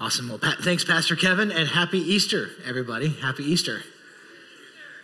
Awesome. 0.00 0.30
Well, 0.30 0.38
thanks, 0.38 0.82
Pastor 0.82 1.14
Kevin, 1.14 1.52
and 1.52 1.68
happy 1.68 1.98
Easter, 1.98 2.48
everybody. 2.64 3.08
Happy 3.08 3.44
Easter. 3.44 3.82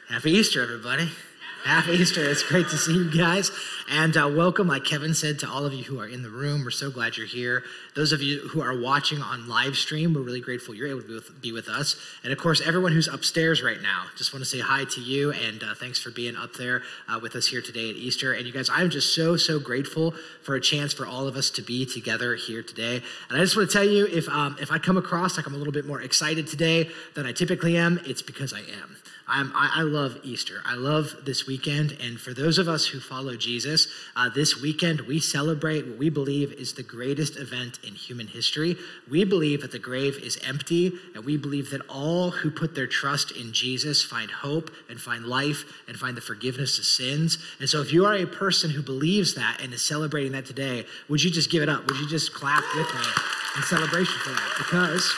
Happy 0.08 0.30
Easter, 0.30 0.62
everybody. 0.62 1.10
Happy 1.66 1.94
Easter. 1.94 2.24
It's 2.24 2.44
great 2.44 2.68
to 2.68 2.76
see 2.76 2.94
you 2.94 3.10
guys. 3.10 3.50
And 3.90 4.16
uh, 4.16 4.30
welcome, 4.32 4.68
like 4.68 4.84
Kevin 4.84 5.14
said, 5.14 5.40
to 5.40 5.48
all 5.48 5.66
of 5.66 5.72
you 5.72 5.82
who 5.82 5.98
are 5.98 6.06
in 6.06 6.22
the 6.22 6.30
room. 6.30 6.62
We're 6.62 6.70
so 6.70 6.92
glad 6.92 7.16
you're 7.16 7.26
here. 7.26 7.64
Those 7.96 8.12
of 8.12 8.22
you 8.22 8.46
who 8.50 8.62
are 8.62 8.80
watching 8.80 9.20
on 9.20 9.48
live 9.48 9.74
stream, 9.74 10.14
we're 10.14 10.20
really 10.20 10.40
grateful 10.40 10.76
you're 10.76 10.86
able 10.86 11.02
to 11.02 11.08
be 11.08 11.14
with, 11.14 11.42
be 11.42 11.50
with 11.50 11.68
us. 11.68 11.96
And 12.22 12.32
of 12.32 12.38
course, 12.38 12.60
everyone 12.64 12.92
who's 12.92 13.08
upstairs 13.08 13.64
right 13.64 13.82
now, 13.82 14.04
just 14.16 14.32
want 14.32 14.44
to 14.44 14.48
say 14.48 14.60
hi 14.60 14.84
to 14.84 15.00
you 15.00 15.32
and 15.32 15.60
uh, 15.64 15.74
thanks 15.74 16.00
for 16.00 16.12
being 16.12 16.36
up 16.36 16.52
there 16.52 16.82
uh, 17.08 17.18
with 17.20 17.34
us 17.34 17.48
here 17.48 17.60
today 17.60 17.90
at 17.90 17.96
Easter. 17.96 18.32
And 18.32 18.46
you 18.46 18.52
guys, 18.52 18.70
I'm 18.70 18.88
just 18.88 19.12
so, 19.12 19.36
so 19.36 19.58
grateful 19.58 20.14
for 20.44 20.54
a 20.54 20.60
chance 20.60 20.92
for 20.92 21.04
all 21.04 21.26
of 21.26 21.34
us 21.34 21.50
to 21.50 21.62
be 21.62 21.84
together 21.84 22.36
here 22.36 22.62
today. 22.62 23.02
And 23.28 23.38
I 23.38 23.40
just 23.40 23.56
want 23.56 23.68
to 23.68 23.76
tell 23.76 23.84
you 23.84 24.06
if, 24.06 24.28
um, 24.28 24.56
if 24.60 24.70
I 24.70 24.78
come 24.78 24.96
across 24.96 25.36
like 25.36 25.48
I'm 25.48 25.54
a 25.54 25.58
little 25.58 25.72
bit 25.72 25.84
more 25.84 26.00
excited 26.00 26.46
today 26.46 26.90
than 27.14 27.26
I 27.26 27.32
typically 27.32 27.76
am, 27.76 27.98
it's 28.04 28.22
because 28.22 28.52
I 28.52 28.60
am. 28.60 28.98
I'm, 29.28 29.52
I, 29.56 29.80
I 29.80 29.82
love 29.82 30.18
Easter. 30.22 30.62
I 30.64 30.76
love 30.76 31.16
this 31.24 31.48
weekend. 31.48 31.96
And 32.00 32.20
for 32.20 32.32
those 32.32 32.58
of 32.58 32.68
us 32.68 32.86
who 32.86 33.00
follow 33.00 33.34
Jesus, 33.34 33.88
uh, 34.14 34.28
this 34.28 34.60
weekend 34.60 35.00
we 35.00 35.18
celebrate 35.18 35.84
what 35.84 35.98
we 35.98 36.10
believe 36.10 36.52
is 36.52 36.74
the 36.74 36.84
greatest 36.84 37.36
event 37.36 37.80
in 37.84 37.94
human 37.94 38.28
history. 38.28 38.76
We 39.10 39.24
believe 39.24 39.62
that 39.62 39.72
the 39.72 39.80
grave 39.80 40.16
is 40.18 40.38
empty, 40.46 40.92
and 41.14 41.24
we 41.24 41.36
believe 41.36 41.70
that 41.70 41.80
all 41.88 42.30
who 42.30 42.52
put 42.52 42.76
their 42.76 42.86
trust 42.86 43.32
in 43.32 43.52
Jesus 43.52 44.04
find 44.04 44.30
hope 44.30 44.70
and 44.88 45.00
find 45.00 45.24
life 45.24 45.64
and 45.88 45.96
find 45.96 46.16
the 46.16 46.20
forgiveness 46.20 46.78
of 46.78 46.84
sins. 46.84 47.38
And 47.58 47.68
so, 47.68 47.80
if 47.80 47.92
you 47.92 48.04
are 48.06 48.14
a 48.14 48.26
person 48.26 48.70
who 48.70 48.82
believes 48.82 49.34
that 49.34 49.58
and 49.60 49.72
is 49.72 49.82
celebrating 49.82 50.32
that 50.32 50.46
today, 50.46 50.86
would 51.08 51.22
you 51.24 51.30
just 51.30 51.50
give 51.50 51.64
it 51.64 51.68
up? 51.68 51.84
Would 51.86 51.98
you 51.98 52.08
just 52.08 52.32
clap 52.32 52.62
with 52.76 52.94
me 52.94 53.06
in 53.56 53.62
celebration 53.64 54.14
for 54.20 54.30
that? 54.30 54.54
Because, 54.58 55.12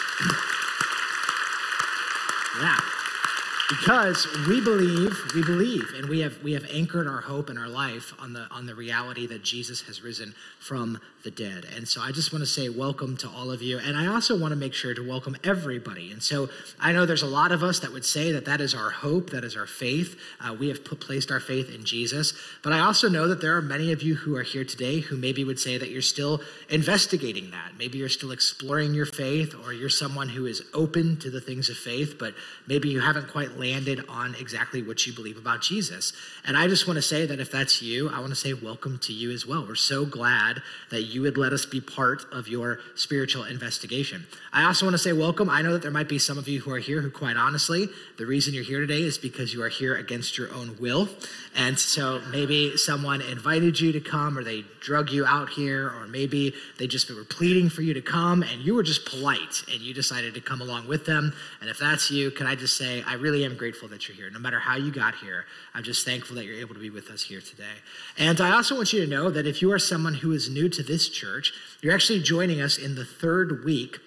yeah 2.63 2.98
because 3.69 4.27
we 4.47 4.61
believe 4.61 5.15
we 5.35 5.43
believe 5.43 5.93
and 5.95 6.09
we 6.09 6.21
have 6.21 6.43
we 6.43 6.53
have 6.53 6.65
anchored 6.71 7.07
our 7.07 7.21
hope 7.21 7.51
and 7.51 7.59
our 7.59 7.69
life 7.69 8.15
on 8.19 8.33
the 8.33 8.47
on 8.51 8.65
the 8.65 8.75
reality 8.75 9.27
that 9.27 9.43
jesus 9.43 9.83
has 9.83 10.03
risen 10.03 10.35
from 10.59 10.99
the 11.25 11.31
dead. 11.31 11.67
And 11.75 11.89
so 11.89 12.01
i 12.01 12.13
just 12.13 12.33
want 12.33 12.43
to 12.43 12.47
say 12.47 12.69
welcome 12.69 13.17
to 13.19 13.29
all 13.29 13.51
of 13.51 13.61
you. 13.63 13.79
And 13.79 13.97
i 13.97 14.07
also 14.07 14.39
want 14.39 14.53
to 14.53 14.57
make 14.57 14.75
sure 14.75 14.95
to 14.95 15.07
welcome 15.07 15.37
everybody. 15.43 16.13
And 16.13 16.23
so 16.23 16.49
i 16.81 16.93
know 16.93 17.07
there's 17.07 17.23
a 17.23 17.27
lot 17.27 17.53
of 17.53 17.63
us 17.63 17.81
that 17.81 17.93
would 17.93 18.05
say 18.05 18.33
that 18.33 18.45
that 18.45 18.61
is 18.61 18.75
our 18.75 18.91
hope 18.91 19.31
that 19.31 19.45
is 19.45 19.57
our 19.57 19.67
faith. 19.67 20.17
Uh, 20.41 20.55
we 20.55 20.69
have 20.69 20.85
put, 20.85 21.01
placed 21.01 21.31
our 21.31 21.41
faith 21.41 21.75
in 21.75 21.85
jesus. 21.85 22.33
But 22.63 22.73
i 22.73 22.81
also 22.81 23.09
know 23.09 23.29
that 23.29 23.41
there 23.41 23.57
are 23.57 23.63
many 23.63 23.93
of 23.93 24.03
you 24.03 24.15
who 24.15 24.37
are 24.37 24.43
here 24.43 24.65
today 24.65 25.01
who 25.01 25.17
maybe 25.17 25.45
would 25.45 25.59
say 25.59 25.77
that 25.79 25.91
you're 25.91 26.03
still 26.03 26.41
investigating 26.69 27.51
that. 27.51 27.73
Maybe 27.79 27.99
you're 27.99 28.09
still 28.09 28.31
exploring 28.31 28.95
your 28.95 29.07
faith 29.07 29.55
or 29.65 29.73
you're 29.73 29.89
someone 29.89 30.29
who 30.29 30.47
is 30.47 30.63
open 30.73 31.17
to 31.19 31.31
the 31.31 31.41
things 31.41 31.69
of 31.69 31.77
faith 31.77 32.17
but 32.19 32.35
maybe 32.67 32.89
you 32.89 33.01
haven't 33.01 33.29
quite 33.29 33.59
landed 33.59 34.05
on 34.09 34.35
exactly 34.37 34.83
what 34.83 35.07
you 35.07 35.13
believe 35.13 35.37
about 35.37 35.63
Jesus. 35.63 36.13
And 36.47 36.57
I 36.57 36.69
just 36.69 36.87
want 36.87 36.97
to 36.97 37.03
say 37.03 37.27
that 37.27 37.41
if 37.41 37.51
that's 37.51 37.83
you, 37.83 38.09
I 38.09 38.21
want 38.21 38.31
to 38.31 38.37
say 38.37 38.53
welcome 38.53 38.99
to 39.01 39.13
you 39.13 39.31
as 39.31 39.47
well. 39.47 39.67
We're 39.67 39.75
so 39.75 40.05
glad 40.05 40.63
that 40.91 41.03
you 41.09 41.23
would 41.23 41.39
let 41.39 41.53
us 41.53 41.67
be 41.67 41.81
part 41.81 42.25
of 42.33 42.49
your 42.49 42.81
spiritual 42.95 43.45
investigation. 43.45 44.27
I 44.53 44.65
also 44.65 44.87
want 44.87 44.95
to 44.95 44.99
say 44.99 45.13
welcome. 45.13 45.49
I 45.51 45.63
know 45.63 45.73
that 45.73 45.83
there 45.83 45.91
might 45.91 46.09
be 46.09 46.19
some 46.19 46.39
of 46.39 46.49
you 46.49 46.61
who 46.61 46.71
are 46.73 46.79
here 46.79 47.01
who, 47.01 47.11
quite 47.11 47.37
honestly, 47.37 47.89
the 48.17 48.27
reason 48.27 48.55
you're 48.55 48.65
here 48.65 48.81
today 48.81 49.03
is 49.03 49.19
because 49.19 49.53
you 49.53 49.63
are 49.63 49.69
here 49.69 49.97
against 49.97 50.39
your 50.39 50.53
own 50.53 50.77
will. 50.81 51.09
And 51.57 51.79
so 51.79 52.21
maybe 52.31 52.77
someone 52.77 53.21
invited 53.21 53.81
you 53.81 53.93
to 53.93 54.01
come 54.01 54.39
or 54.39 54.45
they 54.45 54.65
drug 54.81 55.11
you 55.11 55.27
out 55.27 55.51
here, 55.51 55.89
or 55.89 56.07
maybe 56.07 56.55
they 56.79 56.87
just 56.87 57.11
were 57.11 57.25
pleading 57.25 57.69
for 57.69 57.83
you 57.83 57.93
to 57.95 58.03
come 58.03 58.43
and 58.43 58.63
you 58.63 58.75
were 58.75 58.83
just 58.83 59.05
polite 59.05 59.63
and 59.71 59.81
you 59.81 59.93
decided 59.93 60.35
to 60.35 60.41
come 60.41 60.61
along 60.61 60.89
with 60.89 61.05
them. 61.05 61.33
And 61.61 61.69
if 61.69 61.79
that's 61.79 62.11
you, 62.11 62.31
can 62.31 62.47
I 62.47 62.55
just 62.55 62.77
say, 62.77 63.03
I 63.07 63.15
really 63.15 63.45
am 63.45 63.57
grateful 63.57 63.89
that 63.89 64.09
you're 64.09 64.17
here. 64.17 64.31
No 64.31 64.39
matter 64.39 64.59
how 64.59 64.77
you 64.77 64.91
got 64.91 65.15
here, 65.17 65.45
I'm 65.75 65.83
just 65.83 66.05
thankful 66.05 66.37
that 66.37 66.45
you're 66.45 66.59
able 66.59 66.75
to 66.75 66.81
be 66.81 66.91
with 66.91 67.11
us 67.11 67.23
here 67.23 67.41
today. 67.41 67.65
And 68.17 68.41
I 68.41 68.53
also 68.53 68.75
want 68.75 68.93
you 68.93 69.05
to 69.05 69.07
know 69.07 69.31
that 69.31 69.47
if 69.47 69.61
you 69.61 69.71
are 69.73 69.79
someone 69.79 70.15
who 70.15 70.33
is 70.33 70.49
new 70.49 70.69
to 70.71 70.83
this 70.83 70.98
church, 71.07 71.53
you're 71.83 71.93
actually 71.93 72.23
joining 72.23 72.63
us 72.63 72.79
in 72.79 72.95
the 72.95 73.05
third 73.05 73.63
week 73.63 73.99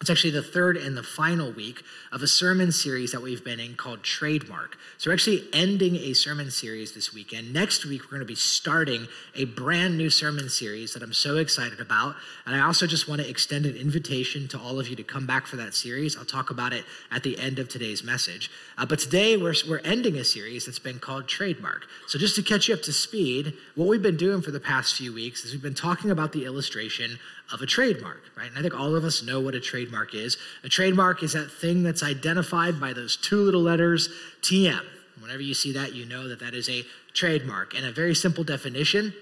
it's 0.00 0.10
actually 0.10 0.32
the 0.32 0.42
third 0.42 0.76
and 0.76 0.94
the 0.94 1.02
final 1.02 1.50
week 1.52 1.82
of 2.12 2.22
a 2.22 2.26
sermon 2.26 2.70
series 2.70 3.12
that 3.12 3.22
we've 3.22 3.42
been 3.42 3.58
in 3.58 3.76
called 3.76 4.02
Trademark. 4.02 4.76
So 4.98 5.08
we're 5.08 5.14
actually 5.14 5.44
ending 5.54 5.96
a 5.96 6.12
sermon 6.12 6.50
series 6.50 6.92
this 6.92 7.14
weekend. 7.14 7.54
Next 7.54 7.86
week, 7.86 8.02
we're 8.02 8.10
going 8.10 8.20
to 8.20 8.26
be 8.26 8.34
starting 8.34 9.06
a 9.34 9.46
brand 9.46 9.96
new 9.96 10.10
sermon 10.10 10.50
series 10.50 10.92
that 10.92 11.02
I'm 11.02 11.14
so 11.14 11.38
excited 11.38 11.80
about. 11.80 12.14
And 12.44 12.54
I 12.54 12.60
also 12.60 12.86
just 12.86 13.08
want 13.08 13.22
to 13.22 13.28
extend 13.28 13.64
an 13.64 13.74
invitation 13.74 14.48
to 14.48 14.58
all 14.58 14.78
of 14.78 14.86
you 14.86 14.96
to 14.96 15.02
come 15.02 15.26
back 15.26 15.46
for 15.46 15.56
that 15.56 15.74
series. 15.74 16.14
I'll 16.14 16.26
talk 16.26 16.50
about 16.50 16.74
it 16.74 16.84
at 17.10 17.22
the 17.22 17.38
end 17.38 17.58
of 17.58 17.70
today's 17.70 18.04
message. 18.04 18.50
Uh, 18.76 18.84
but 18.84 18.98
today, 18.98 19.38
we're, 19.38 19.54
we're 19.66 19.78
ending 19.78 20.16
a 20.16 20.24
series 20.24 20.66
that's 20.66 20.78
been 20.78 20.98
called 20.98 21.26
Trademark. 21.26 21.86
So 22.06 22.18
just 22.18 22.34
to 22.36 22.42
catch 22.42 22.68
you 22.68 22.74
up 22.74 22.82
to 22.82 22.92
speed, 22.92 23.54
what 23.74 23.88
we've 23.88 24.02
been 24.02 24.18
doing 24.18 24.42
for 24.42 24.50
the 24.50 24.60
past 24.60 24.94
few 24.94 25.14
weeks 25.14 25.42
is 25.44 25.52
we've 25.52 25.62
been 25.62 25.74
talking 25.74 26.10
about 26.10 26.32
the 26.32 26.44
illustration 26.44 27.18
of 27.52 27.62
a 27.62 27.66
trademark, 27.66 28.22
right? 28.36 28.48
And 28.48 28.58
I 28.58 28.62
think 28.62 28.78
all 28.78 28.96
of 28.96 29.04
us 29.04 29.22
know 29.22 29.40
what 29.40 29.54
a 29.54 29.60
trademark 29.60 30.14
is. 30.14 30.36
A 30.64 30.68
trademark 30.68 31.22
is 31.22 31.32
that 31.32 31.50
thing 31.50 31.82
that's 31.82 32.02
identified 32.02 32.80
by 32.80 32.92
those 32.92 33.16
two 33.16 33.40
little 33.40 33.62
letters, 33.62 34.08
TM. 34.42 34.84
Whenever 35.20 35.42
you 35.42 35.54
see 35.54 35.72
that, 35.72 35.94
you 35.94 36.04
know 36.04 36.28
that 36.28 36.40
that 36.40 36.54
is 36.54 36.68
a 36.68 36.84
trademark. 37.14 37.74
And 37.74 37.86
a 37.86 37.92
very 37.92 38.14
simple 38.14 38.44
definition 38.44 39.14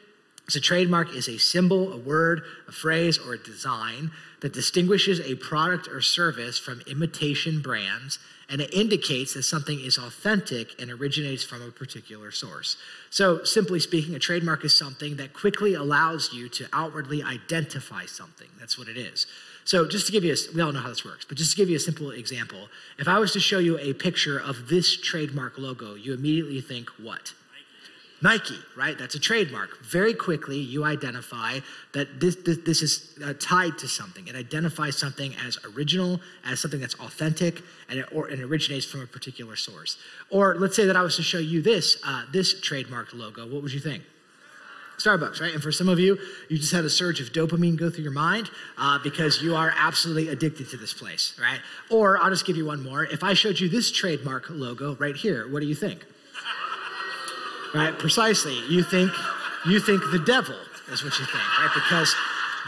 so, 0.49 0.61
trademark 0.61 1.15
is 1.15 1.27
a 1.27 1.39
symbol, 1.39 1.93
a 1.93 1.97
word, 1.97 2.43
a 2.69 2.73
phrase, 2.73 3.17
or 3.17 3.33
a 3.33 3.39
design 3.39 4.11
that 4.41 4.53
distinguishes 4.53 5.19
a 5.21 5.37
product 5.37 5.89
or 5.89 6.03
service 6.03 6.59
from 6.59 6.83
imitation 6.87 7.63
brands 7.63 8.19
and 8.49 8.61
it 8.61 8.73
indicates 8.75 9.35
that 9.35 9.43
something 9.43 9.81
is 9.81 9.99
authentic 9.99 10.81
and 10.81 10.91
originates 10.91 11.43
from 11.45 11.63
a 11.63 11.71
particular 11.71 12.31
source. 12.31 12.77
So, 13.11 13.45
simply 13.45 13.81
speaking, 13.81 14.15
a 14.15 14.19
trademark 14.19 14.65
is 14.65 14.77
something 14.77 15.17
that 15.17 15.33
quickly 15.33 15.75
allows 15.75 16.33
you 16.33 16.49
to 16.51 16.67
outwardly 16.73 17.23
identify 17.23 18.07
something. 18.07 18.49
That's 18.59 18.79
what 18.79 18.89
it 18.89 18.97
is. 18.97 19.27
So, 19.65 19.89
just 19.89 20.07
to 20.07 20.13
give 20.13 20.25
you 20.25 20.35
a, 20.35 20.55
we 20.55 20.61
all 20.61 20.73
know 20.73 20.81
how 20.81 20.91
this 20.91 21.05
works, 21.05 21.25
but 21.25 21.39
just 21.39 21.53
to 21.53 21.57
give 21.57 21.71
you 21.71 21.77
a 21.77 21.81
simple 21.81 22.11
example, 22.11 22.69
if 22.99 23.09
I 23.09 23.19
was 23.19 23.33
to 23.33 23.41
show 23.41 23.59
you 23.59 23.79
a 23.79 23.95
picture 23.95 24.39
of 24.39 24.69
this 24.69 24.97
trademark 24.97 25.59
logo, 25.59 25.95
you 25.95 26.13
immediately 26.13 26.61
think 26.61 26.91
what? 27.01 27.33
Nike, 28.25 28.59
right? 28.75 28.97
That's 28.97 29.15
a 29.15 29.21
trademark. 29.21 29.85
Very 29.85 30.15
quickly, 30.15 30.57
you 30.57 30.83
identify 30.83 31.61
that 31.93 32.21
this, 32.21 32.37
this, 32.37 32.57
this 32.65 32.81
is 32.81 33.19
uh, 33.23 33.35
tied 33.39 33.77
to 33.81 33.87
something. 33.87 34.27
It 34.27 34.35
identifies 34.35 34.97
something 34.97 35.35
as 35.47 35.59
original, 35.77 36.23
as 36.43 36.59
something 36.59 36.81
that's 36.81 36.95
authentic, 36.95 37.61
and 37.91 37.99
it, 37.99 38.07
or, 38.13 38.29
and 38.29 38.43
originates 38.43 38.87
from 38.87 39.03
a 39.03 39.07
particular 39.07 39.57
source. 39.57 39.99
Or 40.31 40.55
let's 40.55 40.75
say 40.75 40.87
that 40.87 40.97
I 40.97 41.03
was 41.03 41.17
to 41.17 41.23
show 41.23 41.39
you 41.39 41.61
this, 41.61 41.99
uh, 42.03 42.25
this 42.33 42.59
trademark 42.63 43.13
logo. 43.13 43.47
What 43.47 43.63
would 43.63 43.75
you 43.75 43.81
think? 43.81 44.03
Starbucks, 44.97 45.43
right? 45.43 45.53
And 45.53 45.63
for 45.63 45.73
some 45.73 45.91
of 45.91 46.01
you, 46.01 46.17
you 46.49 46.57
just 46.57 46.73
had 46.73 46.87
a 46.87 46.91
surge 46.91 47.21
of 47.21 47.31
dopamine 47.31 47.77
go 47.77 47.91
through 47.91 48.05
your 48.05 48.13
mind 48.13 48.49
uh, 48.79 48.99
because 49.01 49.43
you 49.43 49.55
are 49.55 49.75
absolutely 49.77 50.29
addicted 50.29 50.71
to 50.71 50.79
this 50.79 50.95
place, 50.95 51.39
right? 51.39 51.61
Or 51.91 52.17
I'll 52.17 52.31
just 52.31 52.47
give 52.47 52.57
you 52.57 52.65
one 52.65 52.83
more. 52.83 53.05
If 53.05 53.23
I 53.23 53.35
showed 53.35 53.61
you 53.61 53.69
this 53.69 53.93
trademark 53.93 54.47
logo 54.49 54.95
right 54.95 55.17
here, 55.17 55.47
what 55.53 55.61
do 55.61 55.67
you 55.67 55.75
think? 55.75 56.07
Right? 57.75 57.99
Precisely. 57.99 58.59
You 58.69 58.83
think 58.83 59.11
you 59.67 59.81
think 59.81 60.03
the 60.11 60.19
devil 60.19 60.57
is 60.91 61.03
what 61.03 61.19
you 61.19 61.25
think, 61.25 61.59
right? 61.59 61.71
Because 61.75 62.15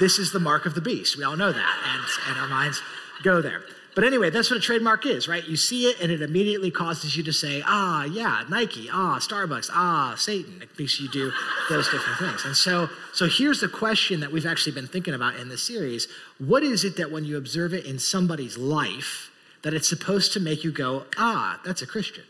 this 0.00 0.18
is 0.18 0.32
the 0.32 0.40
mark 0.40 0.66
of 0.66 0.74
the 0.74 0.80
beast. 0.80 1.16
We 1.16 1.24
all 1.24 1.36
know 1.36 1.52
that, 1.52 1.78
and, 1.94 2.04
and 2.28 2.38
our 2.38 2.48
minds 2.48 2.82
go 3.22 3.40
there. 3.40 3.62
But 3.94 4.04
anyway, 4.04 4.28
that's 4.28 4.50
what 4.50 4.58
a 4.58 4.60
trademark 4.60 5.06
is, 5.06 5.26
right? 5.26 5.46
You 5.46 5.56
see 5.56 5.86
it, 5.86 6.00
and 6.02 6.12
it 6.12 6.20
immediately 6.20 6.70
causes 6.70 7.16
you 7.16 7.22
to 7.22 7.32
say, 7.32 7.62
ah, 7.64 8.04
yeah, 8.04 8.44
Nike, 8.50 8.90
ah, 8.92 9.18
Starbucks, 9.18 9.70
ah, 9.72 10.14
Satan. 10.18 10.60
It 10.60 10.68
makes 10.78 11.00
you 11.00 11.08
do 11.08 11.32
those 11.70 11.88
different 11.88 12.18
things. 12.18 12.44
And 12.44 12.54
so, 12.54 12.90
so 13.14 13.26
here's 13.26 13.60
the 13.60 13.68
question 13.68 14.20
that 14.20 14.30
we've 14.30 14.44
actually 14.44 14.72
been 14.72 14.86
thinking 14.86 15.14
about 15.14 15.36
in 15.36 15.48
this 15.48 15.62
series: 15.62 16.08
What 16.38 16.62
is 16.62 16.84
it 16.84 16.98
that 16.98 17.10
when 17.10 17.24
you 17.24 17.38
observe 17.38 17.72
it 17.72 17.86
in 17.86 17.98
somebody's 17.98 18.58
life, 18.58 19.30
that 19.62 19.72
it's 19.72 19.88
supposed 19.88 20.34
to 20.34 20.40
make 20.40 20.62
you 20.62 20.72
go, 20.72 21.04
ah, 21.16 21.58
that's 21.64 21.80
a 21.80 21.86
Christian? 21.86 22.24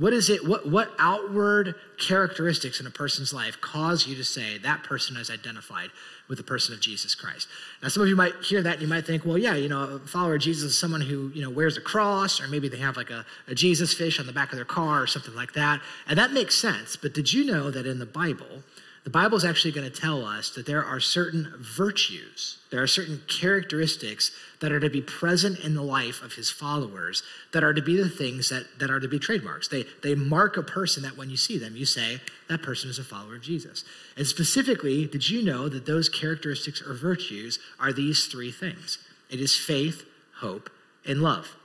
What 0.00 0.14
is 0.14 0.30
it, 0.30 0.48
what, 0.48 0.66
what 0.66 0.90
outward 0.98 1.74
characteristics 1.98 2.80
in 2.80 2.86
a 2.86 2.90
person's 2.90 3.34
life 3.34 3.60
cause 3.60 4.06
you 4.06 4.16
to 4.16 4.24
say 4.24 4.56
that 4.56 4.82
person 4.82 5.18
is 5.18 5.30
identified 5.30 5.90
with 6.26 6.38
the 6.38 6.44
person 6.44 6.72
of 6.72 6.80
Jesus 6.80 7.14
Christ? 7.14 7.46
Now, 7.82 7.88
some 7.88 8.02
of 8.02 8.08
you 8.08 8.16
might 8.16 8.32
hear 8.42 8.62
that 8.62 8.74
and 8.74 8.82
you 8.82 8.88
might 8.88 9.06
think, 9.06 9.26
well, 9.26 9.36
yeah, 9.36 9.56
you 9.56 9.68
know, 9.68 9.82
a 9.82 9.98
follower 9.98 10.36
of 10.36 10.40
Jesus 10.40 10.72
is 10.72 10.80
someone 10.80 11.02
who, 11.02 11.30
you 11.34 11.42
know, 11.42 11.50
wears 11.50 11.76
a 11.76 11.82
cross, 11.82 12.40
or 12.40 12.48
maybe 12.48 12.66
they 12.66 12.78
have 12.78 12.96
like 12.96 13.10
a, 13.10 13.26
a 13.46 13.54
Jesus 13.54 13.92
fish 13.92 14.18
on 14.18 14.24
the 14.24 14.32
back 14.32 14.52
of 14.52 14.56
their 14.56 14.64
car 14.64 15.02
or 15.02 15.06
something 15.06 15.34
like 15.34 15.52
that. 15.52 15.82
And 16.08 16.18
that 16.18 16.32
makes 16.32 16.56
sense. 16.56 16.96
But 16.96 17.12
did 17.12 17.34
you 17.34 17.44
know 17.44 17.70
that 17.70 17.84
in 17.84 17.98
the 17.98 18.06
Bible, 18.06 18.62
the 19.04 19.10
Bible 19.10 19.38
is 19.38 19.46
actually 19.46 19.72
going 19.72 19.90
to 19.90 20.00
tell 20.00 20.26
us 20.26 20.50
that 20.50 20.66
there 20.66 20.84
are 20.84 21.00
certain 21.00 21.54
virtues, 21.58 22.58
there 22.70 22.82
are 22.82 22.86
certain 22.86 23.22
characteristics 23.26 24.30
that 24.60 24.72
are 24.72 24.80
to 24.80 24.90
be 24.90 25.00
present 25.00 25.58
in 25.60 25.74
the 25.74 25.82
life 25.82 26.22
of 26.22 26.34
his 26.34 26.50
followers 26.50 27.22
that 27.52 27.64
are 27.64 27.72
to 27.72 27.80
be 27.80 27.96
the 27.96 28.10
things 28.10 28.50
that, 28.50 28.66
that 28.78 28.90
are 28.90 29.00
to 29.00 29.08
be 29.08 29.18
trademarks. 29.18 29.68
They, 29.68 29.86
they 30.02 30.14
mark 30.14 30.58
a 30.58 30.62
person 30.62 31.02
that 31.02 31.16
when 31.16 31.30
you 31.30 31.38
see 31.38 31.56
them, 31.56 31.76
you 31.76 31.86
say, 31.86 32.20
that 32.50 32.62
person 32.62 32.90
is 32.90 32.98
a 32.98 33.04
follower 33.04 33.36
of 33.36 33.42
Jesus. 33.42 33.84
And 34.18 34.26
specifically, 34.26 35.06
did 35.06 35.30
you 35.30 35.42
know 35.42 35.70
that 35.70 35.86
those 35.86 36.10
characteristics 36.10 36.82
or 36.82 36.92
virtues 36.92 37.58
are 37.78 37.94
these 37.94 38.26
three 38.26 38.52
things? 38.52 38.98
It 39.30 39.40
is 39.40 39.56
faith, 39.56 40.04
hope, 40.40 40.68
and 41.06 41.22
love. 41.22 41.56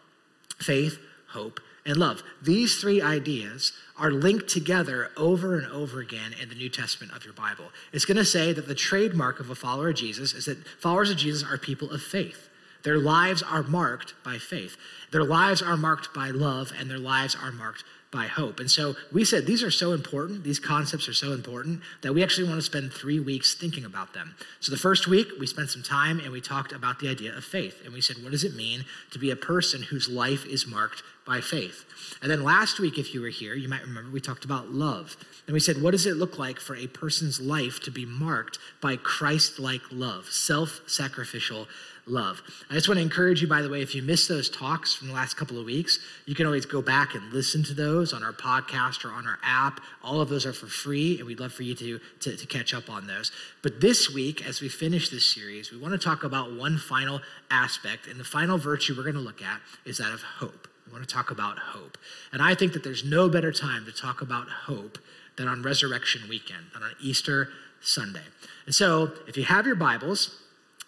Faith, 0.58 1.00
hope, 1.30 1.60
and 1.86 1.98
love. 1.98 2.24
These 2.42 2.80
three 2.80 3.02
ideas 3.02 3.72
are 3.98 4.12
linked 4.12 4.48
together 4.48 5.12
over 5.16 5.58
and 5.58 5.72
over 5.72 6.00
again 6.00 6.34
in 6.42 6.50
the 6.50 6.56
New 6.56 6.70
Testament 6.70 7.16
of 7.16 7.24
your 7.24 7.34
Bible. 7.34 7.66
It's 7.94 8.06
going 8.06 8.18
to 8.18 8.26
say 8.26 8.54
that 8.54 8.68
the 8.68 8.76
trademark 8.76 9.40
of 9.40 9.50
a 9.50 9.56
follower 9.56 9.90
of 9.90 9.96
Jesus 9.96 10.34
is 10.34 10.46
that 10.46 10.66
followers 10.80 11.12
of 11.12 11.18
Jesus 11.18 11.48
are 11.48 11.58
people 11.58 11.92
of 11.92 12.02
faith. 12.02 12.50
Their 12.84 12.98
lives 13.00 13.42
are 13.42 13.64
marked 13.64 14.14
by 14.24 14.38
faith. 14.38 14.78
Their 15.12 15.24
lives 15.24 15.62
are 15.62 15.78
marked 15.78 16.14
by 16.14 16.30
love, 16.30 16.72
and 16.78 16.90
their 16.90 17.00
lives 17.00 17.36
are 17.36 17.52
marked 17.52 17.84
by 18.16 18.28
hope. 18.28 18.62
And 18.62 18.72
so 18.72 18.96
we 19.12 19.26
said 19.26 19.46
these 19.46 19.62
are 19.62 19.70
so 19.70 19.92
important, 19.92 20.44
these 20.44 20.60
concepts 20.60 21.10
are 21.10 21.14
so 21.14 21.34
important 21.34 21.82
that 22.02 22.14
we 22.14 22.24
actually 22.24 22.48
want 22.48 22.58
to 22.60 22.66
spend 22.66 22.94
three 22.94 23.20
weeks 23.20 23.54
thinking 23.54 23.84
about 23.84 24.14
them. 24.14 24.36
So 24.62 24.72
the 24.72 24.78
first 24.78 25.06
week, 25.06 25.28
we 25.38 25.46
spent 25.46 25.70
some 25.70 25.84
time 25.84 26.20
and 26.20 26.32
we 26.32 26.40
talked 26.40 26.72
about 26.72 27.00
the 27.00 27.10
idea 27.10 27.36
of 27.36 27.44
faith. 27.44 27.82
And 27.84 27.94
we 27.94 28.00
said, 28.00 28.24
what 28.24 28.32
does 28.32 28.46
it 28.46 28.56
mean 28.56 28.86
to 29.12 29.20
be 29.20 29.32
a 29.32 29.36
person 29.36 29.84
whose 29.84 30.08
life 30.08 30.46
is 30.46 30.66
marked 30.66 31.04
by 31.28 31.42
faith? 31.42 31.84
And 32.22 32.32
then 32.32 32.44
last 32.44 32.80
week, 32.80 32.98
if 32.98 33.14
you 33.14 33.22
were 33.22 33.28
here, 33.28 33.54
you 33.54 33.68
might 33.68 33.82
remember 33.82 34.10
we 34.10 34.22
talked 34.22 34.46
about 34.46 34.72
love. 34.72 35.18
And 35.46 35.54
we 35.54 35.60
said, 35.60 35.82
what 35.82 35.92
does 35.92 36.06
it 36.06 36.16
look 36.16 36.40
like 36.40 36.60
for 36.60 36.76
a 36.76 36.88
person's 36.88 37.42
life 37.42 37.82
to 37.82 37.92
be 37.92 38.06
marked 38.06 38.58
by 38.82 38.96
Christ 38.96 39.60
like 39.60 39.82
love, 39.92 40.28
self 40.32 40.82
sacrificial 40.88 41.68
love. 42.08 42.42
I 42.70 42.74
just 42.74 42.88
want 42.88 42.98
to 43.00 43.02
encourage 43.02 43.42
you, 43.42 43.48
by 43.48 43.62
the 43.62 43.70
way, 43.70 43.82
if 43.82 43.96
you 43.96 44.04
missed 44.04 44.30
those 44.30 44.50
talks 44.50 44.94
from 44.94 45.08
the 45.08 45.14
last 45.14 45.36
couple 45.36 45.60
of 45.60 45.66
weeks, 45.66 46.00
you 46.26 46.36
can 46.36 46.46
always 46.46 46.66
go 46.66 46.82
back 46.82 47.16
and 47.16 47.34
listen 47.34 47.64
to 47.64 47.74
those 47.74 48.14
on 48.14 48.24
our 48.24 48.34
podcast 48.34 49.06
or 49.06 49.12
on 49.12 49.28
our 49.28 49.40
app. 49.44 49.82
All 50.04 50.22
of 50.22 50.30
those 50.30 50.46
are 50.46 50.54
for 50.54 50.68
free, 50.68 51.18
and 51.18 51.28
we'd 51.28 51.40
love 51.40 51.54
for 51.54 51.64
you 51.64 51.74
to, 51.76 52.00
to, 52.22 52.38
to 52.38 52.48
catch 52.48 52.74
up 52.74 52.90
on 52.90 53.08
those. 53.08 53.32
But 53.64 53.82
this 53.82 54.14
week, 54.14 54.48
as 54.48 54.62
we 54.62 54.70
finish 54.70 55.10
this 55.10 55.26
series, 55.26 55.72
we 55.72 55.78
want 55.78 55.94
to 55.94 55.98
talk 55.98 56.24
about 56.24 56.54
one 56.54 56.78
final 56.78 57.22
aspect, 57.50 58.08
and 58.08 58.20
the 58.20 58.24
final 58.24 58.58
virtue 58.58 58.94
we're 58.96 59.04
going 59.04 59.16
to 59.16 59.22
look 59.22 59.42
at 59.42 59.60
is 59.86 59.98
that 59.98 60.12
of 60.12 60.22
hope. 60.22 60.68
We 60.86 60.94
want 60.94 61.08
to 61.08 61.14
talk 61.14 61.32
about 61.32 61.58
hope. 61.58 61.98
And 62.32 62.42
I 62.42 62.54
think 62.54 62.74
that 62.74 62.84
there's 62.84 63.04
no 63.04 63.28
better 63.30 63.52
time 63.52 63.86
to 63.86 63.92
talk 63.92 64.22
about 64.22 64.48
hope 64.48 65.00
than 65.38 65.48
on 65.48 65.64
Resurrection 65.64 66.22
Weekend, 66.30 66.66
than 66.74 66.84
on 66.84 66.92
Easter 67.02 67.50
Sunday. 67.82 68.22
And 68.68 68.76
so, 68.76 69.12
if 69.28 69.36
you 69.38 69.44
have 69.44 69.66
your 69.66 69.76
Bibles, 69.76 70.40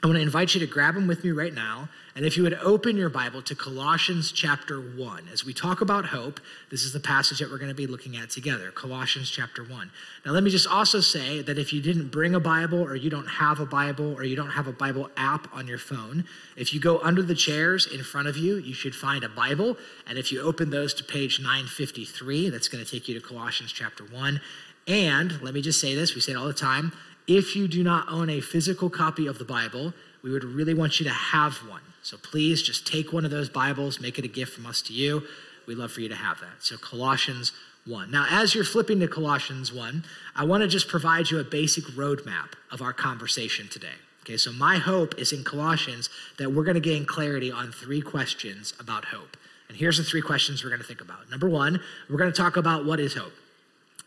I 0.04 0.06
want 0.06 0.18
to 0.18 0.22
invite 0.22 0.54
you 0.54 0.60
to 0.60 0.68
grab 0.68 0.94
them 0.94 1.08
with 1.08 1.24
me 1.24 1.32
right 1.32 1.54
now. 1.54 1.90
And 2.16 2.24
if 2.24 2.38
you 2.38 2.44
would 2.44 2.54
open 2.62 2.98
your 2.98 3.10
Bible 3.10 3.42
to 3.42 3.56
Colossians 3.56 4.32
chapter 4.32 4.80
1. 4.80 5.28
As 5.34 5.44
we 5.44 5.54
talk 5.54 5.82
about 5.82 6.06
hope, 6.06 6.40
this 6.70 6.84
is 6.84 6.94
the 6.94 7.00
passage 7.00 7.40
that 7.40 7.50
we're 7.50 7.58
going 7.58 7.72
to 7.72 7.76
be 7.76 7.88
looking 7.88 8.16
at 8.16 8.30
together 8.30 8.70
Colossians 8.70 9.32
chapter 9.32 9.64
1. 9.64 9.92
Now, 10.24 10.34
let 10.34 10.44
me 10.44 10.52
just 10.52 10.68
also 10.68 11.00
say 11.00 11.42
that 11.42 11.58
if 11.58 11.74
you 11.74 11.82
didn't 11.82 12.10
bring 12.10 12.36
a 12.36 12.40
Bible, 12.40 12.80
or 12.80 12.96
you 12.96 13.10
don't 13.10 13.28
have 13.28 13.60
a 13.60 13.66
Bible, 13.66 14.14
or 14.14 14.24
you 14.24 14.36
don't 14.36 14.52
have 14.52 14.68
a 14.68 14.72
Bible 14.72 15.10
app 15.18 15.52
on 15.52 15.66
your 15.66 15.80
phone, 15.80 16.26
if 16.56 16.76
you 16.76 16.80
go 16.80 17.00
under 17.00 17.24
the 17.24 17.36
chairs 17.36 17.88
in 17.92 18.04
front 18.04 18.28
of 18.28 18.38
you, 18.38 18.58
you 18.58 18.76
should 18.76 18.94
find 18.94 19.24
a 19.24 19.30
Bible. 19.30 19.78
And 20.06 20.20
if 20.20 20.32
you 20.32 20.42
open 20.42 20.70
those 20.70 20.94
to 20.96 21.04
page 21.04 21.40
953, 21.40 22.52
that's 22.52 22.68
going 22.68 22.86
to 22.86 22.90
take 22.90 23.08
you 23.08 23.20
to 23.20 23.28
Colossians 23.28 23.72
chapter 23.72 24.04
1. 24.04 24.42
And 24.88 25.42
let 25.42 25.56
me 25.56 25.62
just 25.62 25.82
say 25.82 25.96
this 25.96 26.14
we 26.14 26.22
say 26.22 26.34
it 26.34 26.38
all 26.38 26.46
the 26.46 26.54
time 26.54 26.94
if 27.28 27.56
you 27.56 27.68
do 27.68 27.84
not 27.84 28.08
own 28.10 28.30
a 28.30 28.42
physical 28.42 28.90
copy 28.90 29.28
of 29.28 29.38
the 29.38 29.46
Bible, 29.46 29.94
we 30.24 30.32
would 30.32 30.44
really 30.44 30.74
want 30.74 31.00
you 31.00 31.06
to 31.06 31.14
have 31.14 31.56
one. 31.70 31.82
So 32.02 32.18
please 32.18 32.62
just 32.62 32.88
take 32.88 33.12
one 33.12 33.26
of 33.26 33.32
those 33.32 33.50
Bibles, 33.50 34.00
make 34.00 34.18
it 34.18 34.26
a 34.26 34.30
gift 34.30 34.54
from 34.54 34.66
us 34.66 34.82
to 34.84 34.94
you. 34.94 35.24
We'd 35.68 35.78
love 35.78 35.92
for 35.92 36.02
you 36.02 36.10
to 36.10 36.16
have 36.16 36.40
that. 36.40 36.64
So, 36.64 36.78
Colossians 36.78 37.52
1. 37.86 38.10
Now, 38.10 38.26
as 38.30 38.56
you're 38.56 38.64
flipping 38.64 39.02
to 39.02 39.08
Colossians 39.08 39.74
1, 39.74 40.06
I 40.36 40.46
want 40.46 40.62
to 40.62 40.68
just 40.68 40.88
provide 40.88 41.30
you 41.30 41.40
a 41.40 41.44
basic 41.44 41.84
roadmap 41.86 42.54
of 42.72 42.82
our 42.82 42.94
conversation 42.94 43.68
today. 43.68 43.96
Okay, 44.24 44.38
so 44.38 44.54
my 44.54 44.78
hope 44.78 45.18
is 45.18 45.34
in 45.34 45.44
Colossians 45.44 46.10
that 46.38 46.52
we're 46.52 46.64
going 46.64 46.76
to 46.76 46.82
gain 46.82 47.06
clarity 47.06 47.52
on 47.52 47.72
three 47.72 48.02
questions 48.02 48.74
about 48.80 49.06
hope. 49.06 49.36
And 49.68 49.78
here's 49.78 49.98
the 49.98 50.04
three 50.04 50.22
questions 50.22 50.64
we're 50.64 50.70
going 50.70 50.82
to 50.82 50.88
think 50.88 51.02
about. 51.02 51.30
Number 51.30 51.50
one, 51.50 51.82
we're 52.10 52.18
going 52.18 52.32
to 52.32 52.38
talk 52.38 52.56
about 52.56 52.86
what 52.86 53.00
is 53.00 53.14
hope. 53.14 53.34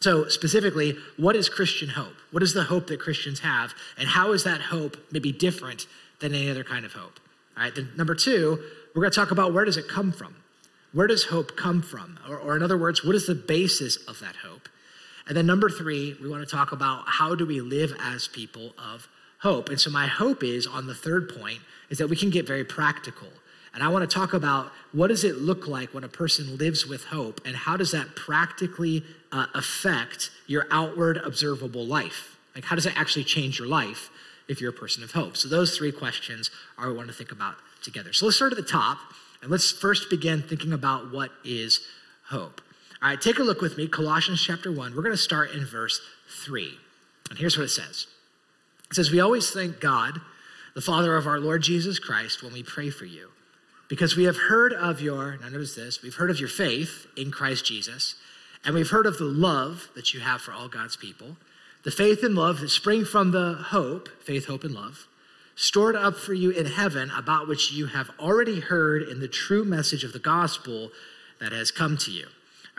So, 0.03 0.29
specifically, 0.29 0.97
what 1.19 1.37
is 1.37 1.51
Christian 1.51 1.91
hope? 1.91 2.15
What 2.31 2.43
is 2.43 2.55
the 2.55 2.65
hope 2.65 2.87
that 2.87 3.01
Christians 3.01 3.41
have? 3.41 3.75
And 3.99 4.09
how 4.09 4.33
is 4.33 4.45
that 4.45 4.63
hope 4.63 4.97
maybe 5.13 5.31
different 5.31 5.87
than 6.21 6.35
any 6.35 6.49
other 6.49 6.65
kind 6.65 6.87
of 6.87 6.95
hope? 6.95 7.21
All 7.55 7.65
right, 7.65 7.75
then 7.75 7.91
number 7.99 8.15
two, 8.15 8.59
we're 8.95 9.03
going 9.03 9.13
to 9.13 9.15
talk 9.15 9.31
about 9.31 9.53
where 9.53 9.67
does 9.67 9.77
it 9.77 9.89
come 9.89 10.11
from? 10.11 10.37
Where 10.93 11.07
does 11.07 11.25
hope 11.25 11.55
come 11.55 11.83
from? 11.83 12.19
Or, 12.27 12.39
or 12.39 12.57
in 12.57 12.63
other 12.63 12.79
words, 12.79 13.05
what 13.05 13.15
is 13.15 13.27
the 13.27 13.35
basis 13.35 13.97
of 14.09 14.21
that 14.21 14.37
hope? 14.37 14.71
And 15.29 15.37
then 15.37 15.47
number 15.47 15.69
three, 15.69 16.17
we 16.21 16.31
want 16.31 16.49
to 16.49 16.57
talk 16.57 16.73
about 16.73 17.05
how 17.07 17.35
do 17.35 17.45
we 17.45 17.61
live 17.61 17.93
as 18.01 18.27
people 18.27 18.73
of 18.79 19.07
hope. 19.41 19.69
And 19.69 19.79
so 19.79 19.91
my 19.91 20.07
hope 20.07 20.43
is 20.43 20.67
on 20.67 20.87
the 20.87 20.95
third 20.95 21.29
point 21.29 21.61
is 21.91 21.99
that 21.99 22.09
we 22.09 22.17
can 22.17 22.31
get 22.31 22.47
very 22.47 22.65
practical 22.65 23.29
and 23.73 23.83
I 23.83 23.89
want 23.89 24.09
to 24.09 24.13
talk 24.13 24.33
about 24.33 24.73
what 24.93 25.09
does 25.09 25.23
it 25.23 25.37
look 25.37 25.69
like 25.69 25.95
when 25.95 26.03
a 26.03 26.09
person 26.09 26.57
lives 26.57 26.87
with 26.87 27.05
hope 27.05 27.41
and 27.45 27.55
how 27.55 27.77
does 27.77 27.93
that 27.93 28.17
practically 28.17 29.05
uh, 29.31 29.47
affect 29.55 30.31
your 30.47 30.67
outward 30.71 31.19
observable 31.19 31.87
life? 31.87 32.37
Like 32.55 32.65
how 32.65 32.75
does 32.75 32.87
it 32.87 32.99
actually 32.99 33.25
change 33.25 33.59
your 33.59 33.69
life 33.69 34.11
if 34.49 34.61
you're 34.61 34.71
a 34.71 34.75
person 34.75 35.05
of 35.05 35.13
hope? 35.13 35.37
So 35.37 35.49
those 35.49 35.77
three 35.77 35.93
questions 35.93 36.51
are 36.77 36.87
what 36.87 36.93
we 36.93 36.97
want 36.97 37.09
to 37.09 37.15
think 37.15 37.31
about 37.31 37.55
together. 37.83 38.13
So 38.13 38.25
let's 38.25 38.37
start 38.37 38.53
at 38.53 38.57
the 38.57 38.65
top 38.65 38.99
and 39.41 39.51
let's 39.51 39.71
first 39.71 40.11
begin 40.11 40.43
thinking 40.43 40.73
about 40.73 41.13
what 41.13 41.31
is 41.45 41.81
hope. 42.27 42.61
All 43.03 43.09
right, 43.09 43.21
take 43.21 43.39
a 43.39 43.43
look 43.43 43.63
with 43.63 43.79
me, 43.79 43.87
Colossians 43.87 44.43
chapter 44.43 44.71
1. 44.71 44.95
We're 44.95 45.03
going 45.03 45.13
to 45.13 45.17
start 45.17 45.53
in 45.53 45.65
verse 45.65 46.01
3. 46.45 46.71
And 47.31 47.39
here's 47.39 47.57
what 47.57 47.65
it 47.65 47.71
says. 47.71 48.09
It 48.91 48.97
says, 48.97 49.11
We 49.11 49.21
always 49.21 49.51
thank 49.51 49.81
God, 49.81 50.21
the 50.75 50.83
Father 50.83 51.17
of 51.17 51.27
our 51.27 51.41
Lord 51.41 51.63
Jesus 51.63 51.99
Christ, 51.99 52.43
when 52.43 52.53
we 52.53 52.63
pray 52.63 52.91
for 52.91 53.07
you 53.07 53.31
because 53.91 54.17
we 54.17 54.25
have 54.25 54.37
heard 54.37 54.73
of 54.73 55.01
your, 55.01 55.37
now 55.43 55.49
notice 55.49 55.75
this, 55.75 56.01
we've 56.01 56.15
heard 56.15 56.31
of 56.31 56.39
your 56.39 56.49
faith 56.49 57.09
in 57.17 57.33
Christ 57.33 57.67
Jesus, 57.67 58.15
and 58.65 58.73
we've 58.73 58.91
heard 58.91 59.05
of 59.05 59.19
the 59.19 59.25
love 59.25 59.89
that 59.97 60.15
you 60.15 60.21
have 60.21 60.41
for 60.41 60.53
all 60.53 60.69
God's 60.69 60.97
people, 60.97 61.37
the 61.83 61.91
faith 61.91 62.23
and 62.23 62.37
love 62.37 62.61
that 62.61 62.69
spring 62.69 63.05
from 63.05 63.33
the 63.33 63.55
hope, 63.55 64.09
faith, 64.23 64.47
hope, 64.47 64.63
and 64.63 64.75
love, 64.75 65.09
stored 65.57 65.97
up 65.97 66.17
for 66.17 66.33
you 66.33 66.51
in 66.51 66.67
heaven, 66.67 67.11
about 67.11 67.49
which 67.49 67.73
you 67.73 67.87
have 67.87 68.11
already 68.21 68.61
heard 68.61 69.03
in 69.03 69.19
the 69.19 69.29
true 69.29 69.65
message 69.65 70.05
of 70.05 70.13
the 70.13 70.21
gospel 70.21 70.93
that 71.41 71.51
has 71.51 71.73
come 71.73 71.97
to 71.97 72.13
you. 72.13 72.27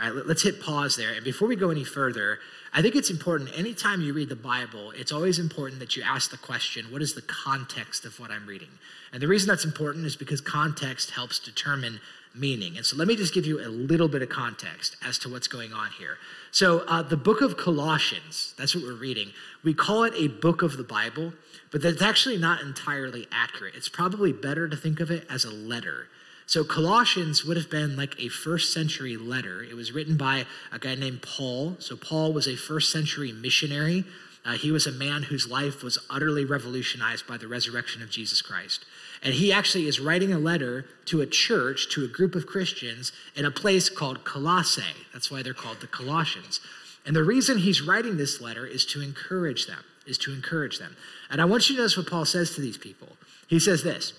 All 0.01 0.13
right, 0.13 0.25
let's 0.25 0.43
hit 0.43 0.61
pause 0.61 0.95
there. 0.95 1.11
And 1.11 1.25
before 1.25 1.47
we 1.49 1.57
go 1.57 1.71
any 1.71 1.83
further, 1.83 2.39
I 2.73 2.81
think 2.81 2.95
it's 2.95 3.09
important, 3.09 3.49
anytime 3.57 4.01
you 4.01 4.13
read 4.13 4.29
the 4.29 4.35
Bible, 4.35 4.91
it's 4.91 5.11
always 5.11 5.39
important 5.39 5.79
that 5.81 5.97
you 5.97 6.03
ask 6.03 6.31
the 6.31 6.37
question 6.37 6.85
what 6.85 7.01
is 7.01 7.13
the 7.13 7.21
context 7.21 8.05
of 8.05 8.17
what 8.19 8.31
I'm 8.31 8.45
reading? 8.45 8.69
And 9.11 9.21
the 9.21 9.27
reason 9.27 9.49
that's 9.49 9.65
important 9.65 10.05
is 10.05 10.15
because 10.15 10.39
context 10.39 11.11
helps 11.11 11.37
determine 11.37 11.99
meaning. 12.33 12.77
And 12.77 12.85
so 12.85 12.95
let 12.95 13.09
me 13.09 13.17
just 13.17 13.33
give 13.33 13.45
you 13.45 13.59
a 13.59 13.67
little 13.67 14.07
bit 14.07 14.21
of 14.21 14.29
context 14.29 14.95
as 15.05 15.17
to 15.19 15.29
what's 15.29 15.49
going 15.49 15.73
on 15.73 15.89
here. 15.97 16.17
So, 16.51 16.79
uh, 16.87 17.01
the 17.01 17.17
book 17.17 17.41
of 17.41 17.57
Colossians, 17.57 18.53
that's 18.57 18.73
what 18.73 18.85
we're 18.85 18.93
reading. 18.93 19.31
We 19.65 19.73
call 19.73 20.03
it 20.05 20.13
a 20.15 20.29
book 20.29 20.61
of 20.61 20.77
the 20.77 20.83
Bible, 20.83 21.33
but 21.71 21.81
that's 21.81 22.01
actually 22.01 22.37
not 22.37 22.61
entirely 22.61 23.27
accurate. 23.33 23.75
It's 23.75 23.89
probably 23.89 24.31
better 24.31 24.69
to 24.69 24.77
think 24.77 25.01
of 25.01 25.11
it 25.11 25.27
as 25.29 25.43
a 25.43 25.51
letter. 25.51 26.07
So, 26.45 26.63
Colossians 26.63 27.45
would 27.45 27.57
have 27.57 27.69
been 27.69 27.95
like 27.95 28.19
a 28.19 28.27
first 28.27 28.73
century 28.73 29.15
letter. 29.17 29.63
It 29.63 29.75
was 29.75 29.91
written 29.91 30.17
by 30.17 30.45
a 30.71 30.79
guy 30.79 30.95
named 30.95 31.21
Paul. 31.21 31.77
So, 31.79 31.95
Paul 31.95 32.33
was 32.33 32.47
a 32.47 32.55
first 32.55 32.91
century 32.91 33.31
missionary. 33.31 34.03
Uh, 34.43 34.53
he 34.53 34.71
was 34.71 34.87
a 34.87 34.91
man 34.91 35.23
whose 35.23 35.47
life 35.47 35.83
was 35.83 35.99
utterly 36.09 36.45
revolutionized 36.45 37.27
by 37.27 37.37
the 37.37 37.47
resurrection 37.47 38.01
of 38.01 38.09
Jesus 38.09 38.41
Christ. 38.41 38.85
And 39.21 39.35
he 39.35 39.53
actually 39.53 39.87
is 39.87 39.99
writing 39.99 40.33
a 40.33 40.39
letter 40.39 40.85
to 41.05 41.21
a 41.21 41.27
church, 41.27 41.89
to 41.91 42.03
a 42.03 42.07
group 42.07 42.33
of 42.33 42.47
Christians 42.47 43.11
in 43.35 43.45
a 43.45 43.51
place 43.51 43.87
called 43.87 44.23
Colossae. 44.23 44.81
That's 45.13 45.29
why 45.29 45.43
they're 45.43 45.53
called 45.53 45.79
the 45.79 45.87
Colossians. 45.87 46.59
And 47.05 47.15
the 47.15 47.23
reason 47.23 47.59
he's 47.59 47.81
writing 47.81 48.17
this 48.17 48.41
letter 48.41 48.65
is 48.65 48.85
to 48.87 49.01
encourage 49.01 49.67
them, 49.67 49.83
is 50.07 50.17
to 50.19 50.33
encourage 50.33 50.79
them. 50.79 50.95
And 51.29 51.39
I 51.39 51.45
want 51.45 51.69
you 51.69 51.75
to 51.75 51.81
notice 51.81 51.97
what 51.97 52.07
Paul 52.07 52.25
says 52.25 52.55
to 52.55 52.61
these 52.61 52.77
people. 52.77 53.09
He 53.47 53.59
says 53.59 53.83
this 53.83 54.13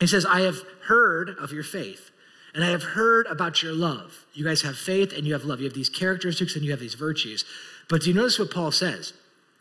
He 0.00 0.06
says, 0.06 0.26
I 0.26 0.40
have 0.40 0.56
heard 0.86 1.30
of 1.40 1.52
your 1.52 1.62
faith, 1.62 2.10
and 2.54 2.64
I 2.64 2.70
have 2.70 2.82
heard 2.82 3.26
about 3.26 3.62
your 3.62 3.72
love. 3.72 4.26
You 4.32 4.44
guys 4.44 4.62
have 4.62 4.76
faith 4.76 5.12
and 5.12 5.26
you 5.26 5.32
have 5.32 5.44
love. 5.44 5.60
You 5.60 5.66
have 5.66 5.74
these 5.74 5.88
characteristics 5.88 6.54
and 6.54 6.64
you 6.64 6.70
have 6.70 6.80
these 6.80 6.94
virtues. 6.94 7.44
But 7.88 8.02
do 8.02 8.10
you 8.10 8.14
notice 8.14 8.38
what 8.38 8.50
Paul 8.50 8.70
says? 8.70 9.12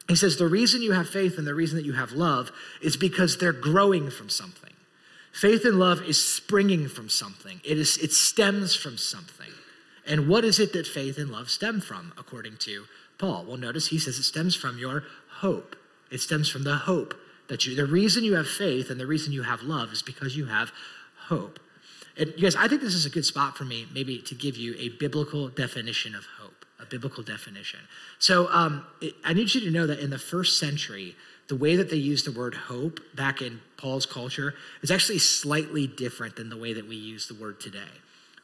He 0.07 0.15
says, 0.15 0.37
The 0.37 0.47
reason 0.47 0.81
you 0.81 0.91
have 0.91 1.09
faith 1.09 1.37
and 1.37 1.47
the 1.47 1.55
reason 1.55 1.77
that 1.77 1.85
you 1.85 1.93
have 1.93 2.11
love 2.11 2.51
is 2.81 2.97
because 2.97 3.37
they're 3.37 3.53
growing 3.53 4.09
from 4.11 4.29
something. 4.29 4.73
Faith 5.31 5.65
and 5.65 5.79
love 5.79 6.03
is 6.03 6.23
springing 6.23 6.87
from 6.87 7.09
something, 7.09 7.59
it, 7.63 7.79
is, 7.79 7.97
it 7.97 8.11
stems 8.11 8.75
from 8.75 8.97
something. 8.97 9.49
And 10.05 10.27
what 10.27 10.43
is 10.45 10.59
it 10.59 10.73
that 10.73 10.85
faith 10.85 11.17
and 11.17 11.31
love 11.31 11.49
stem 11.49 11.79
from, 11.81 12.13
according 12.17 12.57
to 12.57 12.85
Paul? 13.17 13.45
Well, 13.47 13.57
notice 13.57 13.87
he 13.87 13.97
says 13.97 14.19
it 14.19 14.23
stems 14.23 14.53
from 14.53 14.77
your 14.77 15.05
hope. 15.39 15.75
It 16.11 16.19
stems 16.19 16.49
from 16.49 16.63
the 16.63 16.75
hope 16.75 17.15
that 17.47 17.65
you, 17.65 17.75
the 17.75 17.85
reason 17.85 18.23
you 18.23 18.35
have 18.35 18.47
faith 18.47 18.89
and 18.89 18.99
the 18.99 19.07
reason 19.07 19.33
you 19.33 19.43
have 19.43 19.61
love 19.61 19.91
is 19.91 20.01
because 20.01 20.35
you 20.35 20.45
have 20.45 20.71
hope. 21.27 21.59
And 22.17 22.33
you 22.35 22.43
guys, 22.43 22.55
I 22.55 22.67
think 22.67 22.81
this 22.81 22.93
is 22.93 23.05
a 23.05 23.09
good 23.09 23.25
spot 23.25 23.57
for 23.57 23.65
me, 23.65 23.87
maybe 23.93 24.19
to 24.19 24.35
give 24.35 24.55
you 24.55 24.75
a 24.77 24.89
biblical 24.89 25.49
definition 25.49 26.15
of 26.15 26.25
hope, 26.39 26.65
a 26.79 26.85
biblical 26.85 27.23
definition. 27.23 27.79
So 28.19 28.49
um, 28.51 28.85
it, 29.01 29.15
I 29.23 29.33
need 29.33 29.53
you 29.53 29.61
to 29.61 29.71
know 29.71 29.87
that 29.87 29.99
in 29.99 30.09
the 30.09 30.19
first 30.19 30.59
century, 30.59 31.15
the 31.47 31.55
way 31.55 31.75
that 31.75 31.89
they 31.89 31.97
use 31.97 32.23
the 32.23 32.31
word 32.31 32.53
hope 32.53 32.99
back 33.15 33.41
in 33.41 33.61
Paul's 33.77 34.05
culture 34.05 34.55
is 34.81 34.91
actually 34.91 35.19
slightly 35.19 35.87
different 35.87 36.35
than 36.35 36.49
the 36.49 36.57
way 36.57 36.73
that 36.73 36.87
we 36.87 36.95
use 36.95 37.27
the 37.27 37.33
word 37.33 37.59
today. 37.59 37.79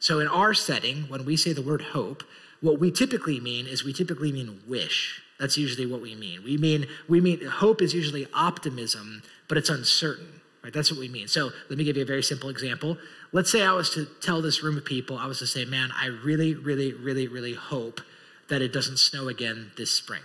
So, 0.00 0.18
in 0.18 0.28
our 0.28 0.54
setting, 0.54 1.04
when 1.08 1.24
we 1.24 1.36
say 1.36 1.52
the 1.52 1.62
word 1.62 1.82
hope, 1.82 2.24
what 2.60 2.78
we 2.78 2.90
typically 2.90 3.40
mean 3.40 3.66
is 3.66 3.84
we 3.84 3.92
typically 3.92 4.32
mean 4.32 4.60
wish. 4.66 5.22
That's 5.40 5.56
usually 5.56 5.86
what 5.86 6.02
we 6.02 6.14
mean. 6.14 6.44
We 6.44 6.58
mean 6.58 6.86
we 7.08 7.20
mean 7.20 7.44
hope 7.46 7.80
is 7.80 7.94
usually 7.94 8.28
optimism, 8.34 9.22
but 9.48 9.56
it's 9.56 9.70
uncertain. 9.70 10.40
Right? 10.62 10.72
That's 10.72 10.90
what 10.90 11.00
we 11.00 11.08
mean. 11.08 11.26
So 11.26 11.50
let 11.70 11.78
me 11.78 11.84
give 11.84 11.96
you 11.96 12.02
a 12.02 12.06
very 12.06 12.22
simple 12.22 12.50
example. 12.50 12.98
Let's 13.32 13.50
say 13.50 13.62
I 13.62 13.72
was 13.72 13.88
to 13.94 14.04
tell 14.20 14.42
this 14.42 14.62
room 14.62 14.76
of 14.76 14.84
people, 14.84 15.16
I 15.16 15.26
was 15.26 15.38
to 15.38 15.46
say, 15.46 15.64
man, 15.64 15.90
I 15.98 16.06
really, 16.06 16.54
really, 16.54 16.92
really, 16.92 17.26
really 17.26 17.54
hope 17.54 18.02
that 18.50 18.60
it 18.60 18.70
doesn't 18.70 18.98
snow 18.98 19.28
again 19.28 19.70
this 19.78 19.90
spring. 19.90 20.22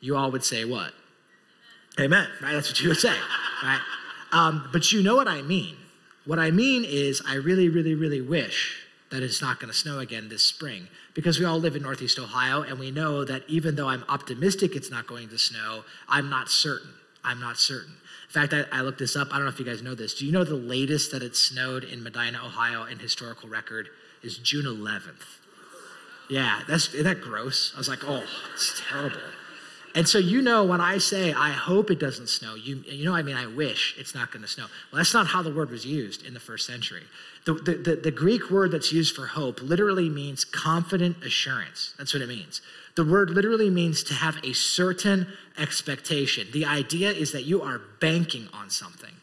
You 0.00 0.16
all 0.16 0.30
would 0.30 0.44
say 0.44 0.66
what? 0.66 0.92
Amen. 1.98 2.28
Right? 2.42 2.52
That's 2.52 2.68
what 2.68 2.80
you 2.80 2.90
would 2.90 2.98
say. 2.98 3.14
Right? 3.62 3.80
Um, 4.32 4.68
but 4.72 4.92
you 4.92 5.02
know 5.02 5.16
what 5.16 5.28
I 5.28 5.40
mean. 5.40 5.76
What 6.26 6.38
I 6.38 6.50
mean 6.50 6.84
is, 6.84 7.22
I 7.26 7.36
really, 7.36 7.70
really, 7.70 7.94
really 7.94 8.20
wish 8.20 8.82
that 9.10 9.22
it's 9.22 9.40
not 9.40 9.58
going 9.58 9.72
to 9.72 9.78
snow 9.78 9.98
again 10.00 10.28
this 10.28 10.42
spring 10.42 10.88
because 11.14 11.38
we 11.38 11.44
all 11.44 11.58
live 11.58 11.74
in 11.74 11.82
Northeast 11.82 12.18
Ohio 12.18 12.62
and 12.62 12.78
we 12.78 12.90
know 12.90 13.24
that 13.24 13.42
even 13.48 13.74
though 13.74 13.88
I'm 13.88 14.04
optimistic 14.08 14.76
it's 14.76 14.90
not 14.90 15.06
going 15.06 15.28
to 15.28 15.38
snow, 15.38 15.84
I'm 16.08 16.28
not 16.28 16.50
certain. 16.50 16.90
I'm 17.24 17.40
not 17.40 17.58
certain. 17.58 17.94
In 18.28 18.32
fact, 18.32 18.52
I, 18.52 18.64
I, 18.70 18.82
looked 18.82 18.98
this 18.98 19.16
up. 19.16 19.28
I 19.30 19.36
don't 19.36 19.44
know 19.44 19.50
if 19.50 19.58
you 19.58 19.64
guys 19.64 19.82
know 19.82 19.94
this. 19.94 20.14
Do 20.14 20.26
you 20.26 20.32
know 20.32 20.44
the 20.44 20.54
latest 20.54 21.12
that 21.12 21.22
it 21.22 21.34
snowed 21.34 21.82
in 21.84 22.02
Medina, 22.02 22.38
Ohio, 22.44 22.84
in 22.84 22.98
historical 22.98 23.48
record 23.48 23.88
is 24.22 24.38
June 24.38 24.66
11th? 24.66 25.38
Yeah, 26.30 26.60
that's 26.68 26.88
isn't 26.92 27.04
that 27.04 27.22
gross? 27.22 27.72
I 27.74 27.78
was 27.78 27.88
like, 27.88 28.04
oh, 28.04 28.22
it's 28.52 28.82
terrible. 28.88 29.16
And 29.94 30.06
so 30.06 30.18
you 30.18 30.42
know 30.42 30.64
when 30.64 30.80
I 30.80 30.98
say 30.98 31.32
I 31.32 31.50
hope 31.50 31.90
it 31.90 31.98
doesn't 31.98 32.28
snow, 32.28 32.54
you 32.54 32.84
you 32.86 33.04
know 33.04 33.14
I 33.14 33.22
mean 33.22 33.36
I 33.36 33.46
wish 33.46 33.94
it's 33.98 34.14
not 34.14 34.30
going 34.30 34.42
to 34.42 34.48
snow. 34.48 34.66
Well, 34.92 34.98
that's 34.98 35.14
not 35.14 35.28
how 35.28 35.42
the 35.42 35.52
word 35.52 35.70
was 35.70 35.86
used 35.86 36.26
in 36.26 36.34
the 36.34 36.40
first 36.40 36.66
century. 36.66 37.02
The, 37.48 37.54
the, 37.54 37.96
the, 37.96 38.10
Greek 38.10 38.50
word 38.50 38.72
that's 38.72 38.92
used 38.92 39.16
for 39.16 39.24
hope 39.24 39.62
literally 39.62 40.10
means 40.10 40.44
confident 40.44 41.24
assurance. 41.24 41.94
That's 41.96 42.12
what 42.12 42.22
it 42.22 42.28
means. 42.28 42.60
The 42.94 43.06
word 43.06 43.30
literally 43.30 43.70
means 43.70 44.02
to 44.02 44.12
have 44.12 44.36
a 44.44 44.52
certain 44.52 45.26
expectation. 45.56 46.48
The 46.52 46.66
idea 46.66 47.10
is 47.10 47.32
that 47.32 47.44
you 47.44 47.62
are 47.62 47.80
banking 48.02 48.50
on 48.52 48.68
something. 48.68 49.14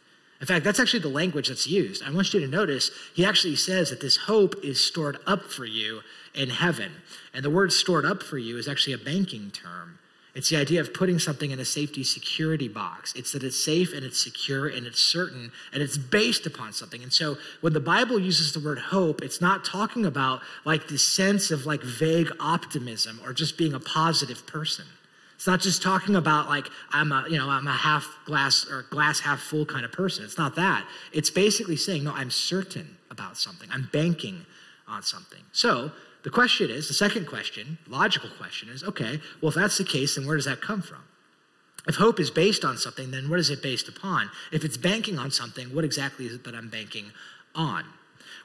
In 0.42 0.48
fact, 0.48 0.66
that's 0.66 0.80
actually 0.80 1.02
the 1.02 1.08
language 1.08 1.50
that's 1.50 1.68
used. 1.68 2.02
I 2.02 2.10
want 2.10 2.34
you 2.34 2.40
to 2.40 2.48
notice 2.48 2.90
he 3.14 3.24
actually 3.24 3.58
says 3.58 3.92
that 3.92 4.02
this 4.02 4.18
hope 4.18 4.56
is 4.64 4.84
stored 4.84 5.20
up 5.28 5.44
for 5.44 5.66
you 5.66 6.02
in 6.34 6.50
heaven. 6.50 6.94
And 7.32 7.46
the 7.46 7.52
word 7.52 7.72
stored 7.72 8.06
up 8.06 8.24
for 8.24 8.40
you 8.40 8.58
is 8.58 8.68
actually 8.68 8.94
a 8.94 8.98
banking 8.98 9.52
term. 9.52 10.00
It's 10.36 10.50
the 10.50 10.58
idea 10.58 10.82
of 10.82 10.94
putting 10.94 11.18
something 11.18 11.52
in 11.52 11.60
a 11.62 11.66
safety 11.66 12.04
security 12.04 12.68
box. 12.68 13.14
It's 13.16 13.32
that 13.32 13.42
it's 13.42 13.64
safe 13.64 13.94
and 13.94 14.06
it's 14.06 14.22
secure 14.22 14.68
and 14.68 14.86
it's 14.86 15.00
certain 15.00 15.54
and 15.72 15.82
it's 15.82 15.98
based 15.98 16.46
upon 16.46 16.74
something. 16.74 17.02
And 17.02 17.14
so 17.14 17.38
when 17.62 17.72
the 17.72 17.80
Bible 17.80 18.20
uses 18.20 18.52
the 18.52 18.60
word 18.60 18.78
hope, 18.78 19.22
it's 19.22 19.40
not 19.40 19.64
talking 19.64 20.06
about 20.06 20.42
like 20.66 20.90
this 20.90 21.04
sense 21.04 21.52
of 21.52 21.66
like 21.66 21.82
vague 21.82 22.30
optimism 22.42 23.22
or 23.24 23.32
just 23.32 23.58
being 23.58 23.74
a 23.74 23.80
positive 23.80 24.46
person. 24.46 24.86
It's 25.36 25.48
not 25.48 25.62
just 25.62 25.82
talking 25.82 26.18
about 26.18 26.50
like 26.50 26.68
I'm 26.92 27.14
a, 27.14 27.26
you 27.30 27.38
know, 27.38 27.50
I'm 27.50 27.68
a 27.68 27.72
half 27.72 28.06
glass 28.26 28.66
or 28.70 28.84
glass 28.90 29.22
half 29.22 29.40
full 29.40 29.66
kind 29.66 29.86
of 29.86 29.94
person. 29.94 30.26
It's 30.26 30.38
not 30.38 30.56
that. 30.56 30.86
It's 31.14 31.30
basically 31.30 31.78
saying, 31.78 32.04
no, 32.04 32.12
I'm 32.12 32.32
certain 32.32 32.98
about 33.10 33.38
something. 33.38 33.70
I'm 33.72 33.90
banking 33.94 34.46
on 34.86 35.02
something. 35.02 35.42
So 35.54 35.92
the 36.26 36.32
question 36.32 36.72
is 36.72 36.88
the 36.88 36.96
second 36.96 37.28
question, 37.28 37.78
logical 37.88 38.32
question 38.32 38.68
is 38.70 38.84
okay, 38.84 39.22
well, 39.42 39.50
if 39.50 39.56
that's 39.56 39.78
the 39.78 39.84
case, 39.84 40.16
then 40.16 40.26
where 40.26 40.36
does 40.36 40.46
that 40.46 40.60
come 40.60 40.82
from? 40.82 41.04
If 41.88 41.98
hope 41.98 42.20
is 42.20 42.32
based 42.32 42.66
on 42.66 42.78
something, 42.78 43.12
then 43.12 43.30
what 43.30 43.38
is 43.38 43.52
it 43.52 43.62
based 43.62 43.88
upon? 43.88 44.32
If 44.52 44.66
it's 44.66 44.76
banking 44.76 45.20
on 45.20 45.30
something, 45.30 45.68
what 45.68 45.86
exactly 45.86 46.26
is 46.26 46.34
it 46.34 46.44
that 46.46 46.56
I'm 46.56 46.68
banking 46.68 47.12
on? 47.54 47.86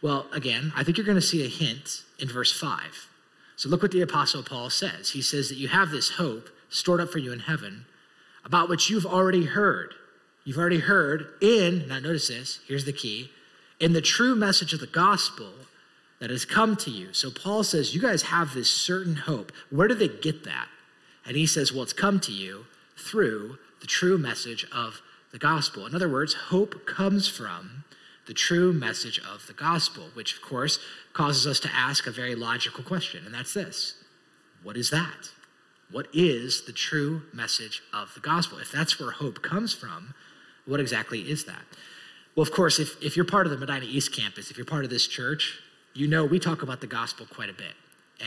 Well, 0.03 0.27
again, 0.31 0.75
I 0.77 0.85
think 0.85 0.99
you're 0.99 1.07
going 1.07 1.17
to 1.17 1.23
see 1.23 1.43
a 1.43 1.49
hint 1.49 2.03
in 2.19 2.29
verse 2.29 2.53
5. 2.53 3.09
So 3.57 3.71
look 3.71 3.81
what 3.81 3.93
the 3.93 4.03
Apostle 4.03 4.43
Paul 4.43 4.69
says. 4.69 5.13
He 5.13 5.23
says 5.23 5.49
that 5.49 5.57
you 5.57 5.69
have 5.69 5.91
this 5.91 6.11
hope 6.11 6.51
stored 6.69 7.01
up 7.01 7.09
for 7.09 7.19
you 7.19 7.33
in 7.33 7.39
heaven 7.41 7.87
about 8.45 8.69
which 8.69 8.91
you've 8.91 9.07
already 9.07 9.47
heard. 9.47 9.95
You've 10.45 10.59
already 10.59 10.81
heard 10.81 11.29
in, 11.41 11.89
now 11.89 11.99
notice 11.99 12.29
this, 12.29 12.61
here's 12.69 12.85
the 12.85 12.93
key, 12.93 13.31
in 13.79 13.95
the 13.95 14.03
true 14.03 14.37
message 14.37 14.75
of 14.75 14.81
the 14.81 14.87
gospel 14.87 15.49
that 16.21 16.31
has 16.31 16.45
come 16.45 16.77
to 16.77 16.91
you. 16.91 17.13
So 17.13 17.31
Paul 17.31 17.65
says, 17.65 17.95
You 17.95 18.01
guys 18.01 18.23
have 18.23 18.55
this 18.55 18.71
certain 18.71 19.17
hope. 19.17 19.53
Where 19.71 19.89
do 19.89 19.95
they 19.95 20.09
get 20.09 20.45
that? 20.45 20.69
And 21.27 21.37
he 21.37 21.47
says, 21.47 21.73
Well, 21.73 21.83
it's 21.83 21.93
come 21.93 22.21
to 22.21 22.33
you 22.33 22.67
through 22.97 23.59
the 23.81 23.87
true 23.87 24.19
message 24.19 24.67
of 24.73 25.01
the 25.33 25.39
gospel. 25.39 25.87
In 25.87 25.95
other 25.95 26.09
words, 26.09 26.35
hope 26.35 26.87
comes 26.87 27.27
from 27.29 27.85
the 28.27 28.35
true 28.35 28.73
message 28.73 29.19
of 29.19 29.47
the 29.47 29.53
gospel, 29.53 30.05
which 30.15 30.37
of 30.37 30.43
course 30.43 30.79
causes 31.13 31.47
us 31.47 31.59
to 31.61 31.71
ask 31.75 32.07
a 32.07 32.11
very 32.11 32.35
logical 32.35 32.85
question, 32.85 33.25
and 33.25 33.35
that's 33.35 33.55
this 33.55 33.95
What 34.63 34.77
is 34.77 34.91
that? 34.91 35.31
What 35.91 36.07
is 36.13 36.63
the 36.67 36.73
true 36.73 37.23
message 37.33 37.83
of 37.93 38.15
the 38.15 38.21
gospel? 38.21 38.59
If 38.59 38.71
that's 38.71 39.01
where 39.01 39.11
hope 39.11 39.43
comes 39.43 39.75
from, 39.75 40.15
what 40.65 40.79
exactly 40.79 41.29
is 41.29 41.45
that? 41.47 41.65
Well, 42.37 42.43
of 42.43 42.53
course, 42.53 42.79
if, 42.79 43.03
if 43.03 43.17
you're 43.17 43.25
part 43.25 43.47
of 43.47 43.51
the 43.51 43.59
Medina 43.59 43.87
East 43.87 44.15
campus, 44.15 44.51
if 44.51 44.57
you're 44.57 44.65
part 44.65 44.85
of 44.85 44.91
this 44.91 45.09
church, 45.09 45.59
you 45.95 46.07
know 46.07 46.25
we 46.25 46.39
talk 46.39 46.63
about 46.63 46.81
the 46.81 46.87
gospel 46.87 47.27
quite 47.27 47.51
a 47.51 47.55
bit. 47.55 47.73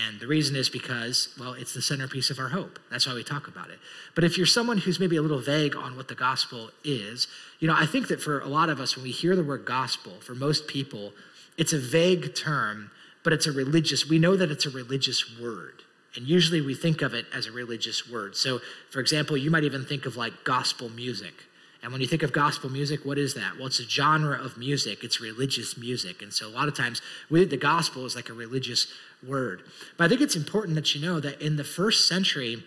And 0.08 0.20
the 0.20 0.26
reason 0.26 0.56
is 0.56 0.70
because, 0.70 1.36
well, 1.40 1.54
it's 1.54 1.74
the 1.74 1.82
centerpiece 1.82 2.32
of 2.32 2.40
our 2.40 2.50
hope. 2.50 2.80
That's 2.90 3.06
why 3.06 3.14
we 3.14 3.24
talk 3.24 3.48
about 3.48 3.70
it. 3.70 3.78
But 4.16 4.24
if 4.24 4.38
you're 4.38 4.48
someone 4.48 4.80
who's 4.80 5.00
maybe 5.00 5.18
a 5.18 5.22
little 5.22 5.40
vague 5.40 5.76
on 5.76 5.96
what 5.96 6.08
the 6.08 6.16
gospel 6.16 6.72
is, 6.84 7.28
you 7.60 7.68
know, 7.68 7.76
I 7.78 7.86
think 7.86 8.08
that 8.08 8.20
for 8.20 8.40
a 8.40 8.48
lot 8.48 8.70
of 8.70 8.80
us, 8.80 8.96
when 8.96 9.04
we 9.04 9.12
hear 9.12 9.36
the 9.36 9.44
word 9.44 9.66
gospel, 9.66 10.14
for 10.20 10.34
most 10.34 10.68
people, 10.68 11.14
it's 11.60 11.74
a 11.74 11.80
vague 11.80 12.34
term, 12.34 12.90
but 13.24 13.34
it's 13.34 13.46
a 13.46 13.52
religious, 13.52 14.10
we 14.10 14.18
know 14.18 14.36
that 14.36 14.50
it's 14.50 14.66
a 14.66 14.72
religious 14.72 15.40
word. 15.40 15.84
And 16.16 16.28
usually 16.28 16.62
we 16.62 16.74
think 16.74 17.04
of 17.04 17.14
it 17.14 17.26
as 17.34 17.46
a 17.46 17.52
religious 17.52 18.10
word. 18.10 18.36
So, 18.36 18.62
for 18.90 19.00
example, 19.00 19.38
you 19.38 19.52
might 19.52 19.64
even 19.64 19.86
think 19.86 20.08
of 20.08 20.18
like 20.18 20.44
gospel 20.44 20.90
music. 20.90 21.34
And 21.84 21.92
when 21.92 22.00
you 22.00 22.08
think 22.08 22.24
of 22.24 22.32
gospel 22.32 22.70
music, 22.70 23.02
what 23.04 23.18
is 23.18 23.34
that? 23.34 23.58
Well, 23.58 23.68
it's 23.68 23.82
a 23.82 23.88
genre 23.88 24.42
of 24.42 24.58
music, 24.58 25.04
it's 25.04 25.20
religious 25.20 25.78
music. 25.78 26.22
And 26.22 26.34
so 26.34 26.48
a 26.48 26.50
lot 26.50 26.70
of 26.70 26.76
times, 26.76 27.02
we, 27.30 27.44
the 27.44 27.58
gospel 27.58 28.06
is 28.06 28.16
like 28.16 28.30
a 28.30 28.34
religious 28.34 28.88
word. 29.28 29.64
But 29.98 30.06
I 30.06 30.08
think 30.08 30.22
it's 30.22 30.38
important 30.38 30.76
that 30.76 30.96
you 30.96 31.02
know 31.02 31.20
that 31.20 31.42
in 31.42 31.58
the 31.58 31.64
first 31.66 32.08
century, 32.08 32.64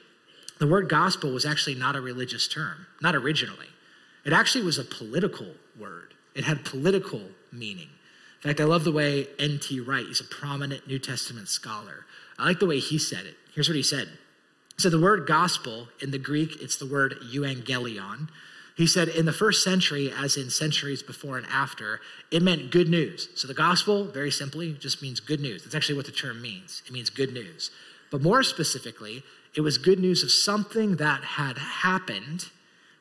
the 0.59 0.67
word 0.67 0.91
gospel 0.91 1.33
was 1.33 1.47
actually 1.47 1.77
not 1.77 1.97
a 1.97 2.01
religious 2.01 2.47
term, 2.47 2.87
not 3.01 3.15
originally. 3.15 3.69
It 4.27 4.35
actually 4.35 4.65
was 4.65 4.79
a 4.79 4.85
political 4.85 5.47
word, 5.79 6.13
it 6.35 6.45
had 6.45 6.65
political 6.65 7.23
meaning. 7.51 7.89
In 8.43 8.51
fact, 8.51 8.61
I 8.61 8.65
love 8.65 8.85
the 8.85 8.93
way 8.93 9.29
N.T. 9.39 9.81
Wright, 9.81 10.05
he's 10.07 10.21
a 10.21 10.25
prominent 10.25 10.87
New 10.87 10.99
Testament 10.99 11.49
scholar. 11.49 12.05
I 12.39 12.45
like 12.45 12.59
the 12.59 12.67
way 12.67 12.81
he 12.81 12.99
said 12.99 13.25
it. 13.25 13.37
Here's 13.55 13.69
what 13.69 13.77
he 13.77 13.83
said. 13.83 14.11
So 14.77 14.91
the 14.91 15.01
word 15.01 15.27
gospel 15.27 15.89
in 16.03 16.11
the 16.11 16.19
Greek, 16.19 16.61
it's 16.61 16.77
the 16.77 16.87
word 16.87 17.17
euangelion. 17.33 18.29
He 18.77 18.87
said 18.87 19.09
in 19.09 19.25
the 19.25 19.33
first 19.33 19.65
century, 19.65 20.13
as 20.15 20.37
in 20.37 20.51
centuries 20.51 21.03
before 21.03 21.39
and 21.39 21.47
after, 21.47 22.01
it 22.31 22.43
meant 22.43 22.71
good 22.71 22.91
news. 22.91 23.31
So 23.35 23.49
the 23.49 23.55
gospel, 23.55 24.05
very 24.05 24.31
simply, 24.31 24.75
just 24.75 25.01
means 25.01 25.19
good 25.19 25.41
news. 25.41 25.63
That's 25.63 25.75
actually 25.75 25.97
what 25.97 26.05
the 26.05 26.13
term 26.13 26.43
means. 26.43 26.83
It 26.87 26.93
means 26.93 27.09
good 27.09 27.33
news. 27.33 27.71
But 28.11 28.21
more 28.21 28.43
specifically, 28.43 29.23
it 29.55 29.63
was 29.63 29.79
good 29.79 29.99
news 29.99 30.23
of 30.23 30.31
something 30.31 30.97
that 30.97 31.25
had 31.25 31.57
happened 31.57 32.51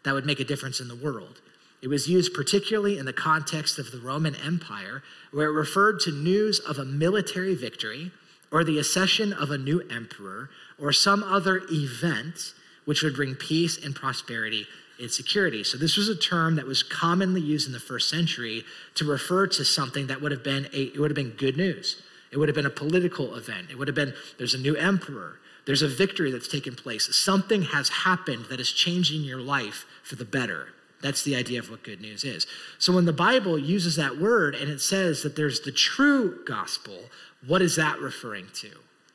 that 0.03 0.13
would 0.13 0.25
make 0.25 0.39
a 0.39 0.45
difference 0.45 0.79
in 0.79 0.87
the 0.87 0.95
world. 0.95 1.41
It 1.81 1.89
was 1.89 2.07
used 2.07 2.33
particularly 2.33 2.97
in 2.97 3.05
the 3.05 3.13
context 3.13 3.77
of 3.77 3.91
the 3.91 3.99
Roman 3.99 4.35
Empire, 4.35 5.03
where 5.31 5.47
it 5.47 5.53
referred 5.53 5.99
to 6.01 6.11
news 6.11 6.59
of 6.59 6.79
a 6.79 6.85
military 6.85 7.53
victory 7.53 8.11
or 8.49 8.63
the 8.63 8.79
accession 8.79 9.33
of 9.33 9.51
a 9.51 9.57
new 9.57 9.81
emperor 9.89 10.49
or 10.79 10.93
some 10.93 11.21
other 11.21 11.63
event 11.69 12.53
which 12.85 13.03
would 13.03 13.15
bring 13.15 13.35
peace 13.35 13.83
and 13.83 13.93
prosperity 13.93 14.67
insecurity. 14.99 15.63
So 15.63 15.77
this 15.77 15.97
was 15.97 16.09
a 16.09 16.15
term 16.15 16.55
that 16.55 16.65
was 16.65 16.83
commonly 16.83 17.41
used 17.41 17.67
in 17.67 17.73
the 17.73 17.79
first 17.79 18.09
century 18.09 18.63
to 18.95 19.05
refer 19.05 19.47
to 19.47 19.65
something 19.65 20.07
that 20.07 20.21
would 20.21 20.31
have 20.31 20.43
been 20.43 20.67
a 20.73 20.83
it 20.83 20.99
would 20.99 21.11
have 21.11 21.15
been 21.15 21.31
good 21.31 21.57
news. 21.57 22.01
It 22.31 22.37
would 22.37 22.49
have 22.49 22.55
been 22.55 22.65
a 22.65 22.71
political 22.71 23.35
event. 23.35 23.69
It 23.69 23.77
would 23.77 23.87
have 23.87 23.95
been 23.95 24.13
there's 24.37 24.53
a 24.53 24.59
new 24.59 24.75
emperor. 24.75 25.39
There's 25.65 25.81
a 25.81 25.87
victory 25.87 26.31
that's 26.31 26.47
taken 26.47 26.75
place. 26.75 27.07
Something 27.15 27.63
has 27.63 27.89
happened 27.89 28.45
that 28.49 28.59
is 28.59 28.71
changing 28.71 29.21
your 29.21 29.39
life 29.39 29.85
for 30.03 30.15
the 30.15 30.25
better. 30.25 30.69
That's 31.01 31.23
the 31.23 31.35
idea 31.35 31.59
of 31.59 31.69
what 31.69 31.83
good 31.83 32.01
news 32.01 32.23
is. 32.23 32.47
So 32.77 32.93
when 32.93 33.05
the 33.05 33.13
Bible 33.13 33.57
uses 33.57 33.95
that 33.95 34.17
word 34.17 34.55
and 34.55 34.69
it 34.69 34.81
says 34.81 35.23
that 35.23 35.35
there's 35.35 35.61
the 35.61 35.71
true 35.71 36.43
gospel, 36.45 36.97
what 37.45 37.61
is 37.61 37.75
that 37.75 37.99
referring 37.99 38.47
to? 38.55 38.71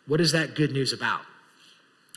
What 0.07 0.21
is 0.21 0.33
that 0.33 0.55
good 0.55 0.73
news 0.73 0.93
about? 0.93 1.23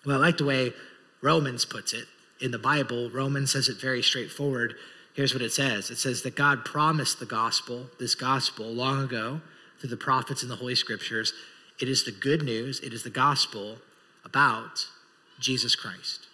Well, 0.06 0.18
I 0.18 0.20
like 0.20 0.38
the 0.38 0.46
way 0.46 0.74
Romans 1.22 1.64
puts 1.66 1.94
it 1.94 2.08
in 2.44 2.52
the 2.52 2.60
Bible, 2.60 3.10
Romans 3.10 3.54
says 3.54 3.70
it 3.70 3.80
very 3.80 4.04
straightforward. 4.04 4.76
Here's 5.14 5.34
what 5.34 5.42
it 5.42 5.54
says 5.54 5.90
it 5.90 5.98
says 5.98 6.22
that 6.24 6.36
God 6.36 6.66
promised 6.66 7.20
the 7.20 7.26
gospel, 7.26 7.88
this 8.00 8.16
gospel, 8.16 8.66
long 8.66 9.02
ago 9.02 9.42
through 9.80 9.90
the 9.90 9.98
prophets 9.98 10.42
and 10.42 10.52
the 10.52 10.58
Holy 10.58 10.76
Scriptures. 10.76 11.34
It 11.80 11.88
is 11.88 12.04
the 12.04 12.12
good 12.12 12.44
news, 12.44 12.82
it 12.82 12.94
is 12.94 13.04
the 13.04 13.10
gospel 13.10 13.78
about 14.26 14.88
Jesus 15.40 15.76
Christ. 15.76 16.28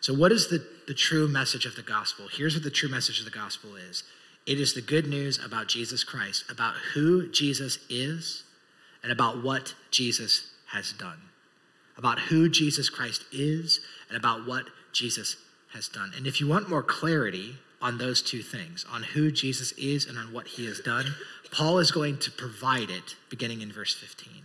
So, 0.00 0.14
what 0.14 0.30
is 0.30 0.48
the, 0.48 0.64
the 0.86 0.94
true 0.94 1.26
message 1.26 1.66
of 1.66 1.74
the 1.74 1.82
gospel? 1.82 2.26
Here's 2.32 2.54
what 2.54 2.62
the 2.62 2.70
true 2.70 2.88
message 2.88 3.18
of 3.18 3.24
the 3.24 3.30
gospel 3.32 3.74
is 3.74 4.04
it 4.46 4.60
is 4.60 4.74
the 4.74 4.80
good 4.80 5.08
news 5.08 5.44
about 5.44 5.66
Jesus 5.66 6.04
Christ, 6.04 6.44
about 6.48 6.74
who 6.94 7.28
Jesus 7.28 7.78
is, 7.90 8.44
and 9.02 9.10
about 9.10 9.42
what 9.42 9.74
Jesus 9.90 10.52
has 10.70 10.92
done. 10.92 11.18
About 11.98 12.18
who 12.20 12.48
Jesus 12.48 12.88
Christ 12.88 13.24
is, 13.32 13.80
and 14.08 14.16
about 14.16 14.46
what 14.46 14.66
Jesus 14.92 15.36
has 15.72 15.88
done. 15.88 16.12
And 16.16 16.26
if 16.26 16.40
you 16.40 16.46
want 16.46 16.68
more 16.68 16.82
clarity 16.82 17.56
on 17.80 17.98
those 17.98 18.22
two 18.22 18.42
things, 18.42 18.86
on 18.90 19.02
who 19.02 19.30
Jesus 19.30 19.72
is 19.72 20.06
and 20.06 20.18
on 20.18 20.32
what 20.32 20.46
he 20.46 20.66
has 20.66 20.80
done, 20.80 21.14
Paul 21.50 21.78
is 21.78 21.90
going 21.90 22.18
to 22.18 22.30
provide 22.30 22.90
it 22.90 23.16
beginning 23.28 23.60
in 23.60 23.72
verse 23.72 23.94
15. 23.94 24.44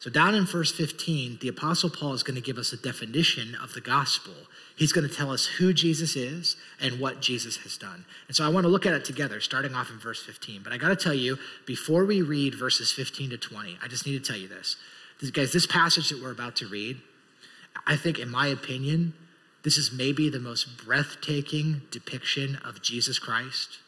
So, 0.00 0.08
down 0.08 0.34
in 0.34 0.46
verse 0.46 0.72
15, 0.72 1.40
the 1.42 1.48
Apostle 1.48 1.90
Paul 1.90 2.14
is 2.14 2.22
going 2.22 2.34
to 2.34 2.40
give 2.40 2.56
us 2.56 2.72
a 2.72 2.78
definition 2.78 3.54
of 3.62 3.74
the 3.74 3.82
gospel. 3.82 4.32
He's 4.74 4.92
going 4.92 5.06
to 5.06 5.14
tell 5.14 5.30
us 5.30 5.44
who 5.44 5.74
Jesus 5.74 6.16
is 6.16 6.56
and 6.80 6.98
what 6.98 7.20
Jesus 7.20 7.58
has 7.58 7.76
done. 7.76 8.06
And 8.26 8.34
so, 8.34 8.42
I 8.42 8.48
want 8.48 8.64
to 8.64 8.70
look 8.70 8.86
at 8.86 8.94
it 8.94 9.04
together, 9.04 9.40
starting 9.40 9.74
off 9.74 9.90
in 9.90 9.98
verse 9.98 10.22
15. 10.22 10.62
But 10.62 10.72
I 10.72 10.78
got 10.78 10.88
to 10.88 10.96
tell 10.96 11.12
you, 11.12 11.36
before 11.66 12.06
we 12.06 12.22
read 12.22 12.54
verses 12.54 12.90
15 12.90 13.30
to 13.30 13.36
20, 13.36 13.76
I 13.84 13.88
just 13.88 14.06
need 14.06 14.12
to 14.12 14.26
tell 14.26 14.40
you 14.40 14.48
this. 14.48 14.76
Guys, 15.32 15.52
this 15.52 15.66
passage 15.66 16.08
that 16.08 16.22
we're 16.22 16.32
about 16.32 16.56
to 16.56 16.66
read, 16.66 16.96
I 17.86 17.96
think, 17.96 18.18
in 18.18 18.30
my 18.30 18.46
opinion, 18.46 19.12
this 19.62 19.76
is 19.76 19.92
maybe 19.92 20.30
the 20.30 20.38
most 20.38 20.84
breathtaking 20.84 21.82
depiction 21.90 22.58
of 22.64 22.82
Jesus 22.82 23.18
Christ 23.18 23.78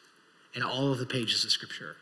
in 0.55 0.62
all 0.62 0.93
of 0.93 0.99
the 0.99 1.07
pages 1.07 1.45
of 1.45 1.50
Scripture. 1.50 1.97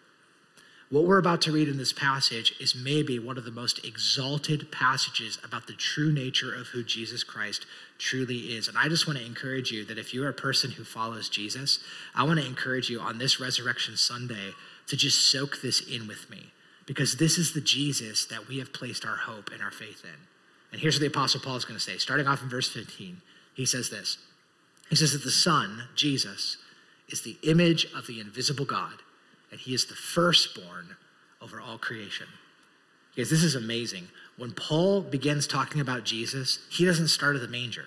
What 0.90 1.04
we're 1.04 1.18
about 1.18 1.40
to 1.42 1.52
read 1.52 1.68
in 1.68 1.78
this 1.78 1.92
passage 1.92 2.52
is 2.58 2.74
maybe 2.74 3.20
one 3.20 3.38
of 3.38 3.44
the 3.44 3.52
most 3.52 3.84
exalted 3.84 4.72
passages 4.72 5.38
about 5.44 5.68
the 5.68 5.72
true 5.72 6.10
nature 6.10 6.52
of 6.52 6.68
who 6.68 6.82
Jesus 6.82 7.22
Christ 7.22 7.64
truly 7.96 8.56
is. 8.56 8.66
And 8.66 8.76
I 8.76 8.88
just 8.88 9.06
want 9.06 9.16
to 9.20 9.24
encourage 9.24 9.70
you 9.70 9.84
that 9.84 9.98
if 9.98 10.12
you're 10.12 10.28
a 10.28 10.34
person 10.34 10.72
who 10.72 10.82
follows 10.82 11.28
Jesus, 11.28 11.78
I 12.12 12.24
want 12.24 12.40
to 12.40 12.46
encourage 12.46 12.90
you 12.90 12.98
on 12.98 13.18
this 13.18 13.38
Resurrection 13.38 13.96
Sunday 13.96 14.50
to 14.88 14.96
just 14.96 15.30
soak 15.30 15.62
this 15.62 15.80
in 15.80 16.08
with 16.08 16.28
me 16.28 16.46
because 16.86 17.18
this 17.18 17.38
is 17.38 17.52
the 17.52 17.60
Jesus 17.60 18.26
that 18.26 18.48
we 18.48 18.58
have 18.58 18.72
placed 18.72 19.06
our 19.06 19.14
hope 19.14 19.50
and 19.52 19.62
our 19.62 19.70
faith 19.70 20.02
in. 20.02 20.26
And 20.72 20.80
here's 20.80 20.96
what 20.96 21.02
the 21.02 21.06
Apostle 21.06 21.40
Paul 21.40 21.54
is 21.54 21.64
going 21.64 21.78
to 21.78 21.84
say, 21.84 21.98
starting 21.98 22.26
off 22.26 22.42
in 22.42 22.48
verse 22.48 22.68
15. 22.68 23.22
He 23.54 23.66
says 23.66 23.90
this 23.90 24.18
He 24.88 24.96
says 24.96 25.12
that 25.12 25.24
the 25.24 25.30
Son, 25.30 25.84
Jesus, 25.94 26.56
is 27.08 27.22
the 27.22 27.36
image 27.42 27.86
of 27.94 28.06
the 28.06 28.20
invisible 28.20 28.64
God 28.64 29.02
and 29.50 29.60
he 29.60 29.74
is 29.74 29.86
the 29.86 29.94
firstborn 29.94 30.96
over 31.42 31.60
all 31.60 31.78
creation. 31.78 32.26
Because 33.14 33.30
this 33.30 33.42
is 33.42 33.54
amazing. 33.54 34.08
When 34.36 34.52
Paul 34.52 35.02
begins 35.02 35.46
talking 35.46 35.80
about 35.80 36.04
Jesus, 36.04 36.60
he 36.70 36.84
doesn't 36.84 37.08
start 37.08 37.36
at 37.36 37.42
the 37.42 37.48
manger. 37.48 37.86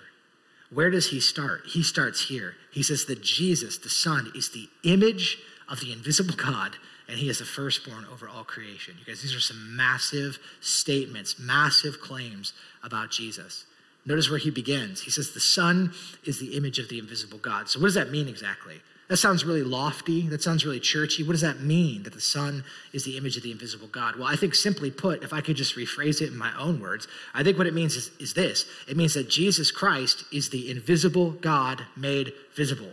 Where 0.70 0.90
does 0.90 1.10
he 1.10 1.20
start? 1.20 1.62
He 1.66 1.82
starts 1.82 2.28
here. 2.28 2.56
He 2.70 2.82
says 2.82 3.06
that 3.06 3.22
Jesus, 3.22 3.78
the 3.78 3.88
Son, 3.88 4.30
is 4.34 4.50
the 4.50 4.68
image 4.82 5.38
of 5.68 5.80
the 5.80 5.92
invisible 5.92 6.34
God, 6.34 6.76
and 7.08 7.18
he 7.18 7.28
is 7.28 7.38
the 7.38 7.44
firstborn 7.44 8.04
over 8.12 8.28
all 8.28 8.44
creation. 8.44 8.94
You 8.98 9.04
guys, 9.04 9.22
these 9.22 9.34
are 9.34 9.40
some 9.40 9.76
massive 9.76 10.38
statements, 10.60 11.38
massive 11.38 12.00
claims 12.00 12.52
about 12.82 13.10
Jesus. 13.10 13.64
Notice 14.06 14.28
where 14.28 14.38
he 14.38 14.50
begins. 14.50 15.00
He 15.00 15.10
says, 15.10 15.30
The 15.30 15.40
Son 15.40 15.92
is 16.24 16.38
the 16.38 16.56
image 16.56 16.78
of 16.78 16.88
the 16.88 16.98
invisible 16.98 17.38
God. 17.38 17.68
So, 17.68 17.80
what 17.80 17.86
does 17.86 17.94
that 17.94 18.10
mean 18.10 18.28
exactly? 18.28 18.80
That 19.08 19.18
sounds 19.18 19.44
really 19.44 19.62
lofty. 19.62 20.28
That 20.28 20.42
sounds 20.42 20.64
really 20.64 20.80
churchy. 20.80 21.22
What 21.22 21.32
does 21.32 21.42
that 21.42 21.60
mean 21.60 22.04
that 22.04 22.14
the 22.14 22.20
Son 22.20 22.64
is 22.92 23.04
the 23.04 23.18
image 23.18 23.36
of 23.36 23.42
the 23.42 23.50
invisible 23.50 23.88
God? 23.88 24.16
Well, 24.16 24.26
I 24.26 24.36
think 24.36 24.54
simply 24.54 24.90
put, 24.90 25.22
if 25.22 25.32
I 25.32 25.42
could 25.42 25.56
just 25.56 25.76
rephrase 25.76 26.22
it 26.22 26.28
in 26.28 26.38
my 26.38 26.56
own 26.58 26.80
words, 26.80 27.06
I 27.34 27.42
think 27.42 27.58
what 27.58 27.66
it 27.66 27.74
means 27.74 27.96
is, 27.96 28.10
is 28.18 28.32
this 28.32 28.66
it 28.88 28.96
means 28.96 29.14
that 29.14 29.28
Jesus 29.28 29.70
Christ 29.70 30.24
is 30.32 30.48
the 30.48 30.70
invisible 30.70 31.32
God 31.32 31.82
made 31.96 32.32
visible. 32.54 32.90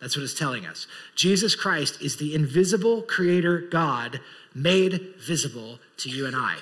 That's 0.00 0.16
what 0.16 0.24
it's 0.24 0.34
telling 0.34 0.66
us. 0.66 0.88
Jesus 1.14 1.54
Christ 1.54 2.02
is 2.02 2.16
the 2.16 2.34
invisible 2.34 3.02
creator 3.02 3.60
God 3.60 4.18
made 4.52 5.14
visible 5.16 5.78
to 5.98 6.10
you 6.10 6.26
and 6.26 6.34
I. 6.34 6.56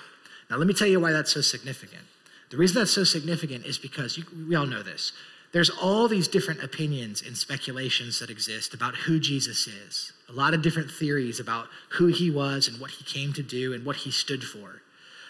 Now, 0.51 0.57
let 0.57 0.67
me 0.67 0.75
tell 0.75 0.89
you 0.89 1.01
why 1.01 1.13
that's 1.13 1.33
so 1.33 1.41
significant. 1.41 2.03
The 2.51 2.57
reason 2.57 2.79
that's 2.79 2.91
so 2.91 3.05
significant 3.05 3.65
is 3.65 3.79
because 3.79 4.19
you, 4.19 4.25
we 4.49 4.55
all 4.55 4.67
know 4.67 4.83
this 4.83 5.13
there's 5.53 5.71
all 5.71 6.07
these 6.07 6.29
different 6.29 6.63
opinions 6.63 7.23
and 7.23 7.37
speculations 7.37 8.21
that 8.21 8.31
exist 8.31 8.73
about 8.73 8.95
who 8.95 9.19
Jesus 9.19 9.67
is. 9.67 10.13
A 10.29 10.33
lot 10.33 10.55
of 10.55 10.63
different 10.63 10.91
theories 10.91 11.41
about 11.41 11.67
who 11.91 12.07
he 12.07 12.31
was 12.31 12.69
and 12.69 12.81
what 12.81 12.93
he 12.93 13.05
came 13.05 13.33
to 13.33 13.43
do 13.43 13.73
and 13.73 13.85
what 13.85 13.97
he 13.97 14.13
stood 14.13 14.45
for. 14.45 14.83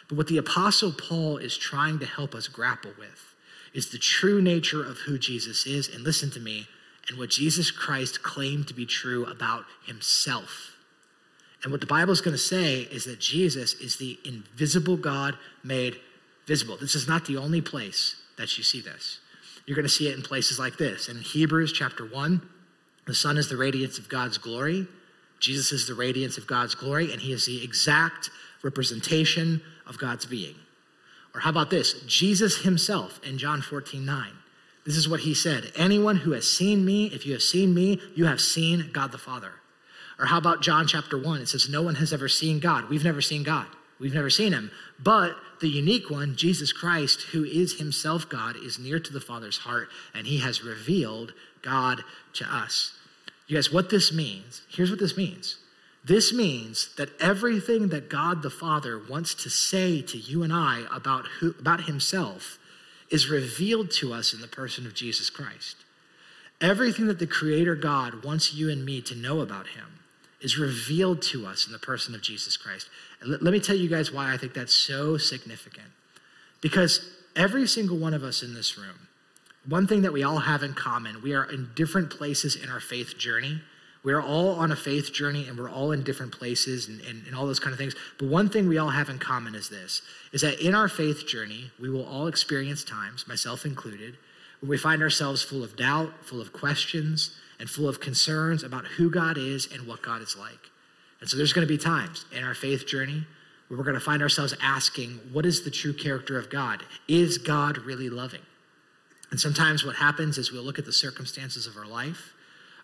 But 0.09 0.18
what 0.18 0.26
the 0.26 0.37
Apostle 0.37 0.92
Paul 0.92 1.38
is 1.38 1.56
trying 1.56 1.98
to 2.00 2.06
help 2.06 2.35
us 2.35 2.48
grapple 2.48 2.92
with 2.98 3.35
is 3.72 3.90
the 3.90 3.98
true 3.98 4.42
nature 4.42 4.85
of 4.85 4.98
who 4.98 5.18
Jesus 5.18 5.66
is. 5.66 5.88
And 5.88 6.02
listen 6.02 6.30
to 6.33 6.40
me, 6.40 6.66
and 7.09 7.16
what 7.16 7.30
Jesus 7.30 7.70
Christ 7.70 8.22
claimed 8.22 8.68
to 8.68 8.74
be 8.74 8.85
true 8.85 9.24
about 9.24 9.64
himself. 9.87 10.76
And 11.62 11.72
what 11.72 11.80
the 11.80 11.87
Bible 11.87 12.12
is 12.12 12.20
going 12.20 12.35
to 12.35 12.38
say 12.38 12.80
is 12.83 13.04
that 13.04 13.20
Jesus 13.20 13.74
is 13.74 13.96
the 13.96 14.18
invisible 14.24 14.96
God 14.96 15.37
made 15.62 15.98
visible. 16.46 16.76
This 16.76 16.94
is 16.94 17.09
not 17.09 17.26
the 17.26 17.37
only 17.37 17.61
place 17.61 18.16
that 18.37 18.57
you 18.57 18.64
see 18.64 18.81
this. 18.81 19.20
You're 19.66 19.76
going 19.76 19.87
to 19.87 19.88
see 19.88 20.09
it 20.09 20.16
in 20.16 20.22
places 20.22 20.59
like 20.59 20.79
this. 20.79 21.09
In 21.09 21.18
Hebrews 21.18 21.72
chapter 21.72 22.05
1, 22.05 22.40
the 23.07 23.14
Son 23.14 23.37
is 23.37 23.48
the 23.48 23.57
radiance 23.57 23.98
of 23.98 24.09
God's 24.09 24.38
glory. 24.38 24.87
Jesus 25.38 25.72
is 25.72 25.87
the 25.87 25.94
radiance 25.94 26.38
of 26.38 26.46
God's 26.46 26.74
glory, 26.74 27.12
and 27.12 27.20
he 27.20 27.33
is 27.33 27.46
the 27.46 27.62
exact 27.62 28.31
representation 28.62 29.62
of 29.87 29.98
God's 29.98 30.26
being. 30.26 30.55
Or 31.35 31.40
how 31.40 31.50
about 31.50 31.70
this? 31.70 31.94
Jesus 32.07 32.59
himself 32.62 33.20
in 33.24 33.38
John 33.38 33.62
14, 33.62 34.05
9. 34.05 34.31
This 34.85 34.96
is 34.96 35.09
what 35.09 35.20
he 35.20 35.35
said 35.35 35.72
Anyone 35.76 36.16
who 36.16 36.33
has 36.33 36.50
seen 36.50 36.85
me, 36.85 37.07
if 37.07 37.26
you 37.26 37.33
have 37.33 37.42
seen 37.42 37.74
me, 37.74 38.00
you 38.14 38.26
have 38.26 38.40
seen 38.40 38.90
God 38.92 39.12
the 39.12 39.18
Father. 39.18 39.53
Or 40.18 40.26
how 40.26 40.38
about 40.38 40.62
John 40.62 40.87
chapter 40.87 41.16
1? 41.16 41.40
It 41.40 41.48
says, 41.48 41.68
No 41.68 41.83
one 41.83 41.94
has 41.96 42.12
ever 42.12 42.29
seen 42.29 42.61
God. 42.61 42.90
We've 42.90 43.05
never 43.05 43.22
seen 43.22 43.42
God. 43.42 43.66
We've 44.00 44.14
never 44.14 44.30
seen 44.30 44.52
him. 44.52 44.70
But 44.98 45.36
the 45.60 45.68
unique 45.68 46.10
one, 46.10 46.34
Jesus 46.34 46.72
Christ, 46.72 47.22
who 47.32 47.44
is 47.44 47.78
himself 47.78 48.28
God, 48.28 48.56
is 48.56 48.78
near 48.78 48.98
to 48.98 49.12
the 49.12 49.20
Father's 49.20 49.58
heart, 49.58 49.88
and 50.14 50.26
he 50.26 50.38
has 50.38 50.64
revealed 50.64 51.34
God 51.62 52.02
to 52.34 52.44
us. 52.44 52.98
You 53.46 53.56
guys, 53.56 53.72
what 53.72 53.90
this 53.90 54.12
means, 54.12 54.62
here's 54.70 54.90
what 54.90 54.98
this 54.98 55.16
means. 55.16 55.58
This 56.02 56.32
means 56.32 56.94
that 56.96 57.10
everything 57.20 57.88
that 57.88 58.08
God 58.08 58.42
the 58.42 58.48
Father 58.48 58.98
wants 58.98 59.34
to 59.34 59.50
say 59.50 60.00
to 60.02 60.16
you 60.16 60.42
and 60.42 60.52
I 60.52 60.84
about, 60.90 61.26
who, 61.40 61.54
about 61.58 61.82
himself 61.82 62.58
is 63.10 63.28
revealed 63.28 63.90
to 63.90 64.14
us 64.14 64.32
in 64.32 64.40
the 64.40 64.48
person 64.48 64.86
of 64.86 64.94
Jesus 64.94 65.28
Christ. 65.28 65.76
Everything 66.60 67.06
that 67.08 67.18
the 67.18 67.26
Creator 67.26 67.74
God 67.74 68.24
wants 68.24 68.54
you 68.54 68.70
and 68.70 68.84
me 68.84 69.02
to 69.02 69.14
know 69.14 69.40
about 69.40 69.68
him 69.68 70.00
is 70.40 70.58
revealed 70.58 71.20
to 71.20 71.46
us 71.46 71.66
in 71.66 71.72
the 71.72 71.78
person 71.78 72.14
of 72.14 72.22
Jesus 72.22 72.56
Christ. 72.56 72.88
Let, 73.26 73.42
me 73.42 73.61
tell 73.61 73.76
you 73.76 73.88
guys 73.88 74.11
why 74.11 74.33
I 74.33 74.37
think 74.37 74.54
that's 74.54 74.74
so 74.74 75.18
significant. 75.18 75.88
Because 76.61 77.09
every 77.37 77.66
single 77.66 77.98
one 77.98 78.14
of 78.14 78.22
us 78.22 78.42
in 78.42 78.54
this 78.54 78.78
room, 78.78 79.09
one 79.68 79.87
thing 79.87 80.02
that 80.02 80.12
we 80.12 80.22
all 80.22 80.38
have 80.38 80.62
in 80.62 80.72
common, 80.72 81.22
we 81.22 81.35
are 81.35 81.44
in 81.44 81.70
different 81.74 82.11
places 82.11 82.56
in 82.56 82.70
our 82.70 82.80
faith 82.80 83.18
journey. 83.18 83.61
We 84.02 84.14
are 84.14 84.22
all 84.22 84.54
on 84.54 84.72
a 84.72 84.76
faith 84.76 85.12
journey 85.12 85.46
and 85.46 85.59
we're 85.59 85.70
all 85.70 85.92
in 85.92 86.02
different 86.02 86.33
places 86.33 86.88
and, 86.88 87.02
and, 87.02 87.26
and, 87.26 87.37
all 87.37 87.46
those 87.46 87.61
kind 87.61 87.72
of 87.72 87.78
things. 87.78 87.94
But 88.18 88.28
one 88.28 88.48
thing 88.48 88.66
we 88.66 88.78
all 88.78 88.88
have 88.88 89.11
in 89.11 89.18
common 89.18 89.54
is 89.54 89.68
this 89.68 90.00
is 90.33 90.40
that 90.40 90.59
in 90.59 90.74
our 90.74 90.88
faith 90.88 91.26
journey, 91.26 91.70
we 91.78 91.90
will 91.90 92.06
all 92.06 92.26
experience 92.26 92.83
times, 92.83 93.28
myself 93.28 93.66
included, 93.66 94.16
where 94.61 94.70
we 94.70 94.78
find 94.78 95.02
ourselves 95.02 95.42
full 95.42 95.62
of 95.62 95.76
doubt, 95.76 96.12
full 96.24 96.40
of 96.40 96.54
questions, 96.54 97.37
and 97.59 97.68
full 97.68 97.88
of 97.88 98.00
concerns 98.00 98.62
about 98.62 98.87
who 98.87 99.11
God 99.11 99.37
is 99.37 99.68
and 99.70 99.87
what 99.87 100.00
God 100.00 100.22
is 100.22 100.35
like. 100.37 100.70
And 101.20 101.28
so 101.28 101.37
there's 101.37 101.52
going 101.52 101.66
to 101.66 101.72
be 101.72 101.78
times 101.78 102.24
in 102.33 102.44
our 102.44 102.54
faith 102.54 102.87
journey 102.87 103.26
where 103.68 103.78
we're 103.78 103.85
going 103.85 103.94
to 103.94 104.00
find 104.00 104.22
ourselves 104.22 104.54
asking, 104.61 105.20
what 105.33 105.46
is 105.46 105.62
the 105.62 105.70
true 105.70 105.92
character 105.92 106.38
of 106.38 106.50
God? 106.50 106.83
Is 107.06 107.38
God 107.38 107.78
really 107.78 108.11
loving? 108.11 108.40
And 109.30 109.38
sometimes 109.38 109.85
what 109.85 109.96
happens 109.96 110.38
is 110.38 110.50
we'll 110.50 110.64
look 110.64 110.78
at 110.78 110.87
the 110.87 110.92
circumstances 110.92 111.66
of 111.66 111.76
our 111.76 111.87
life, 111.87 112.35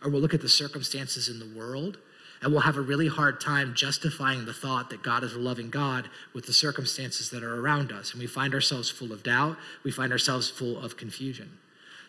or 0.03 0.11
we'll 0.11 0.20
look 0.20 0.35
at 0.35 0.42
the 0.42 0.49
circumstances 0.49 1.29
in 1.29 1.40
the 1.40 1.59
world, 1.59 1.99
and 2.40 2.53
we'll 2.53 2.61
have 2.61 2.77
a 2.77 2.83
really 2.83 3.09
hard 3.09 3.40
time 3.40 3.75
justifying 3.75 4.44
the 4.44 4.53
thought 4.53 4.90
that 4.90 5.03
God 5.03 5.25
is 5.25 5.33
a 5.33 5.38
loving 5.38 5.70
God 5.70 6.09
with 6.35 6.46
the 6.46 6.53
circumstances 6.53 7.31
that 7.31 7.42
are 7.42 7.61
around 7.61 7.90
us. 7.90 8.12
And 8.12 8.20
we 8.20 8.27
find 8.27 8.55
ourselves 8.55 8.90
full 8.90 9.11
of 9.11 9.22
doubt, 9.22 9.57
we 9.83 9.90
find 9.90 10.12
ourselves 10.12 10.49
full 10.49 10.79
of 10.79 10.96
confusion. 10.96 11.59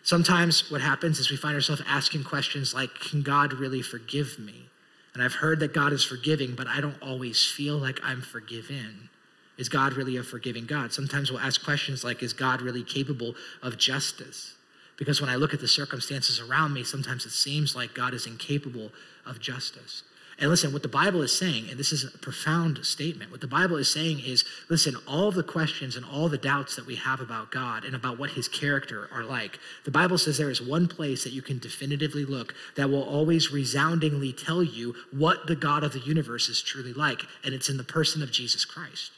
Sometimes 0.03 0.69
what 0.69 0.81
happens 0.81 1.17
is 1.19 1.31
we 1.31 1.37
find 1.37 1.55
ourselves 1.55 1.81
asking 1.87 2.25
questions 2.25 2.73
like, 2.73 2.93
Can 2.99 3.23
God 3.23 3.53
really 3.53 3.81
forgive 3.81 4.37
me? 4.37 4.69
And 5.17 5.23
I've 5.23 5.33
heard 5.33 5.61
that 5.61 5.73
God 5.73 5.93
is 5.93 6.03
forgiving, 6.03 6.53
but 6.53 6.67
I 6.67 6.79
don't 6.79 7.01
always 7.01 7.43
feel 7.43 7.75
like 7.75 7.99
I'm 8.03 8.21
forgiven. 8.21 9.09
Is 9.57 9.67
God 9.67 9.93
really 9.93 10.15
a 10.15 10.21
forgiving 10.21 10.67
God? 10.67 10.93
Sometimes 10.93 11.31
we'll 11.31 11.39
ask 11.39 11.63
questions 11.65 12.03
like, 12.03 12.21
Is 12.21 12.33
God 12.33 12.61
really 12.61 12.83
capable 12.83 13.33
of 13.63 13.79
justice? 13.79 14.53
Because 14.95 15.19
when 15.19 15.31
I 15.31 15.35
look 15.35 15.55
at 15.55 15.59
the 15.59 15.67
circumstances 15.67 16.39
around 16.39 16.71
me, 16.71 16.83
sometimes 16.83 17.25
it 17.25 17.31
seems 17.31 17.75
like 17.75 17.95
God 17.95 18.13
is 18.13 18.27
incapable 18.27 18.91
of 19.25 19.39
justice. 19.39 20.03
And 20.39 20.51
listen, 20.51 20.71
what 20.71 20.83
the 20.83 20.87
Bible 20.87 21.23
is 21.23 21.35
saying, 21.35 21.67
and 21.69 21.79
this 21.79 21.91
is 21.91 22.03
a 22.03 22.15
profound 22.19 22.85
statement, 22.85 23.31
what 23.31 23.41
the 23.41 23.47
Bible 23.47 23.75
is 23.77 23.91
saying 23.91 24.19
is 24.19 24.45
listen, 24.69 24.95
all 25.07 25.31
the 25.31 25.41
questions 25.41 25.95
and 25.95 26.05
all 26.05 26.29
the 26.29 26.37
doubts 26.37 26.75
that 26.75 26.85
we 26.85 26.95
have 26.95 27.21
about 27.21 27.51
God 27.51 27.83
and 27.83 27.95
about 27.95 28.19
what 28.19 28.29
his 28.29 28.47
character 28.47 29.09
are 29.11 29.23
like, 29.23 29.57
the 29.83 29.89
Bible 29.89 30.19
says 30.19 30.37
there 30.37 30.51
is 30.51 30.61
one 30.61 30.87
place 30.87 31.23
that 31.23 31.33
you 31.33 31.41
can 31.41 31.57
definitively 31.57 32.23
look 32.23 32.53
that 32.75 32.87
will 32.87 33.01
always 33.03 33.51
resoundingly 33.51 34.31
tell 34.31 34.61
you 34.61 34.93
what 35.11 35.47
the 35.47 35.55
God 35.55 35.83
of 35.83 35.93
the 35.93 36.01
universe 36.01 36.49
is 36.49 36.61
truly 36.61 36.93
like, 36.93 37.23
and 37.43 37.55
it's 37.55 37.69
in 37.69 37.77
the 37.77 37.83
person 37.83 38.21
of 38.21 38.31
Jesus 38.31 38.63
Christ. 38.63 39.11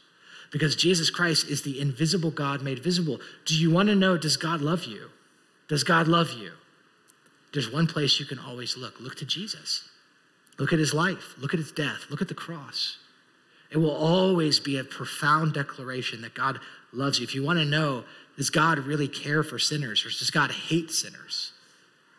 Because 0.52 0.76
Jesus 0.76 1.10
Christ 1.10 1.50
is 1.50 1.64
the 1.64 1.82
invisible 1.82 2.32
God 2.32 2.62
made 2.62 2.80
visible. 2.80 3.20
Do 3.46 3.56
you 3.56 3.70
want 3.70 3.90
to 3.90 3.96
know, 3.96 4.18
does 4.18 4.38
God 4.38 4.62
love 4.62 4.86
you? 4.86 5.10
Does 5.68 5.84
God 5.84 6.08
love 6.08 6.32
you? 6.32 6.54
There's 7.54 7.70
one 7.70 7.88
place 7.88 8.22
you 8.22 8.26
can 8.26 8.40
always 8.40 8.78
look. 8.78 9.02
Look 9.02 9.16
to 9.16 9.26
Jesus. 9.26 9.89
Look 10.60 10.74
at 10.74 10.80
his 10.80 10.94
life. 10.94 11.36
Look 11.40 11.54
at 11.54 11.60
his 11.60 11.72
death. 11.72 12.06
Look 12.10 12.22
at 12.22 12.28
the 12.28 12.36
cross. 12.36 12.98
It 13.72 13.78
will 13.78 13.96
always 13.96 14.60
be 14.60 14.78
a 14.78 14.84
profound 14.84 15.54
declaration 15.54 16.22
that 16.22 16.34
God 16.34 16.60
loves 16.92 17.20
you. 17.20 17.24
If 17.24 17.34
you 17.34 17.44
want 17.44 17.60
to 17.60 17.66
know, 17.66 18.04
does 18.38 18.50
God 18.50 18.80
really 18.80 19.08
care 19.08 19.44
for 19.44 19.58
sinners 19.58 20.06
or 20.06 20.10
does 20.10 20.32
God 20.32 20.52
hate 20.52 20.92
sinners? 20.92 21.54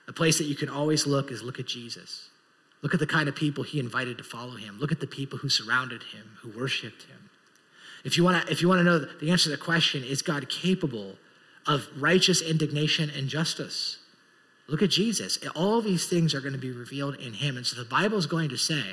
The 0.07 0.13
place 0.13 0.39
that 0.39 0.45
you 0.45 0.55
can 0.55 0.69
always 0.69 1.07
look 1.07 1.31
is 1.31 1.43
look 1.43 1.61
at 1.61 1.67
Jesus. 1.67 2.31
Look 2.83 2.95
at 2.95 3.01
the 3.01 3.07
kind 3.07 3.29
of 3.29 3.35
people 3.35 3.63
he 3.63 3.79
invited 3.79 4.17
to 4.19 4.25
follow 4.25 4.57
him. 4.57 4.79
Look 4.79 4.93
at 4.93 5.01
the 5.01 5.07
people 5.07 5.39
who 5.39 5.49
surrounded 5.49 6.03
him, 6.03 6.39
who 6.41 6.59
worshiped 6.59 7.03
him. 7.03 7.31
If 8.05 8.17
you 8.17 8.25
want 8.25 8.47
to, 8.47 8.53
if 8.53 8.63
you 8.63 8.69
want 8.69 8.81
to 8.81 8.85
know 8.85 8.99
the 8.99 9.31
answer 9.31 9.45
to 9.45 9.51
the 9.51 9.63
question, 9.63 10.03
is 10.03 10.23
God 10.23 10.49
capable 10.49 11.17
of 11.67 11.87
righteous 11.99 12.41
indignation 12.41 13.11
and 13.11 13.29
justice? 13.29 13.99
Look 14.71 14.83
at 14.83 14.91
Jesus. 14.91 15.39
All 15.57 15.81
these 15.81 16.07
things 16.07 16.35
are 16.35 16.41
going 16.41 16.53
to 16.53 16.59
be 16.59 16.71
revealed 16.71 17.17
in 17.17 17.35
him. 17.35 17.57
And 17.57 17.67
so 17.67 17.77
the 17.77 17.89
Bible 17.89 18.19
is 18.19 18.27
going 18.27 18.49
to 18.51 18.57
say 18.57 18.85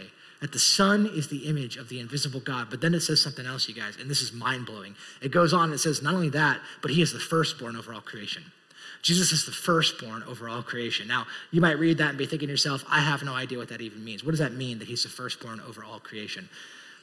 that 0.41 0.51
the 0.51 0.59
Son 0.59 1.05
is 1.05 1.27
the 1.27 1.47
image 1.47 1.77
of 1.77 1.89
the 1.89 1.99
invisible 1.99 2.39
God. 2.39 2.67
But 2.69 2.81
then 2.81 2.93
it 2.93 3.01
says 3.01 3.21
something 3.21 3.45
else, 3.45 3.67
you 3.67 3.75
guys, 3.75 3.97
and 3.99 4.09
this 4.09 4.21
is 4.21 4.33
mind 4.33 4.65
blowing. 4.65 4.95
It 5.21 5.31
goes 5.31 5.53
on 5.53 5.65
and 5.65 5.73
it 5.73 5.79
says, 5.79 6.01
not 6.01 6.13
only 6.13 6.29
that, 6.29 6.59
but 6.81 6.91
he 6.91 7.01
is 7.01 7.13
the 7.13 7.19
firstborn 7.19 7.75
over 7.75 7.93
all 7.93 8.01
creation. 8.01 8.43
Jesus 9.01 9.31
is 9.31 9.45
the 9.45 9.51
firstborn 9.51 10.23
over 10.23 10.49
all 10.49 10.63
creation. 10.63 11.07
Now, 11.07 11.25
you 11.51 11.61
might 11.61 11.79
read 11.79 11.97
that 11.99 12.09
and 12.09 12.17
be 12.17 12.25
thinking 12.25 12.47
to 12.47 12.53
yourself, 12.53 12.83
I 12.89 12.99
have 12.99 13.23
no 13.23 13.33
idea 13.33 13.57
what 13.57 13.69
that 13.69 13.81
even 13.81 14.03
means. 14.03 14.23
What 14.23 14.31
does 14.31 14.39
that 14.39 14.53
mean 14.53 14.79
that 14.79 14.87
he's 14.87 15.03
the 15.03 15.09
firstborn 15.09 15.61
over 15.61 15.83
all 15.83 15.99
creation? 15.99 16.49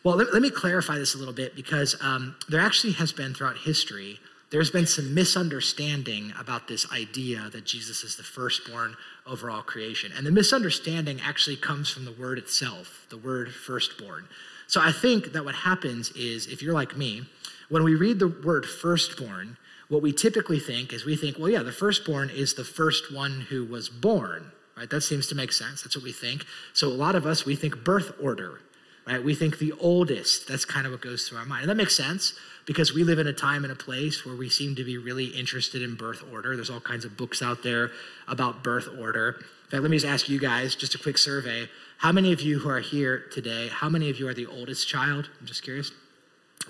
Well, 0.02 0.16
let, 0.16 0.32
let 0.32 0.42
me 0.42 0.50
clarify 0.50 0.98
this 0.98 1.14
a 1.14 1.18
little 1.18 1.32
bit 1.32 1.54
because 1.56 1.96
um, 2.00 2.36
there 2.48 2.60
actually 2.60 2.94
has 2.94 3.12
been 3.12 3.32
throughout 3.32 3.58
history 3.58 4.18
there's 4.54 4.70
been 4.70 4.86
some 4.86 5.12
misunderstanding 5.14 6.32
about 6.38 6.68
this 6.68 6.88
idea 6.92 7.50
that 7.50 7.64
Jesus 7.64 8.04
is 8.04 8.14
the 8.14 8.22
firstborn 8.22 8.94
over 9.26 9.50
all 9.50 9.62
creation. 9.62 10.12
And 10.16 10.24
the 10.24 10.30
misunderstanding 10.30 11.20
actually 11.20 11.56
comes 11.56 11.90
from 11.90 12.04
the 12.04 12.12
word 12.12 12.38
itself, 12.38 13.04
the 13.10 13.18
word 13.18 13.52
firstborn. 13.52 14.28
So 14.68 14.80
I 14.80 14.92
think 14.92 15.32
that 15.32 15.44
what 15.44 15.56
happens 15.56 16.12
is, 16.12 16.46
if 16.46 16.62
you're 16.62 16.72
like 16.72 16.96
me, 16.96 17.22
when 17.68 17.82
we 17.82 17.96
read 17.96 18.20
the 18.20 18.28
word 18.28 18.64
firstborn, 18.64 19.56
what 19.88 20.02
we 20.02 20.12
typically 20.12 20.60
think 20.60 20.92
is 20.92 21.04
we 21.04 21.16
think, 21.16 21.36
well, 21.36 21.48
yeah, 21.48 21.64
the 21.64 21.72
firstborn 21.72 22.30
is 22.30 22.54
the 22.54 22.62
first 22.62 23.12
one 23.12 23.40
who 23.50 23.64
was 23.64 23.88
born, 23.88 24.52
right? 24.76 24.88
That 24.88 25.00
seems 25.00 25.26
to 25.26 25.34
make 25.34 25.50
sense. 25.50 25.82
That's 25.82 25.96
what 25.96 26.04
we 26.04 26.12
think. 26.12 26.44
So 26.74 26.86
a 26.86 26.94
lot 26.94 27.16
of 27.16 27.26
us, 27.26 27.44
we 27.44 27.56
think 27.56 27.82
birth 27.82 28.12
order, 28.22 28.60
right? 29.04 29.22
We 29.22 29.34
think 29.34 29.58
the 29.58 29.72
oldest. 29.80 30.46
That's 30.46 30.64
kind 30.64 30.86
of 30.86 30.92
what 30.92 31.00
goes 31.00 31.28
through 31.28 31.38
our 31.38 31.44
mind. 31.44 31.62
And 31.62 31.70
that 31.70 31.76
makes 31.76 31.96
sense 31.96 32.34
because 32.66 32.94
we 32.94 33.04
live 33.04 33.18
in 33.18 33.26
a 33.26 33.32
time 33.32 33.64
and 33.64 33.72
a 33.72 33.76
place 33.76 34.24
where 34.24 34.36
we 34.36 34.48
seem 34.48 34.74
to 34.76 34.84
be 34.84 34.96
really 34.96 35.26
interested 35.26 35.82
in 35.82 35.94
birth 35.94 36.22
order. 36.32 36.56
There's 36.56 36.70
all 36.70 36.80
kinds 36.80 37.04
of 37.04 37.16
books 37.16 37.42
out 37.42 37.62
there 37.62 37.90
about 38.26 38.64
birth 38.64 38.88
order. 38.98 39.36
In 39.64 39.70
fact, 39.70 39.82
let 39.82 39.90
me 39.90 39.98
just 39.98 40.06
ask 40.06 40.28
you 40.28 40.38
guys, 40.38 40.74
just 40.74 40.94
a 40.94 40.98
quick 40.98 41.18
survey. 41.18 41.68
How 41.98 42.12
many 42.12 42.32
of 42.32 42.40
you 42.40 42.58
who 42.58 42.68
are 42.68 42.80
here 42.80 43.24
today, 43.32 43.68
how 43.68 43.88
many 43.88 44.10
of 44.10 44.18
you 44.18 44.28
are 44.28 44.34
the 44.34 44.46
oldest 44.46 44.88
child? 44.88 45.28
I'm 45.40 45.46
just 45.46 45.62
curious. 45.62 45.90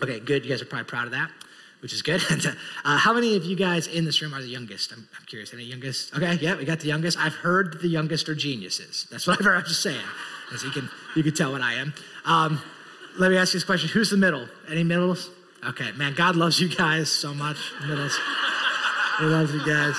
Okay, 0.02 0.20
good. 0.20 0.44
You 0.44 0.50
guys 0.50 0.62
are 0.62 0.66
probably 0.66 0.87
proud 0.87 1.07
of 1.07 1.12
that, 1.12 1.30
which 1.80 1.92
is 1.92 2.02
good. 2.02 2.20
uh, 2.85 2.98
how 2.98 3.12
many 3.12 3.37
of 3.37 3.44
you 3.44 3.57
guys 3.57 3.87
in 3.87 4.04
this 4.04 4.20
room 4.20 4.35
are 4.35 4.40
the 4.40 4.48
youngest? 4.48 4.92
I'm, 4.92 5.09
I'm 5.18 5.26
curious. 5.26 5.52
Any 5.54 5.64
youngest? 5.64 6.14
Okay, 6.14 6.35
yeah, 6.40 6.57
we 6.57 6.64
got 6.64 6.80
the 6.80 6.88
youngest. 6.88 7.18
I've 7.18 7.35
heard 7.35 7.72
that 7.72 7.83
the 7.83 7.88
youngest 7.88 8.28
are 8.28 8.35
geniuses. 8.35 9.07
That's 9.11 9.26
what 9.26 9.38
I've 9.38 9.44
heard. 9.44 9.57
I'm 9.57 9.64
just 9.64 9.83
saying. 9.83 10.00
As 10.52 10.62
you 10.62 10.70
can, 10.70 10.88
you 11.14 11.22
can 11.22 11.35
tell 11.35 11.52
what 11.52 11.61
I 11.61 11.74
am. 11.74 11.94
Um, 12.24 12.62
let 13.18 13.30
me 13.30 13.37
ask 13.37 13.54
you 13.54 13.61
this 13.61 13.64
question. 13.64 13.88
Who's 13.90 14.11
the 14.11 14.16
middle? 14.16 14.48
Any 14.68 14.83
middles? 14.83 15.30
Okay, 15.66 15.92
man, 15.92 16.14
God 16.14 16.37
loves 16.37 16.61
you 16.61 16.68
guys 16.68 17.11
so 17.11 17.33
much. 17.33 17.57
Middles. 17.87 18.18
he 19.18 19.24
loves 19.24 19.53
you 19.53 19.64
guys. 19.64 19.96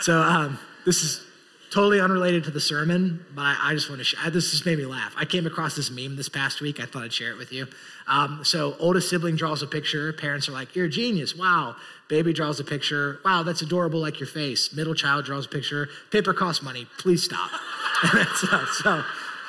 So 0.00 0.20
um, 0.20 0.58
this 0.84 1.02
is 1.02 1.24
totally 1.72 2.00
unrelated 2.00 2.44
to 2.44 2.50
the 2.50 2.60
sermon, 2.60 3.24
but 3.34 3.56
I, 3.60 3.72
just 3.72 3.88
want 3.88 4.00
to 4.00 4.04
share. 4.04 4.30
This 4.30 4.50
just 4.50 4.66
made 4.66 4.78
me 4.78 4.84
laugh. 4.84 5.14
I 5.16 5.24
came 5.24 5.46
across 5.46 5.74
this 5.74 5.90
meme 5.90 6.16
this 6.16 6.28
past 6.28 6.60
week. 6.60 6.78
I 6.80 6.84
thought 6.84 7.02
I'd 7.02 7.12
share 7.12 7.32
it 7.32 7.38
with 7.38 7.52
you. 7.52 7.66
Um, 8.06 8.42
so 8.44 8.76
oldest 8.78 9.08
sibling 9.08 9.36
draws 9.36 9.62
a 9.62 9.66
picture. 9.66 10.12
Parents 10.12 10.48
are 10.48 10.52
like, 10.52 10.76
"You're 10.76 10.86
a 10.86 10.90
genius! 10.90 11.36
Wow!" 11.36 11.76
Baby 12.08 12.32
draws 12.32 12.60
a 12.60 12.64
picture. 12.64 13.20
Wow, 13.24 13.42
that's 13.42 13.62
adorable, 13.62 14.00
like 14.00 14.20
your 14.20 14.26
face. 14.26 14.72
Middle 14.72 14.94
child 14.94 15.24
draws 15.24 15.46
a 15.46 15.48
picture. 15.48 15.88
Paper 16.10 16.34
costs 16.34 16.62
money. 16.62 16.86
Please 16.98 17.22
stop. 17.22 17.50
that's, 18.12 18.44
uh, 18.44 18.66
so 18.82 19.04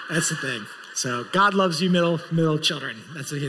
that's 0.09 0.29
the 0.29 0.35
thing. 0.37 0.65
So 0.95 1.25
God 1.31 1.53
loves 1.53 1.81
you, 1.81 1.89
middle 1.89 2.21
middle 2.31 2.57
children. 2.57 2.97
That's 3.13 3.31
what 3.31 3.41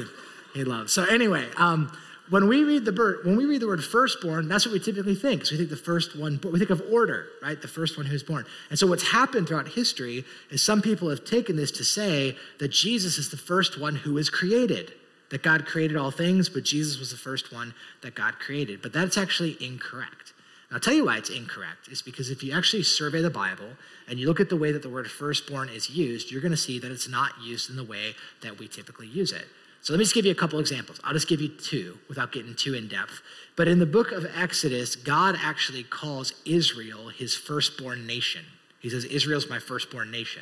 he 0.54 0.64
loves. 0.64 0.92
So 0.92 1.04
anyway, 1.04 1.46
um, 1.56 1.92
when 2.30 2.48
we 2.48 2.64
read 2.64 2.86
the 2.86 2.92
word, 2.92 3.24
when 3.24 3.36
we 3.36 3.44
read 3.44 3.60
the 3.60 3.66
word 3.66 3.84
firstborn, 3.84 4.48
that's 4.48 4.64
what 4.64 4.72
we 4.72 4.80
typically 4.80 5.14
think. 5.14 5.44
So 5.44 5.52
we 5.52 5.58
think 5.58 5.70
the 5.70 5.76
first 5.76 6.16
one, 6.16 6.40
we 6.42 6.58
think 6.58 6.70
of 6.70 6.82
order, 6.90 7.26
right? 7.42 7.60
The 7.60 7.68
first 7.68 7.98
one 7.98 8.06
who's 8.06 8.22
born. 8.22 8.46
And 8.70 8.78
so 8.78 8.86
what's 8.86 9.10
happened 9.10 9.48
throughout 9.48 9.68
history 9.68 10.24
is 10.50 10.62
some 10.62 10.80
people 10.80 11.10
have 11.10 11.24
taken 11.24 11.56
this 11.56 11.70
to 11.72 11.84
say 11.84 12.36
that 12.60 12.68
Jesus 12.68 13.18
is 13.18 13.30
the 13.30 13.36
first 13.36 13.78
one 13.78 13.96
who 13.96 14.14
was 14.14 14.30
created. 14.30 14.92
That 15.30 15.42
God 15.42 15.66
created 15.66 15.96
all 15.96 16.10
things, 16.10 16.48
but 16.48 16.64
Jesus 16.64 16.98
was 16.98 17.10
the 17.10 17.16
first 17.16 17.52
one 17.52 17.74
that 18.02 18.14
God 18.14 18.38
created. 18.38 18.80
But 18.80 18.92
that's 18.92 19.18
actually 19.18 19.56
incorrect. 19.60 20.32
And 20.68 20.76
I'll 20.76 20.80
tell 20.80 20.94
you 20.94 21.06
why 21.06 21.18
it's 21.18 21.30
incorrect. 21.30 21.88
Is 21.88 22.00
because 22.00 22.30
if 22.30 22.42
you 22.42 22.52
actually 22.52 22.84
survey 22.84 23.20
the 23.20 23.30
Bible 23.30 23.70
and 24.08 24.18
you 24.18 24.28
look 24.28 24.40
at 24.40 24.48
the 24.48 24.56
way 24.56 24.70
that 24.72 24.82
the 24.82 24.88
word 24.88 25.10
firstborn 25.10 25.68
is 25.68 25.90
used, 25.90 26.30
you're 26.30 26.40
going 26.40 26.52
to 26.52 26.56
see 26.56 26.78
that 26.78 26.90
it's 26.90 27.08
not 27.08 27.32
used 27.42 27.68
in 27.68 27.76
the 27.76 27.84
way 27.84 28.14
that 28.42 28.58
we 28.58 28.68
typically 28.68 29.08
use 29.08 29.32
it. 29.32 29.46
So 29.84 29.92
let 29.92 29.98
me 29.98 30.04
just 30.06 30.14
give 30.14 30.24
you 30.24 30.32
a 30.32 30.34
couple 30.34 30.58
examples. 30.60 30.98
I'll 31.04 31.12
just 31.12 31.28
give 31.28 31.42
you 31.42 31.48
two 31.48 31.98
without 32.08 32.32
getting 32.32 32.54
too 32.54 32.72
in 32.72 32.88
depth. 32.88 33.20
But 33.54 33.68
in 33.68 33.80
the 33.80 33.86
book 33.86 34.12
of 34.12 34.26
Exodus, 34.34 34.96
God 34.96 35.36
actually 35.38 35.82
calls 35.82 36.32
Israel 36.46 37.10
his 37.10 37.36
firstborn 37.36 38.06
nation. 38.06 38.46
He 38.80 38.88
says, 38.88 39.04
Israel's 39.04 39.50
my 39.50 39.58
firstborn 39.58 40.10
nation, 40.10 40.40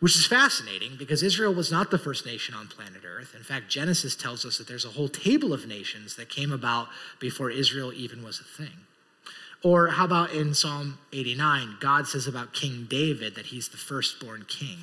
which 0.00 0.16
is 0.16 0.26
fascinating 0.26 0.96
because 0.98 1.22
Israel 1.22 1.54
was 1.54 1.72
not 1.72 1.90
the 1.90 1.96
first 1.96 2.26
nation 2.26 2.54
on 2.54 2.66
planet 2.66 3.04
Earth. 3.06 3.34
In 3.34 3.42
fact, 3.42 3.70
Genesis 3.70 4.14
tells 4.14 4.44
us 4.44 4.58
that 4.58 4.68
there's 4.68 4.84
a 4.84 4.90
whole 4.90 5.08
table 5.08 5.54
of 5.54 5.66
nations 5.66 6.16
that 6.16 6.28
came 6.28 6.52
about 6.52 6.88
before 7.18 7.50
Israel 7.50 7.90
even 7.94 8.22
was 8.22 8.38
a 8.38 8.44
thing. 8.44 8.84
Or 9.62 9.88
how 9.88 10.04
about 10.04 10.32
in 10.32 10.52
Psalm 10.52 10.98
89, 11.14 11.78
God 11.80 12.06
says 12.06 12.26
about 12.26 12.52
King 12.52 12.86
David 12.86 13.34
that 13.34 13.46
he's 13.46 13.70
the 13.70 13.78
firstborn 13.78 14.44
king 14.46 14.80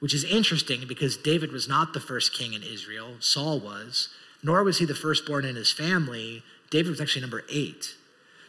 which 0.00 0.14
is 0.14 0.24
interesting 0.24 0.84
because 0.88 1.16
David 1.16 1.52
was 1.52 1.68
not 1.68 1.92
the 1.92 2.00
first 2.00 2.34
king 2.34 2.54
in 2.54 2.62
Israel, 2.62 3.14
Saul 3.20 3.60
was, 3.60 4.08
nor 4.42 4.64
was 4.64 4.78
he 4.78 4.84
the 4.84 4.94
firstborn 4.94 5.44
in 5.44 5.56
his 5.56 5.70
family. 5.70 6.42
David 6.70 6.90
was 6.90 7.00
actually 7.00 7.20
number 7.20 7.44
eight. 7.50 7.94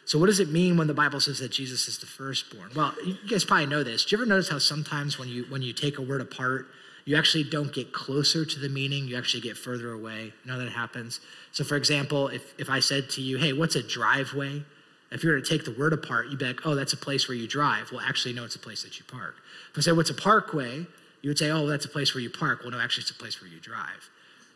So, 0.05 0.17
what 0.17 0.25
does 0.25 0.39
it 0.39 0.49
mean 0.49 0.77
when 0.77 0.87
the 0.87 0.93
Bible 0.93 1.19
says 1.19 1.39
that 1.39 1.51
Jesus 1.51 1.87
is 1.87 1.99
the 1.99 2.05
firstborn? 2.05 2.71
Well, 2.75 2.93
you 3.05 3.15
guys 3.29 3.45
probably 3.45 3.67
know 3.67 3.83
this. 3.83 4.03
Do 4.03 4.15
you 4.15 4.21
ever 4.21 4.27
notice 4.27 4.49
how 4.49 4.57
sometimes 4.57 5.19
when 5.19 5.29
you 5.29 5.43
when 5.43 5.61
you 5.61 5.73
take 5.73 5.99
a 5.99 6.01
word 6.01 6.21
apart, 6.21 6.67
you 7.05 7.17
actually 7.17 7.43
don't 7.43 7.71
get 7.71 7.93
closer 7.93 8.43
to 8.43 8.59
the 8.59 8.69
meaning, 8.69 9.07
you 9.07 9.17
actually 9.17 9.41
get 9.41 9.57
further 9.57 9.91
away? 9.91 10.33
You 10.43 10.51
know 10.51 10.57
that 10.59 10.71
happens? 10.71 11.19
So, 11.51 11.63
for 11.63 11.75
example, 11.75 12.29
if, 12.29 12.53
if 12.59 12.69
I 12.69 12.79
said 12.79 13.09
to 13.11 13.21
you, 13.21 13.37
hey, 13.37 13.53
what's 13.53 13.75
a 13.75 13.83
driveway? 13.83 14.63
If 15.11 15.23
you 15.23 15.31
were 15.31 15.41
to 15.41 15.47
take 15.47 15.65
the 15.65 15.73
word 15.73 15.93
apart, 15.93 16.29
you'd 16.29 16.39
be 16.39 16.45
like, 16.45 16.65
oh, 16.65 16.73
that's 16.73 16.93
a 16.93 16.97
place 16.97 17.27
where 17.27 17.35
you 17.35 17.47
drive. 17.47 17.91
Well, 17.91 18.01
actually, 18.01 18.33
no, 18.33 18.45
it's 18.45 18.55
a 18.55 18.59
place 18.59 18.83
that 18.83 18.97
you 18.97 19.05
park. 19.05 19.35
If 19.71 19.77
I 19.77 19.81
say, 19.81 19.91
what's 19.91 20.09
a 20.09 20.13
parkway? 20.13 20.87
You 21.21 21.29
would 21.29 21.37
say, 21.37 21.49
oh, 21.51 21.67
that's 21.67 21.85
a 21.85 21.89
place 21.89 22.13
where 22.13 22.21
you 22.21 22.29
park. 22.29 22.61
Well, 22.61 22.71
no, 22.71 22.79
actually, 22.79 23.03
it's 23.03 23.11
a 23.11 23.15
place 23.15 23.41
where 23.41 23.49
you 23.49 23.59
drive. 23.59 24.09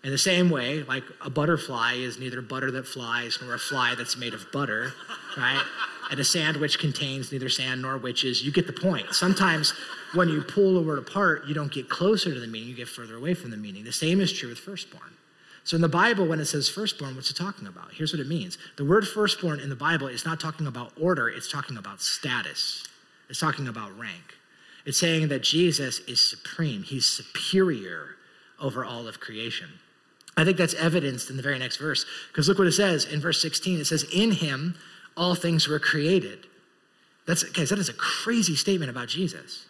In 0.03 0.11
the 0.11 0.17
same 0.17 0.51
way, 0.51 0.83
like 0.83 1.03
a 1.21 1.31
butterfly 1.31 1.93
is 1.93 2.19
neither 2.19 2.41
butter 2.41 2.69
that 2.71 2.87
flies 2.87 3.39
nor 3.41 3.55
a 3.55 3.59
fly 3.59 3.95
that's 3.97 4.15
made 4.15 4.35
of 4.35 4.51
butter, 4.51 4.93
right? 5.35 5.63
And 6.11 6.19
a 6.19 6.23
sandwich 6.23 6.77
contains 6.77 7.31
neither 7.31 7.49
sand 7.49 7.81
nor 7.81 7.97
witches. 7.97 8.45
You 8.45 8.51
get 8.51 8.67
the 8.67 8.73
point. 8.73 9.15
Sometimes 9.15 9.73
when 10.13 10.29
you 10.29 10.43
pull 10.43 10.77
a 10.77 10.81
word 10.81 10.99
apart, 10.99 11.47
you 11.47 11.55
don't 11.55 11.71
get 11.71 11.89
closer 11.89 12.31
to 12.31 12.39
the 12.39 12.45
meaning, 12.45 12.69
you 12.69 12.75
get 12.75 12.87
further 12.87 13.15
away 13.15 13.33
from 13.33 13.49
the 13.49 13.57
meaning. 13.57 13.83
The 13.83 13.91
same 13.91 14.21
is 14.21 14.31
true 14.31 14.49
with 14.49 14.59
firstborn. 14.59 15.15
So 15.63 15.75
in 15.75 15.81
the 15.81 15.89
Bible, 15.89 16.27
when 16.27 16.39
it 16.39 16.45
says 16.45 16.69
firstborn, 16.69 17.15
what's 17.15 17.31
it 17.31 17.37
talking 17.37 17.65
about? 17.65 17.91
Here's 17.91 18.13
what 18.13 18.19
it 18.19 18.27
means. 18.27 18.59
The 18.77 18.85
word 18.85 19.07
firstborn 19.07 19.59
in 19.59 19.69
the 19.69 19.75
Bible 19.75 20.07
is 20.07 20.23
not 20.23 20.39
talking 20.39 20.67
about 20.67 20.93
order, 21.01 21.27
it's 21.27 21.51
talking 21.51 21.77
about 21.77 22.01
status. 22.01 22.85
It's 23.27 23.39
talking 23.39 23.67
about 23.67 23.97
rank. 23.97 24.34
It's 24.85 24.99
saying 24.99 25.29
that 25.29 25.41
Jesus 25.41 25.99
is 25.99 26.21
supreme, 26.21 26.83
he's 26.83 27.05
superior 27.05 28.15
over 28.61 28.85
all 28.85 29.07
of 29.07 29.19
creation. 29.19 29.69
I 30.37 30.43
think 30.43 30.57
that's 30.57 30.73
evidenced 30.75 31.29
in 31.29 31.37
the 31.37 31.43
very 31.43 31.57
next 31.59 31.77
verse, 31.77 32.05
because 32.27 32.47
look 32.47 32.57
what 32.59 32.67
it 32.67 32.73
says 32.73 33.05
in 33.05 33.21
verse 33.21 33.41
16. 33.41 33.79
It 33.79 33.85
says, 33.85 34.03
In 34.13 34.31
him 34.31 34.75
all 35.15 35.33
things 35.35 35.67
were 35.67 35.79
created. 35.79 36.47
That's, 37.25 37.43
guys, 37.43 37.69
that 37.69 37.79
is 37.79 37.89
a 37.89 37.93
crazy 37.93 38.55
statement 38.55 38.91
about 38.91 39.07
Jesus. 39.07 39.65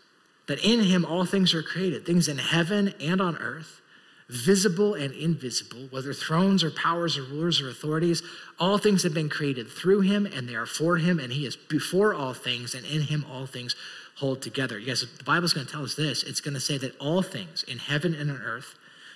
that 0.47 0.63
in 0.63 0.81
him 0.83 1.05
all 1.05 1.25
things 1.25 1.53
are 1.53 1.63
created, 1.63 2.05
things 2.05 2.27
in 2.27 2.37
heaven 2.37 2.93
and 2.99 3.19
on 3.21 3.37
earth, 3.37 3.81
visible 4.29 4.93
and 4.93 5.13
invisible, 5.13 5.87
whether 5.91 6.13
thrones 6.13 6.63
or 6.63 6.71
powers 6.71 7.17
or 7.17 7.23
rulers 7.23 7.61
or 7.61 7.69
authorities, 7.69 8.23
all 8.59 8.77
things 8.77 9.03
have 9.03 9.13
been 9.13 9.29
created 9.29 9.67
through 9.67 10.01
him 10.01 10.25
and 10.25 10.47
they 10.47 10.55
are 10.55 10.65
for 10.65 10.97
him, 10.97 11.19
and 11.19 11.33
he 11.33 11.45
is 11.45 11.55
before 11.55 12.13
all 12.13 12.33
things, 12.33 12.73
and 12.73 12.85
in 12.85 13.01
him 13.01 13.25
all 13.31 13.45
things 13.45 13.75
hold 14.15 14.41
together. 14.41 14.79
You 14.79 14.87
guys, 14.87 15.01
the 15.17 15.23
Bible's 15.23 15.53
going 15.53 15.65
to 15.65 15.71
tell 15.71 15.83
us 15.83 15.95
this 15.95 16.23
it's 16.23 16.41
going 16.41 16.53
to 16.53 16.59
say 16.59 16.77
that 16.77 16.97
all 16.99 17.21
things 17.21 17.63
in 17.63 17.77
heaven 17.77 18.13
and 18.13 18.31
on 18.31 18.41
earth, 18.41 18.75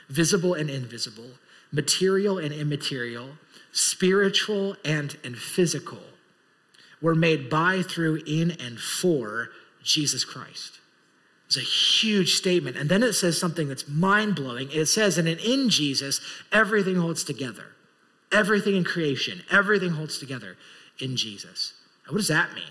visible 0.09 0.53
and 0.53 0.69
invisible, 0.69 1.31
material 1.71 2.37
and 2.37 2.53
immaterial, 2.53 3.29
spiritual 3.71 4.75
and, 4.83 5.17
and 5.23 5.37
physical, 5.37 5.99
were 7.01 7.15
made 7.15 7.49
by, 7.49 7.81
through, 7.81 8.21
in, 8.27 8.51
and 8.51 8.79
for 8.79 9.49
Jesus 9.83 10.25
Christ. 10.25 10.79
It's 11.47 11.57
a 11.57 11.61
huge 11.61 12.35
statement. 12.35 12.77
And 12.77 12.89
then 12.89 13.01
it 13.01 13.13
says 13.13 13.39
something 13.39 13.67
that's 13.67 13.87
mind 13.87 14.35
blowing. 14.35 14.69
It 14.71 14.85
says, 14.85 15.17
and 15.17 15.27
in 15.27 15.69
Jesus, 15.69 16.19
everything 16.51 16.97
holds 16.97 17.23
together. 17.23 17.65
Everything 18.31 18.75
in 18.75 18.83
creation, 18.83 19.41
everything 19.49 19.91
holds 19.91 20.19
together 20.19 20.57
in 20.99 21.15
Jesus. 21.15 21.73
Now, 22.05 22.13
what 22.13 22.19
does 22.19 22.27
that 22.27 22.53
mean? 22.53 22.65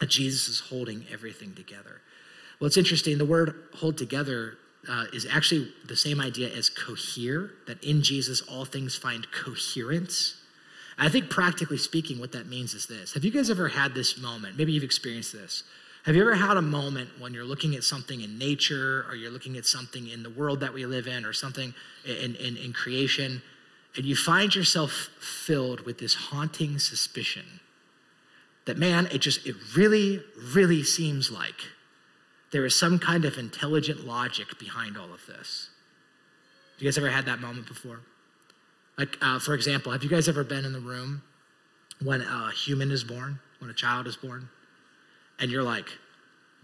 That 0.00 0.10
Jesus 0.10 0.48
is 0.48 0.60
holding 0.60 1.04
everything 1.12 1.54
together. 1.54 2.00
Well, 2.58 2.66
it's 2.66 2.76
interesting. 2.76 3.18
The 3.18 3.24
word 3.24 3.54
hold 3.74 3.98
together 3.98 4.58
uh, 4.88 5.04
is 5.12 5.26
actually 5.30 5.72
the 5.86 5.96
same 5.96 6.20
idea 6.20 6.50
as 6.50 6.68
cohere, 6.68 7.50
that 7.66 7.82
in 7.82 8.02
Jesus 8.02 8.40
all 8.42 8.64
things 8.64 8.94
find 8.94 9.26
coherence. 9.32 10.40
I 10.98 11.08
think 11.08 11.30
practically 11.30 11.78
speaking, 11.78 12.20
what 12.20 12.32
that 12.32 12.46
means 12.46 12.74
is 12.74 12.86
this. 12.86 13.14
Have 13.14 13.24
you 13.24 13.30
guys 13.30 13.50
ever 13.50 13.68
had 13.68 13.94
this 13.94 14.18
moment? 14.18 14.56
Maybe 14.56 14.72
you've 14.72 14.84
experienced 14.84 15.32
this. 15.32 15.64
Have 16.04 16.14
you 16.14 16.20
ever 16.20 16.34
had 16.34 16.56
a 16.56 16.62
moment 16.62 17.08
when 17.18 17.32
you're 17.32 17.44
looking 17.46 17.74
at 17.74 17.82
something 17.82 18.20
in 18.20 18.38
nature 18.38 19.06
or 19.08 19.14
you're 19.14 19.30
looking 19.30 19.56
at 19.56 19.64
something 19.64 20.06
in 20.06 20.22
the 20.22 20.30
world 20.30 20.60
that 20.60 20.72
we 20.72 20.84
live 20.84 21.06
in 21.06 21.24
or 21.24 21.32
something 21.32 21.74
in, 22.04 22.34
in, 22.36 22.56
in 22.58 22.72
creation, 22.74 23.40
and 23.96 24.04
you 24.04 24.14
find 24.14 24.54
yourself 24.54 25.08
filled 25.18 25.80
with 25.86 25.98
this 25.98 26.14
haunting 26.14 26.78
suspicion 26.78 27.60
that, 28.66 28.78
man, 28.78 29.08
it 29.12 29.18
just, 29.18 29.46
it 29.46 29.56
really, 29.76 30.22
really 30.54 30.82
seems 30.82 31.30
like 31.30 31.60
there 32.52 32.64
is 32.64 32.78
some 32.78 32.98
kind 32.98 33.24
of 33.24 33.36
intelligent 33.36 34.06
logic 34.06 34.58
behind 34.58 34.96
all 34.96 35.12
of 35.12 35.26
this. 35.26 35.70
You 36.78 36.86
guys 36.86 36.96
ever 36.98 37.10
had 37.10 37.26
that 37.26 37.40
moment 37.40 37.66
before? 37.66 38.00
Like, 38.96 39.18
uh, 39.20 39.38
for 39.38 39.54
example, 39.54 39.92
have 39.92 40.02
you 40.02 40.10
guys 40.10 40.28
ever 40.28 40.44
been 40.44 40.64
in 40.64 40.72
the 40.72 40.80
room 40.80 41.22
when 42.02 42.20
a 42.20 42.50
human 42.52 42.90
is 42.90 43.04
born, 43.04 43.40
when 43.58 43.70
a 43.70 43.74
child 43.74 44.06
is 44.06 44.16
born, 44.16 44.48
and 45.38 45.50
you're 45.50 45.62
like, 45.62 45.88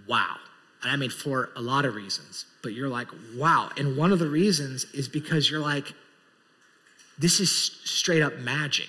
wow. 0.09 0.37
And 0.83 0.91
I 0.93 0.97
mean, 0.97 1.11
for 1.11 1.51
a 1.57 1.61
lot 1.61 1.85
of 1.85 1.95
reasons, 1.95 2.47
but 2.63 2.73
you're 2.73 2.89
like, 2.89 3.09
wow. 3.37 3.71
And 3.77 3.97
one 3.97 4.13
of 4.13 4.19
the 4.19 4.29
reasons 4.29 4.85
is 4.95 5.09
because 5.09 5.51
you're 5.51 5.61
like, 5.61 5.93
this 7.19 7.41
is 7.41 7.51
straight 7.85 8.23
up 8.23 8.39
magic. 8.39 8.89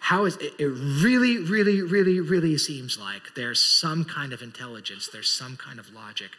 How 0.00 0.24
is 0.24 0.36
it? 0.36 0.54
It 0.58 0.66
really, 0.66 1.38
really, 1.38 1.82
really, 1.82 2.20
really 2.20 2.58
seems 2.58 2.98
like 2.98 3.34
there's 3.36 3.60
some 3.60 4.04
kind 4.04 4.32
of 4.32 4.42
intelligence, 4.42 5.08
there's 5.08 5.30
some 5.30 5.56
kind 5.56 5.78
of 5.78 5.92
logic 5.94 6.30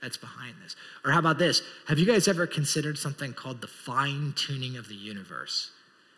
that's 0.00 0.16
behind 0.16 0.54
this. 0.62 0.76
Or 1.04 1.10
how 1.10 1.18
about 1.18 1.38
this? 1.38 1.62
Have 1.88 1.98
you 1.98 2.06
guys 2.06 2.28
ever 2.28 2.46
considered 2.46 2.96
something 2.96 3.34
called 3.34 3.60
the 3.60 3.66
fine 3.66 4.32
tuning 4.36 4.76
of 4.76 4.88
the 4.88 4.94
universe? 4.94 5.72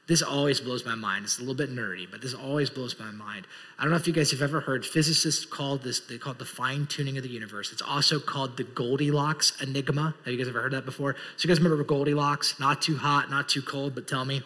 This 0.07 0.23
always 0.23 0.61
blows 0.61 0.85
my 0.85 0.97
mind. 0.97 1.25
It's 1.25 1.39
a 1.39 1.41
little 1.41 1.55
bit 1.55 1.71
nerdy, 1.71 2.05
but 2.11 2.21
this 2.21 2.35
always 2.35 2.69
blows 2.69 2.99
my 2.99 3.13
mind. 3.13 3.47
I 3.79 3.83
don't 3.83 3.93
know 3.93 3.97
if 3.97 4.09
you 4.09 4.13
guys 4.13 4.33
have 4.33 4.43
ever 4.43 4.61
heard 4.61 4.85
physicists 4.85 5.45
call 5.45 5.79
this, 5.79 6.01
they 6.01 6.19
call 6.19 6.33
it 6.33 6.39
the 6.41 6.45
fine 6.45 6.87
tuning 6.87 7.17
of 7.17 7.23
the 7.23 7.29
universe. 7.31 7.71
It's 7.73 7.81
also 7.81 8.19
called 8.19 8.57
the 8.57 8.65
Goldilocks 8.65 9.53
enigma. 9.63 10.15
Have 10.25 10.33
you 10.33 10.37
guys 10.37 10.49
ever 10.49 10.61
heard 10.61 10.73
that 10.73 10.85
before? 10.85 11.15
So 11.37 11.47
you 11.47 11.55
guys 11.55 11.63
remember 11.63 11.85
Goldilocks? 11.85 12.59
Not 12.59 12.83
too 12.83 12.97
hot, 12.97 13.31
not 13.31 13.49
too 13.49 13.63
cold, 13.63 13.95
but 13.95 14.09
tell 14.09 14.25
me. 14.25 14.43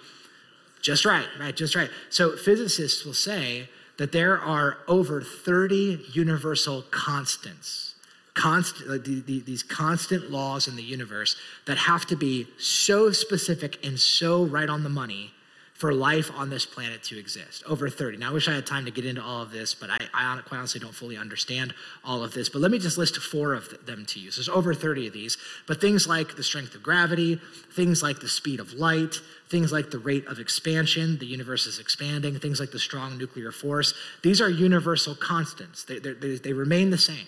Just 0.85 1.07
right, 1.07 1.27
right, 1.41 1.57
just 1.57 1.75
right. 1.75 1.89
So 2.11 2.37
physicists 2.37 3.07
will 3.07 3.15
say 3.15 3.71
that 3.97 4.13
there 4.13 4.39
are 4.39 4.77
over 4.87 5.23
30 5.23 6.09
universal 6.13 6.83
constants, 6.91 7.95
constant, 8.35 9.03
these 9.25 9.63
constant 9.63 10.31
laws 10.31 10.69
in 10.69 10.77
the 10.77 10.83
universe 10.83 11.37
that 11.65 11.79
have 11.79 12.05
to 12.09 12.17
be 12.17 12.49
so 12.59 13.13
specific 13.13 13.83
and 13.83 13.99
so 13.99 14.45
right 14.45 14.69
on 14.69 14.83
the 14.83 14.91
money 14.91 15.33
for 15.75 15.93
life 15.93 16.31
on 16.37 16.51
this 16.51 16.65
planet 16.65 17.03
to 17.03 17.19
exist. 17.19 17.65
Over 17.67 17.91
30. 17.91 18.19
Now, 18.19 18.31
I 18.31 18.33
wish 18.33 18.49
I 18.49 18.55
had 18.55 18.65
time 18.65 18.85
to 18.85 18.93
get 18.93 19.05
into 19.05 19.21
all 19.21 19.43
of 19.43 19.51
this, 19.51 19.75
but 19.75 19.91
I, 19.91 19.99
I 20.15 20.41
quite 20.47 20.59
honestly 20.59 20.81
don't 20.81 20.95
fully 20.95 21.17
understand 21.17 21.75
all 22.05 22.23
of 22.23 22.33
this. 22.33 22.49
But 22.49 22.61
let 22.61 22.71
me 22.71 22.79
just 22.79 22.97
list 22.97 23.17
four 23.17 23.55
of 23.55 23.85
them 23.85 24.07
to 24.07 24.21
you. 24.21 24.31
So 24.31 24.39
there's 24.39 24.49
over 24.49 24.73
30 24.73 25.09
of 25.09 25.13
these, 25.13 25.37
but 25.67 25.81
things 25.81 26.07
like 26.07 26.37
the 26.37 26.45
strength 26.45 26.77
of 26.77 26.83
gravity, 26.85 27.41
things 27.73 28.05
like 28.05 28.21
the 28.21 28.29
speed 28.29 28.61
of 28.61 28.73
light, 28.75 29.17
things 29.51 29.73
like 29.73 29.91
the 29.91 29.99
rate 29.99 30.27
of 30.27 30.39
expansion, 30.39 31.19
the 31.19 31.27
universe 31.27 31.67
is 31.67 31.81
expanding, 31.81 32.39
things 32.39 32.61
like 32.61 32.71
the 32.71 32.79
strong 32.79 33.19
nuclear 33.19 33.51
force, 33.51 33.95
these 34.23 34.41
are 34.41 34.49
universal 34.49 35.17
constants. 35.17 35.83
They, 35.85 35.99
they, 35.99 36.37
they 36.37 36.53
remain 36.53 36.91
the 36.91 36.99
same. 36.99 37.27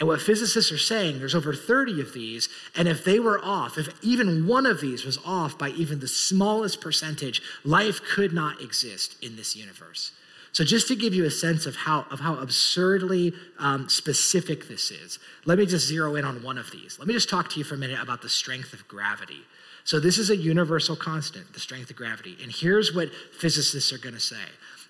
And 0.00 0.08
what 0.08 0.20
physicists 0.20 0.72
are 0.72 0.78
saying, 0.78 1.18
there's 1.18 1.34
over 1.34 1.54
30 1.54 2.00
of 2.00 2.12
these, 2.12 2.48
and 2.76 2.88
if 2.88 3.04
they 3.04 3.20
were 3.20 3.40
off, 3.44 3.78
if 3.78 3.88
even 4.02 4.46
one 4.46 4.66
of 4.66 4.80
these 4.80 5.04
was 5.04 5.18
off 5.24 5.56
by 5.56 5.70
even 5.70 6.00
the 6.00 6.08
smallest 6.08 6.80
percentage, 6.80 7.40
life 7.64 8.00
could 8.02 8.32
not 8.32 8.60
exist 8.60 9.16
in 9.22 9.36
this 9.36 9.54
universe. 9.54 10.10
So, 10.54 10.62
just 10.62 10.86
to 10.86 10.94
give 10.94 11.14
you 11.14 11.24
a 11.24 11.30
sense 11.30 11.66
of 11.66 11.74
how, 11.74 12.06
of 12.12 12.20
how 12.20 12.36
absurdly 12.36 13.32
um, 13.58 13.88
specific 13.88 14.68
this 14.68 14.92
is, 14.92 15.18
let 15.46 15.58
me 15.58 15.66
just 15.66 15.88
zero 15.88 16.14
in 16.14 16.24
on 16.24 16.44
one 16.44 16.58
of 16.58 16.70
these. 16.70 16.96
Let 16.96 17.08
me 17.08 17.14
just 17.14 17.28
talk 17.28 17.50
to 17.50 17.58
you 17.58 17.64
for 17.64 17.74
a 17.74 17.78
minute 17.78 18.00
about 18.00 18.22
the 18.22 18.28
strength 18.28 18.72
of 18.72 18.86
gravity. 18.86 19.42
So, 19.82 19.98
this 19.98 20.16
is 20.16 20.30
a 20.30 20.36
universal 20.36 20.94
constant, 20.94 21.52
the 21.52 21.60
strength 21.60 21.90
of 21.90 21.96
gravity. 21.96 22.36
And 22.40 22.52
here's 22.52 22.94
what 22.94 23.12
physicists 23.32 23.92
are 23.92 23.98
going 23.98 24.14
to 24.14 24.20
say 24.20 24.36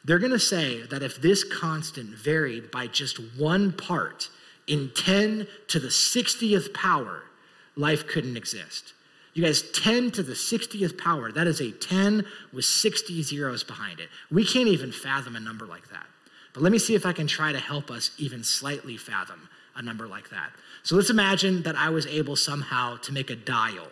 they're 0.05 0.19
going 0.19 0.33
to 0.33 0.39
say 0.39 0.83
that 0.83 1.03
if 1.03 1.23
this 1.23 1.45
constant 1.45 2.11
varied 2.11 2.71
by 2.71 2.87
just 2.87 3.19
one 3.39 3.73
part, 3.73 4.29
in 4.67 4.91
10 4.95 5.47
to 5.69 5.79
the 5.79 5.89
60th 5.89 6.73
power, 6.73 7.25
life 7.77 8.07
couldn't 8.07 8.37
exist. 8.37 8.95
You 9.35 9.43
guys, 9.43 9.63
10 9.63 10.13
to 10.13 10.23
the 10.23 10.33
60th 10.33 10.97
power, 10.97 11.33
that 11.33 11.47
is 11.47 11.61
a 11.61 11.73
10 11.73 12.25
with 12.53 12.65
60 12.65 13.23
zeros 13.23 13.65
behind 13.65 13.99
it. 13.99 14.09
We 14.31 14.45
can't 14.45 14.69
even 14.69 14.93
fathom 14.93 15.35
a 15.35 15.41
number 15.41 15.67
like 15.67 15.91
that. 15.91 16.07
But 16.53 16.63
let 16.63 16.71
me 16.71 16.79
see 16.79 16.95
if 16.95 17.05
I 17.05 17.13
can 17.13 17.27
try 17.27 17.51
to 17.51 17.59
help 17.59 17.91
us 17.91 18.13
even 18.17 18.45
slightly 18.45 18.97
fathom 18.97 19.49
a 19.75 19.83
number 19.83 20.07
like 20.07 20.31
that. 20.31 20.51
So 20.85 20.95
let's 20.95 21.11
imagine 21.11 21.65
that 21.65 21.75
I 21.77 21.91
was 21.91 22.07
able 22.07 22.37
somehow 22.37 22.97
to 22.99 23.13
make 23.13 23.29
a 23.29 23.37
dial. 23.37 23.89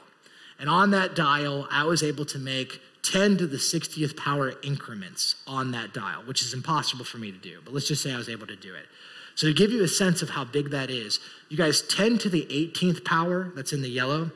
And 0.60 0.70
on 0.70 0.92
that 0.92 1.16
dial, 1.16 1.66
I 1.72 1.84
was 1.84 2.04
able 2.04 2.24
to 2.26 2.38
make 2.38 2.80
10 3.02 3.36
to 3.38 3.48
the 3.48 3.56
60th 3.56 4.16
power 4.16 4.54
increments 4.62 5.34
on 5.44 5.72
that 5.72 5.92
dial, 5.92 6.22
which 6.22 6.40
is 6.42 6.54
impossible 6.54 7.04
for 7.04 7.18
me 7.18 7.32
to 7.32 7.38
do. 7.38 7.60
But 7.64 7.74
let's 7.74 7.88
just 7.88 8.00
say 8.00 8.12
I 8.12 8.16
was 8.16 8.28
able 8.28 8.46
to 8.46 8.54
do 8.54 8.74
it. 8.74 8.86
So, 9.34 9.46
to 9.46 9.54
give 9.54 9.72
you 9.72 9.82
a 9.82 9.88
sense 9.88 10.22
of 10.22 10.30
how 10.30 10.44
big 10.44 10.70
that 10.70 10.90
is, 10.90 11.18
you 11.48 11.56
guys, 11.56 11.82
10 11.82 12.18
to 12.18 12.28
the 12.28 12.46
18th 12.50 13.04
power, 13.04 13.52
that's 13.54 13.72
in 13.72 13.82
the 13.82 13.88
yellow, 13.88 14.30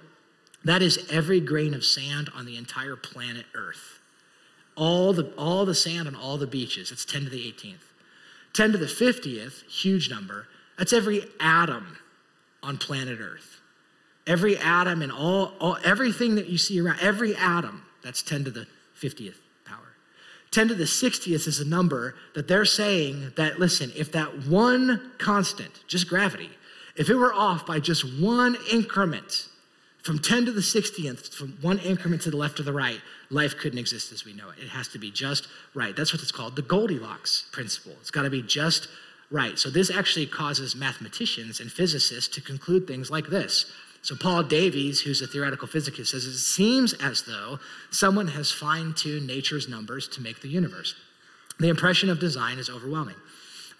that 0.64 0.82
is 0.82 1.06
every 1.10 1.40
grain 1.40 1.74
of 1.74 1.84
sand 1.84 2.30
on 2.34 2.44
the 2.46 2.56
entire 2.56 2.96
planet 2.96 3.46
Earth. 3.54 4.00
All 4.74 5.12
the, 5.12 5.32
all 5.38 5.64
the 5.64 5.74
sand 5.74 6.08
on 6.08 6.14
all 6.14 6.38
the 6.38 6.46
beaches, 6.46 6.90
it's 6.90 7.04
10 7.04 7.24
to 7.24 7.30
the 7.30 7.52
18th. 7.52 7.84
10 8.52 8.72
to 8.72 8.78
the 8.78 8.86
50th, 8.86 9.62
huge 9.70 10.10
number, 10.10 10.48
that's 10.78 10.92
every 10.92 11.22
atom 11.40 11.98
on 12.62 12.78
planet 12.78 13.20
Earth. 13.20 13.60
Every 14.26 14.58
atom 14.58 15.02
and 15.02 15.12
all, 15.12 15.52
all 15.60 15.78
everything 15.84 16.34
that 16.34 16.48
you 16.48 16.58
see 16.58 16.80
around, 16.80 16.98
every 17.00 17.36
atom, 17.36 17.82
that's 18.02 18.22
10 18.22 18.44
to 18.44 18.50
the 18.50 18.66
50th. 19.00 19.36
10 20.50 20.68
to 20.68 20.74
the 20.74 20.84
60th 20.84 21.46
is 21.46 21.60
a 21.60 21.64
number 21.64 22.14
that 22.34 22.48
they're 22.48 22.64
saying 22.64 23.32
that, 23.36 23.58
listen, 23.58 23.92
if 23.96 24.12
that 24.12 24.46
one 24.46 25.12
constant, 25.18 25.84
just 25.86 26.08
gravity, 26.08 26.50
if 26.96 27.10
it 27.10 27.14
were 27.14 27.34
off 27.34 27.66
by 27.66 27.78
just 27.78 28.04
one 28.20 28.56
increment, 28.72 29.48
from 30.06 30.20
10 30.20 30.46
to 30.46 30.52
the 30.52 30.60
60th, 30.60 31.34
from 31.34 31.58
one 31.60 31.80
increment 31.80 32.22
to 32.22 32.30
the 32.30 32.36
left 32.36 32.60
or 32.60 32.62
the 32.62 32.72
right, 32.72 33.00
life 33.28 33.56
couldn't 33.58 33.80
exist 33.80 34.12
as 34.12 34.24
we 34.24 34.32
know 34.32 34.50
it. 34.50 34.62
It 34.62 34.68
has 34.68 34.86
to 34.88 35.00
be 35.00 35.10
just 35.10 35.48
right. 35.74 35.96
That's 35.96 36.12
what 36.12 36.22
it's 36.22 36.30
called 36.30 36.54
the 36.54 36.62
Goldilocks 36.62 37.48
principle. 37.50 37.92
It's 38.00 38.12
got 38.12 38.22
to 38.22 38.30
be 38.30 38.40
just 38.40 38.86
right. 39.32 39.58
So, 39.58 39.68
this 39.68 39.90
actually 39.90 40.26
causes 40.26 40.76
mathematicians 40.76 41.58
and 41.58 41.72
physicists 41.72 42.32
to 42.36 42.40
conclude 42.40 42.86
things 42.86 43.10
like 43.10 43.26
this 43.26 43.72
so, 44.06 44.14
Paul 44.14 44.44
Davies, 44.44 45.00
who's 45.00 45.20
a 45.20 45.26
theoretical 45.26 45.66
physicist, 45.66 46.12
says 46.12 46.26
it 46.26 46.38
seems 46.38 46.92
as 46.92 47.22
though 47.22 47.58
someone 47.90 48.28
has 48.28 48.52
fine 48.52 48.94
tuned 48.94 49.26
nature's 49.26 49.68
numbers 49.68 50.06
to 50.10 50.20
make 50.20 50.42
the 50.42 50.48
universe. 50.48 50.94
The 51.58 51.68
impression 51.68 52.08
of 52.08 52.20
design 52.20 52.60
is 52.60 52.70
overwhelming. 52.70 53.16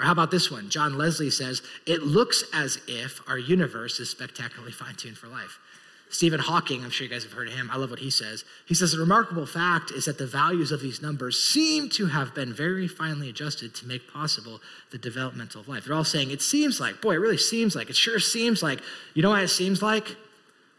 Or 0.01 0.05
how 0.05 0.11
about 0.11 0.33
this 0.33 0.51
one? 0.51 0.69
John 0.69 0.99
Leslie 0.99 1.31
says, 1.31 1.63
It 1.87 2.03
looks 2.03 2.43
as 2.53 2.81
if 2.89 3.21
our 3.29 3.39
universe 3.39 4.01
is 4.01 4.11
spectacularly 4.11 4.73
fine 4.73 4.97
tuned 4.97 5.17
for 5.17 5.29
life. 5.29 5.61
Stephen 6.09 6.39
Hawking, 6.39 6.85
I'm 6.85 6.91
sure 6.91 7.05
you 7.05 7.13
guys 7.13 7.25
have 7.25 7.33
heard 7.33 7.49
of 7.49 7.55
him. 7.55 7.69
I 7.71 7.77
love 7.77 7.91
what 7.91 7.99
he 7.99 8.11
says. 8.11 8.45
He 8.65 8.75
says 8.75 8.93
the 8.93 8.99
remarkable 8.99 9.45
fact 9.45 9.91
is 9.91 10.05
that 10.05 10.19
the 10.19 10.27
values 10.27 10.71
of 10.71 10.81
these 10.81 11.03
numbers 11.03 11.39
seem 11.39 11.89
to 11.91 12.07
have 12.07 12.35
been 12.35 12.53
very 12.53 12.87
finely 12.87 13.29
adjusted 13.29 13.75
to 13.75 13.87
make 13.87 14.11
possible 14.13 14.61
the 14.93 14.99
developmental 14.99 15.61
of 15.61 15.69
life. 15.69 15.85
They're 15.85 15.97
all 15.97 16.05
saying, 16.05 16.31
it 16.31 16.43
seems 16.43 16.81
like, 16.81 17.03
boy, 17.03 17.15
it 17.15 17.21
really 17.21 17.37
seems 17.37 17.75
like, 17.75 17.91
it 17.91 17.97
sure 17.97 18.21
seems 18.21 18.63
like. 18.63 18.81
You 19.15 19.23
know 19.23 19.31
why 19.31 19.43
it 19.43 19.49
seems 19.49 19.83
like? 19.83 20.17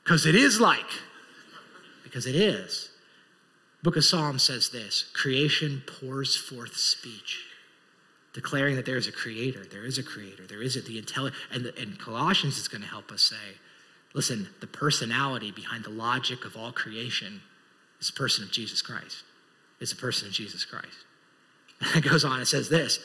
Because 0.03 0.25
it 0.25 0.35
is 0.35 0.61
like. 0.61 0.89
Because 2.03 2.25
it 2.25 2.35
is. 2.35 2.89
Book 3.83 3.97
of 3.97 4.05
Psalms 4.05 4.43
says 4.43 4.69
this 4.69 5.03
creation 5.13 5.83
pours 5.85 6.35
forth 6.35 6.77
speech 6.77 7.43
declaring 8.33 8.75
that 8.75 8.85
there 8.85 8.97
is 8.97 9.07
a 9.07 9.11
creator, 9.11 9.65
there 9.65 9.83
is 9.83 9.97
a 9.97 10.03
creator, 10.03 10.45
there 10.45 10.61
is 10.61 10.75
a, 10.75 10.81
the 10.81 10.99
intelligent, 10.99 11.41
and, 11.51 11.65
and 11.75 11.99
Colossians 11.99 12.59
is 12.59 12.67
going 12.67 12.83
to 12.83 12.87
help 12.87 13.11
us 13.11 13.23
say, 13.23 13.57
listen, 14.17 14.49
the 14.61 14.67
personality 14.67 15.51
behind 15.51 15.83
the 15.83 15.91
logic 15.91 16.43
of 16.43 16.57
all 16.57 16.71
creation 16.71 17.39
is 18.01 18.07
the 18.07 18.13
person 18.13 18.43
of 18.43 18.51
Jesus 18.51 18.81
Christ. 18.81 19.23
It's 19.79 19.91
the 19.91 20.01
person 20.01 20.27
of 20.27 20.33
Jesus 20.33 20.65
Christ. 20.65 20.87
And 21.79 22.03
it 22.03 22.09
goes 22.09 22.25
on, 22.25 22.41
it 22.41 22.47
says 22.47 22.67
this. 22.67 22.97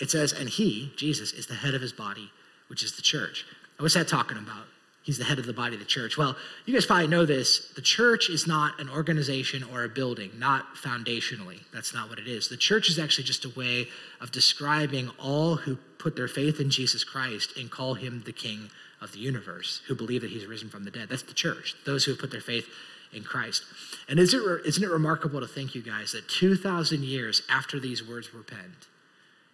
It 0.00 0.10
says, 0.10 0.32
and 0.32 0.48
he, 0.48 0.92
Jesus, 0.96 1.32
is 1.32 1.46
the 1.46 1.54
head 1.54 1.74
of 1.74 1.80
his 1.80 1.92
body, 1.92 2.32
which 2.66 2.82
is 2.82 2.96
the 2.96 3.02
church. 3.02 3.46
Now, 3.78 3.84
What's 3.84 3.94
that 3.94 4.08
talking 4.08 4.36
about? 4.36 4.64
He's 5.04 5.18
the 5.18 5.24
head 5.24 5.38
of 5.38 5.46
the 5.46 5.52
body 5.52 5.74
of 5.74 5.80
the 5.80 5.86
church. 5.86 6.18
Well, 6.18 6.34
you 6.64 6.74
guys 6.74 6.84
probably 6.84 7.06
know 7.06 7.24
this. 7.24 7.68
The 7.76 7.80
church 7.80 8.28
is 8.28 8.48
not 8.48 8.80
an 8.80 8.90
organization 8.90 9.62
or 9.72 9.84
a 9.84 9.88
building, 9.88 10.32
not 10.36 10.74
foundationally. 10.74 11.60
That's 11.72 11.94
not 11.94 12.10
what 12.10 12.18
it 12.18 12.26
is. 12.26 12.48
The 12.48 12.56
church 12.56 12.90
is 12.90 12.98
actually 12.98 13.22
just 13.22 13.44
a 13.44 13.50
way 13.50 13.86
of 14.20 14.32
describing 14.32 15.10
all 15.22 15.54
who 15.54 15.76
put 15.98 16.16
their 16.16 16.26
faith 16.26 16.58
in 16.58 16.70
Jesus 16.70 17.04
Christ 17.04 17.56
and 17.56 17.70
call 17.70 17.94
him 17.94 18.24
the 18.26 18.32
king 18.32 18.68
of 19.00 19.12
the 19.12 19.18
universe, 19.18 19.82
who 19.86 19.94
believe 19.94 20.22
that 20.22 20.30
he's 20.30 20.46
risen 20.46 20.68
from 20.68 20.84
the 20.84 20.90
dead. 20.90 21.08
That's 21.08 21.22
the 21.22 21.34
church, 21.34 21.74
those 21.84 22.04
who 22.04 22.12
have 22.12 22.20
put 22.20 22.30
their 22.30 22.40
faith 22.40 22.66
in 23.12 23.22
Christ. 23.22 23.64
And 24.08 24.18
is 24.18 24.34
it, 24.34 24.42
isn't 24.64 24.82
it 24.82 24.90
remarkable 24.90 25.40
to 25.40 25.46
think, 25.46 25.74
you 25.74 25.82
guys, 25.82 26.12
that 26.12 26.28
2,000 26.28 27.02
years 27.02 27.42
after 27.50 27.78
these 27.78 28.06
words 28.06 28.32
were 28.32 28.42
penned, 28.42 28.86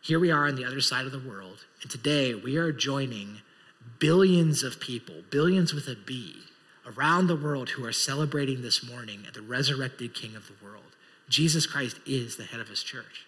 here 0.01 0.19
we 0.19 0.31
are 0.31 0.49
on 0.49 0.57
the 0.57 0.65
other 0.65 0.81
side 0.81 1.07
of 1.07 1.13
the 1.13 1.19
world, 1.19 1.65
and 1.81 1.91
today 1.91 2.35
we 2.35 2.57
are 2.57 2.73
joining 2.73 3.41
billions 3.99 4.63
of 4.63 4.81
people, 4.81 5.17
billions 5.31 5.73
with 5.73 5.87
a 5.87 5.97
B, 5.97 6.37
around 6.97 7.27
the 7.27 7.37
world 7.37 7.71
who 7.71 7.85
are 7.85 7.93
celebrating 7.93 8.63
this 8.63 8.85
morning 8.85 9.25
at 9.27 9.35
the 9.35 9.43
resurrected 9.43 10.15
King 10.15 10.35
of 10.35 10.49
the 10.49 10.65
world. 10.65 10.97
Jesus 11.29 11.67
Christ 11.67 12.01
is 12.05 12.37
the 12.37 12.45
head 12.45 12.61
of 12.61 12.69
his 12.69 12.83
church. 12.83 13.27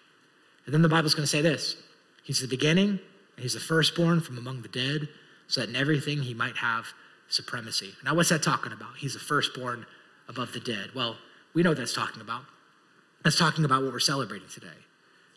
And 0.67 0.75
then 0.75 0.83
the 0.83 0.89
Bible's 0.89 1.15
going 1.15 1.25
to 1.25 1.31
say 1.31 1.43
this 1.43 1.77
He's 2.23 2.41
the 2.41 2.49
beginning, 2.49 2.89
and 2.89 3.43
he's 3.43 3.55
the 3.55 3.61
firstborn 3.61 4.21
from 4.21 4.39
among 4.39 4.63
the 4.63 4.69
dead, 4.69 5.09
so 5.49 5.61
that 5.61 5.71
in 5.71 5.77
everything 5.77 6.23
he 6.23 6.35
might 6.35 6.57
have 6.57 6.87
supremacy. 7.29 7.95
Now, 8.05 8.15
what's 8.15 8.29
that 8.29 8.43
talking 8.43 8.73
about? 8.73 8.97
He's 8.99 9.15
the 9.15 9.21
firstborn 9.21 9.87
above 10.29 10.53
the 10.53 10.61
dead. 10.61 10.91
Well, 10.95 11.17
we 11.53 11.63
know 11.63 11.71
what 11.71 11.79
that's 11.79 11.95
talking 11.95 12.21
about. 12.21 12.43
That's 13.23 13.39
talking 13.39 13.65
about 13.65 13.83
what 13.83 13.93
we're 13.93 14.01
celebrating 14.01 14.49
today. 14.49 14.69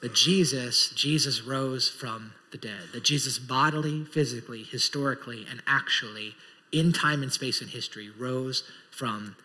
That 0.01 0.13
Jesus, 0.13 0.89
Jesus 0.91 1.41
rose 1.41 1.89
from 1.89 2.33
the 2.51 2.57
dead, 2.57 2.89
that 2.93 3.03
Jesus 3.03 3.39
bodily, 3.39 4.05
physically, 4.05 4.63
historically, 4.63 5.45
and 5.49 5.61
actually, 5.65 6.35
in 6.71 6.93
time 6.93 7.23
and 7.23 7.31
space 7.31 7.61
and 7.61 7.69
history, 7.69 8.09
rose 8.17 8.63
from 8.91 9.35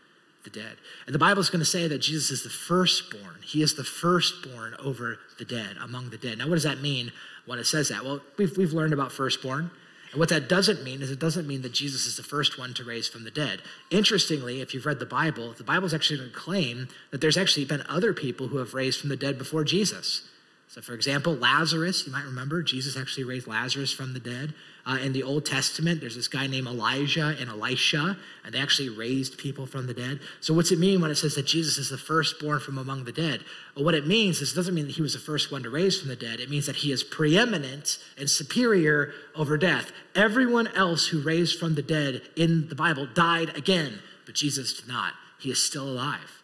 the 0.44 0.50
dead. 0.50 0.76
And 1.06 1.14
the 1.14 1.18
Bible 1.18 1.40
is 1.40 1.50
going 1.50 1.60
to 1.60 1.64
say 1.64 1.86
that 1.88 1.98
Jesus 1.98 2.30
is 2.30 2.42
the 2.42 2.50
firstborn. 2.50 3.36
He 3.44 3.62
is 3.62 3.74
the 3.74 3.84
firstborn 3.84 4.74
over 4.78 5.18
the 5.38 5.44
dead, 5.44 5.76
among 5.80 6.10
the 6.10 6.18
dead. 6.18 6.38
Now, 6.38 6.48
what 6.48 6.54
does 6.54 6.64
that 6.64 6.80
mean 6.80 7.12
when 7.46 7.58
it 7.58 7.66
says 7.66 7.88
that? 7.88 8.04
Well, 8.04 8.20
we've, 8.36 8.56
we've 8.56 8.72
learned 8.72 8.92
about 8.92 9.12
firstborn. 9.12 9.70
And 10.12 10.20
what 10.20 10.28
that 10.28 10.48
doesn't 10.48 10.84
mean 10.84 11.00
is 11.00 11.10
it 11.10 11.18
doesn't 11.18 11.48
mean 11.48 11.62
that 11.62 11.72
Jesus 11.72 12.06
is 12.06 12.16
the 12.16 12.22
first 12.22 12.58
one 12.58 12.74
to 12.74 12.84
raise 12.84 13.08
from 13.08 13.24
the 13.24 13.30
dead. 13.30 13.62
Interestingly, 13.90 14.60
if 14.60 14.74
you've 14.74 14.86
read 14.86 14.98
the 14.98 15.06
Bible, 15.06 15.54
the 15.56 15.64
Bible's 15.64 15.94
actually 15.94 16.18
going 16.18 16.30
to 16.30 16.36
claim 16.36 16.88
that 17.10 17.20
there's 17.20 17.38
actually 17.38 17.64
been 17.64 17.82
other 17.88 18.12
people 18.12 18.48
who 18.48 18.58
have 18.58 18.74
raised 18.74 19.00
from 19.00 19.08
the 19.08 19.16
dead 19.16 19.38
before 19.38 19.64
Jesus. 19.64 20.28
So, 20.72 20.80
for 20.80 20.94
example, 20.94 21.34
Lazarus, 21.34 22.06
you 22.06 22.12
might 22.12 22.24
remember, 22.24 22.62
Jesus 22.62 22.96
actually 22.96 23.24
raised 23.24 23.46
Lazarus 23.46 23.92
from 23.92 24.14
the 24.14 24.20
dead. 24.20 24.54
Uh, 24.86 24.96
in 25.02 25.12
the 25.12 25.22
Old 25.22 25.44
Testament, 25.44 26.00
there's 26.00 26.16
this 26.16 26.28
guy 26.28 26.46
named 26.46 26.66
Elijah 26.66 27.36
and 27.38 27.50
Elisha, 27.50 28.16
and 28.42 28.54
they 28.54 28.58
actually 28.58 28.88
raised 28.88 29.36
people 29.36 29.66
from 29.66 29.86
the 29.86 29.92
dead. 29.92 30.20
So, 30.40 30.54
what's 30.54 30.72
it 30.72 30.78
mean 30.78 31.02
when 31.02 31.10
it 31.10 31.16
says 31.16 31.34
that 31.34 31.44
Jesus 31.44 31.76
is 31.76 31.90
the 31.90 31.98
firstborn 31.98 32.58
from 32.58 32.78
among 32.78 33.04
the 33.04 33.12
dead? 33.12 33.44
Well, 33.76 33.84
what 33.84 33.94
it 33.94 34.06
means 34.06 34.40
is 34.40 34.52
it 34.52 34.54
doesn't 34.54 34.74
mean 34.74 34.86
that 34.86 34.94
he 34.94 35.02
was 35.02 35.12
the 35.12 35.18
first 35.18 35.52
one 35.52 35.62
to 35.62 35.68
raise 35.68 36.00
from 36.00 36.08
the 36.08 36.16
dead. 36.16 36.40
It 36.40 36.48
means 36.48 36.64
that 36.64 36.76
he 36.76 36.90
is 36.90 37.04
preeminent 37.04 37.98
and 38.16 38.30
superior 38.30 39.12
over 39.36 39.58
death. 39.58 39.92
Everyone 40.14 40.68
else 40.68 41.08
who 41.08 41.20
raised 41.20 41.58
from 41.58 41.74
the 41.74 41.82
dead 41.82 42.22
in 42.34 42.70
the 42.70 42.74
Bible 42.74 43.06
died 43.12 43.54
again, 43.58 43.98
but 44.24 44.34
Jesus 44.34 44.72
did 44.72 44.88
not. 44.88 45.12
He 45.38 45.50
is 45.50 45.62
still 45.62 45.86
alive. 45.86 46.41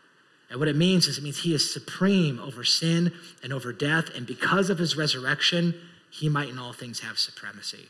And 0.51 0.59
what 0.59 0.69
it 0.69 0.77
means 0.77 1.07
is 1.07 1.19
it 1.19 1.25
means 1.25 1.41
he 1.41 1.55
is 1.55 1.73
supreme 1.73 2.41
over 2.41 2.65
sin 2.65 3.13
and 3.43 3.53
over 3.53 3.73
death. 3.73 4.11
And 4.15 4.27
because 4.27 4.71
of 4.71 4.79
his 4.79 4.97
resurrection, 4.97 5.75
he 6.11 6.29
might 6.29 6.49
in 6.49 6.59
all 6.59 6.73
things 6.73 7.01
have 7.01 7.19
supremacy. 7.19 7.89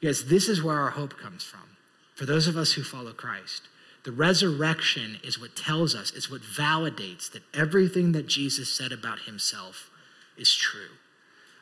Because 0.00 0.26
this 0.26 0.48
is 0.48 0.62
where 0.62 0.78
our 0.78 0.90
hope 0.90 1.18
comes 1.18 1.44
from. 1.44 1.76
For 2.14 2.24
those 2.24 2.46
of 2.46 2.56
us 2.56 2.72
who 2.72 2.82
follow 2.82 3.12
Christ, 3.12 3.68
the 4.04 4.12
resurrection 4.12 5.18
is 5.22 5.38
what 5.38 5.54
tells 5.54 5.94
us, 5.94 6.10
is 6.12 6.30
what 6.30 6.42
validates 6.42 7.30
that 7.30 7.42
everything 7.54 8.12
that 8.12 8.26
Jesus 8.26 8.72
said 8.72 8.90
about 8.90 9.20
himself 9.20 9.90
is 10.36 10.54
true. 10.54 10.88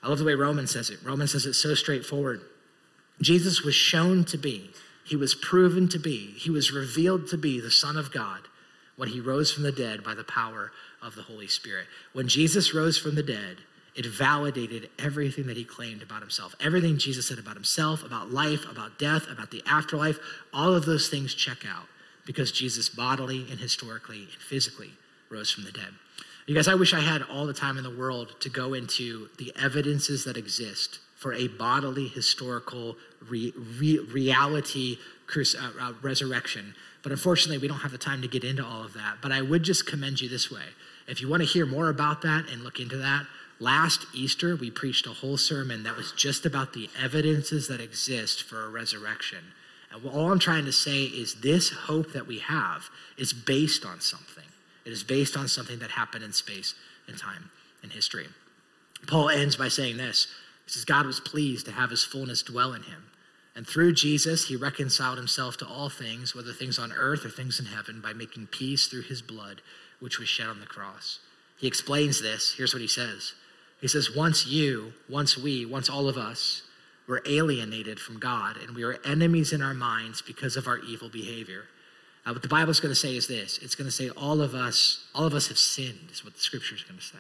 I 0.03 0.09
love 0.09 0.19
the 0.19 0.25
way 0.25 0.35
Romans 0.35 0.71
says 0.71 0.91
it. 0.91 1.01
Romans 1.05 1.33
says 1.33 1.45
it 1.45 1.55
so 1.55 1.75
straightforward. 1.75 2.41
Jesus 3.21 3.63
was 3.63 3.75
shown 3.75 4.25
to 4.25 4.39
be, 4.39 4.71
he 5.05 5.17
was 5.17 5.35
proven 5.35 5.89
to 5.89 5.99
be, 5.99 6.33
he 6.37 6.51
was 6.51 6.73
revealed 6.73 7.27
to 7.29 7.37
be 7.37 7.61
the 7.61 7.71
Son 7.71 7.97
of 7.97 8.11
God 8.11 8.41
when 9.01 9.09
he 9.09 9.19
rose 9.19 9.51
from 9.51 9.63
the 9.63 9.73
dead 9.73 10.05
by 10.05 10.13
the 10.13 10.23
power 10.23 10.73
of 11.01 11.15
the 11.15 11.23
Holy 11.23 11.47
Spirit. 11.47 11.87
When 12.13 12.29
Jesus 12.29 12.75
rose 12.75 12.99
from 12.99 13.15
the 13.15 13.23
dead, 13.23 13.57
it 13.97 14.05
validated 14.05 14.91
everything 14.99 15.47
that 15.47 15.57
he 15.57 15.65
claimed 15.65 16.03
about 16.03 16.21
himself. 16.21 16.55
Everything 16.61 16.99
Jesus 16.99 17.27
said 17.27 17.39
about 17.39 17.55
himself, 17.55 18.05
about 18.05 18.31
life, 18.31 18.71
about 18.71 18.99
death, 18.99 19.27
about 19.31 19.53
the 19.53 19.63
afterlife, 19.65 20.19
all 20.53 20.75
of 20.75 20.85
those 20.85 21.09
things 21.09 21.33
check 21.33 21.65
out 21.67 21.87
because 22.27 22.53
Jesus 22.53 22.91
bodily 22.91 23.47
and 23.51 23.59
historically 23.59 24.25
and 24.25 24.43
physically 24.43 24.91
rose 25.31 25.51
from 25.51 25.65
the 25.65 25.73
dead. 25.73 25.95
You 26.47 26.55
guys, 26.55 26.69
I 26.69 26.75
wish 26.75 26.93
I 26.93 27.01
had 27.01 27.23
all 27.23 27.47
the 27.47 27.55
time 27.55 27.79
in 27.79 27.85
the 27.85 27.97
world 27.97 28.39
to 28.41 28.51
go 28.51 28.75
into 28.75 29.31
the 29.39 29.51
evidences 29.59 30.25
that 30.25 30.37
exist 30.37 30.99
for 31.17 31.33
a 31.33 31.49
bodily 31.49 32.09
historical 32.09 32.99
re, 33.31 33.55
re, 33.79 33.99
reality 34.13 34.99
uh, 35.35 35.43
uh, 35.81 35.93
resurrection 36.03 36.75
but 37.03 37.13
unfortunately, 37.13 37.59
we 37.59 37.69
don't 37.69 37.79
have 37.79 37.93
the 37.93 37.99
time 37.99 38.21
to 38.23 38.29
get 38.29 38.45
into 38.45 38.65
all 38.65 38.85
of 38.85 38.95
that. 38.95 39.19
But 39.23 39.33
I 39.33 39.43
would 39.43 39.63
just 39.63 39.87
commend 39.87 40.21
you 40.21 40.29
this 40.29 40.51
way. 40.51 40.65
If 41.09 41.21
you 41.21 41.29
want 41.29 41.43
to 41.43 41.49
hear 41.49 41.67
more 41.67 41.89
about 41.89 42.23
that 42.23 42.49
and 42.51 42.63
look 42.63 42.79
into 42.79 42.97
that, 42.99 43.27
last 43.59 44.07
Easter, 44.15 44.55
we 44.55 44.71
preached 44.71 45.07
a 45.07 45.11
whole 45.11 45.37
sermon 45.37 45.83
that 45.85 45.97
was 45.97 46.13
just 46.13 46.45
about 46.45 46.73
the 46.73 46.91
evidences 47.01 47.69
that 47.69 47.81
exist 47.81 48.43
for 48.43 48.65
a 48.65 48.69
resurrection. 48.69 49.39
And 49.93 50.07
all 50.07 50.31
I'm 50.31 50.39
trying 50.39 50.67
to 50.67 50.73
say 50.73 51.05
is 51.05 51.37
this 51.37 51.71
hope 51.71 52.13
that 52.13 52.27
we 52.27 52.39
have 52.39 52.91
is 53.17 53.33
based 53.33 53.85
on 53.85 54.01
something. 54.01 54.45
It 54.85 54.93
is 54.93 55.03
based 55.03 55.37
on 55.37 55.49
something 55.49 55.79
that 55.81 55.91
happened 55.91 56.25
in 56.25 56.33
space 56.33 56.75
and 57.09 57.19
time 57.19 57.51
and 57.83 57.93
history. 57.93 58.29
Paul 59.07 59.31
ends 59.31 59.57
by 59.57 59.69
saying 59.69 59.97
this 59.97 60.27
He 60.67 60.73
says, 60.73 60.85
God 60.85 61.07
was 61.07 61.19
pleased 61.19 61.67
to 61.67 61.73
have 61.73 61.91
his 61.91 62.05
fullness 62.05 62.43
dwell 62.43 62.75
in 62.75 62.83
him 62.83 63.10
and 63.55 63.67
through 63.67 63.95
Jesus, 63.95 64.47
he 64.49 64.57
reconciled 64.57 65.19
himself 65.19 65.57
to 65.59 65.67
all 65.67 65.89
things, 65.89 66.35
whether 66.35 66.53
things 66.53 66.79
on 66.79 66.93
earth 66.93 67.25
or 67.25 67.31
things 67.31 67.59
in 67.59 67.67
heaven, 67.67 68.01
by 68.01 68.13
making 68.13 68.47
peace 68.47 68.87
through 68.87 69.03
his 69.03 69.23
blood, 69.23 69.61
which 69.99 70.19
was 70.19 70.29
shed 70.29 70.47
on 70.47 70.61
the 70.61 70.67
cross. 70.67 71.19
He 71.59 71.67
explains 71.67 72.23
this. 72.23 72.55
Here's 72.57 72.73
what 72.73 72.81
he 72.81 72.89
says 72.89 73.35
He 73.81 73.89
says, 73.89 74.15
Once 74.15 74.47
you, 74.47 74.93
once 75.09 75.37
we, 75.37 75.67
once 75.67 75.89
all 75.89 76.09
of 76.09 76.17
us 76.17 76.63
were 77.09 77.23
alienated 77.27 77.99
from 77.99 78.21
God, 78.21 78.57
and 78.57 78.77
we 78.77 78.85
were 78.85 79.01
enemies 79.05 79.53
in 79.53 79.63
our 79.63 79.75
minds 79.75 80.23
because 80.23 80.57
of 80.57 80.69
our 80.69 80.79
evil 80.79 81.09
behavior. 81.09 81.65
Uh, 82.25 82.33
what 82.33 82.43
the 82.43 82.49
Bible 82.49 82.71
is 82.71 82.81
going 82.81 82.93
to 82.93 83.01
say 83.01 83.17
is 83.17 83.27
this 83.27 83.59
it's 83.59 83.75
going 83.75 83.89
to 83.89 83.93
say, 83.93 84.11
all 84.11 84.41
of 84.41 84.55
us, 84.55 85.07
all 85.15 85.27
of 85.27 85.35
us 85.35 85.49
have 85.49 85.59
sinned, 85.59 86.09
is 86.13 86.25
what 86.25 86.35
the 86.35 86.41
scripture 86.41 86.77
is 86.77 86.83
going 86.85 86.99
to 86.99 87.05
say. 87.05 87.19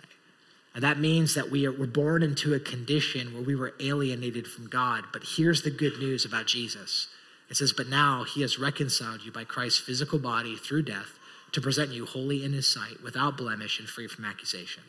And 0.74 0.84
that 0.84 0.98
means 0.98 1.34
that 1.34 1.50
we 1.50 1.66
are, 1.66 1.72
we're 1.72 1.86
born 1.86 2.22
into 2.22 2.54
a 2.54 2.60
condition 2.60 3.34
where 3.34 3.42
we 3.42 3.56
were 3.56 3.74
alienated 3.80 4.46
from 4.46 4.68
God. 4.68 5.04
But 5.12 5.22
here's 5.36 5.62
the 5.62 5.70
good 5.70 5.98
news 5.98 6.24
about 6.24 6.46
Jesus 6.46 7.08
it 7.50 7.56
says, 7.56 7.72
But 7.72 7.88
now 7.88 8.24
he 8.24 8.42
has 8.42 8.58
reconciled 8.58 9.22
you 9.24 9.32
by 9.32 9.44
Christ's 9.44 9.80
physical 9.80 10.18
body 10.18 10.56
through 10.56 10.82
death 10.82 11.18
to 11.52 11.60
present 11.60 11.90
you 11.90 12.06
holy 12.06 12.44
in 12.44 12.52
his 12.52 12.72
sight, 12.72 13.02
without 13.02 13.36
blemish 13.36 13.80
and 13.80 13.88
free 13.88 14.06
from 14.06 14.24
accusation. 14.24 14.84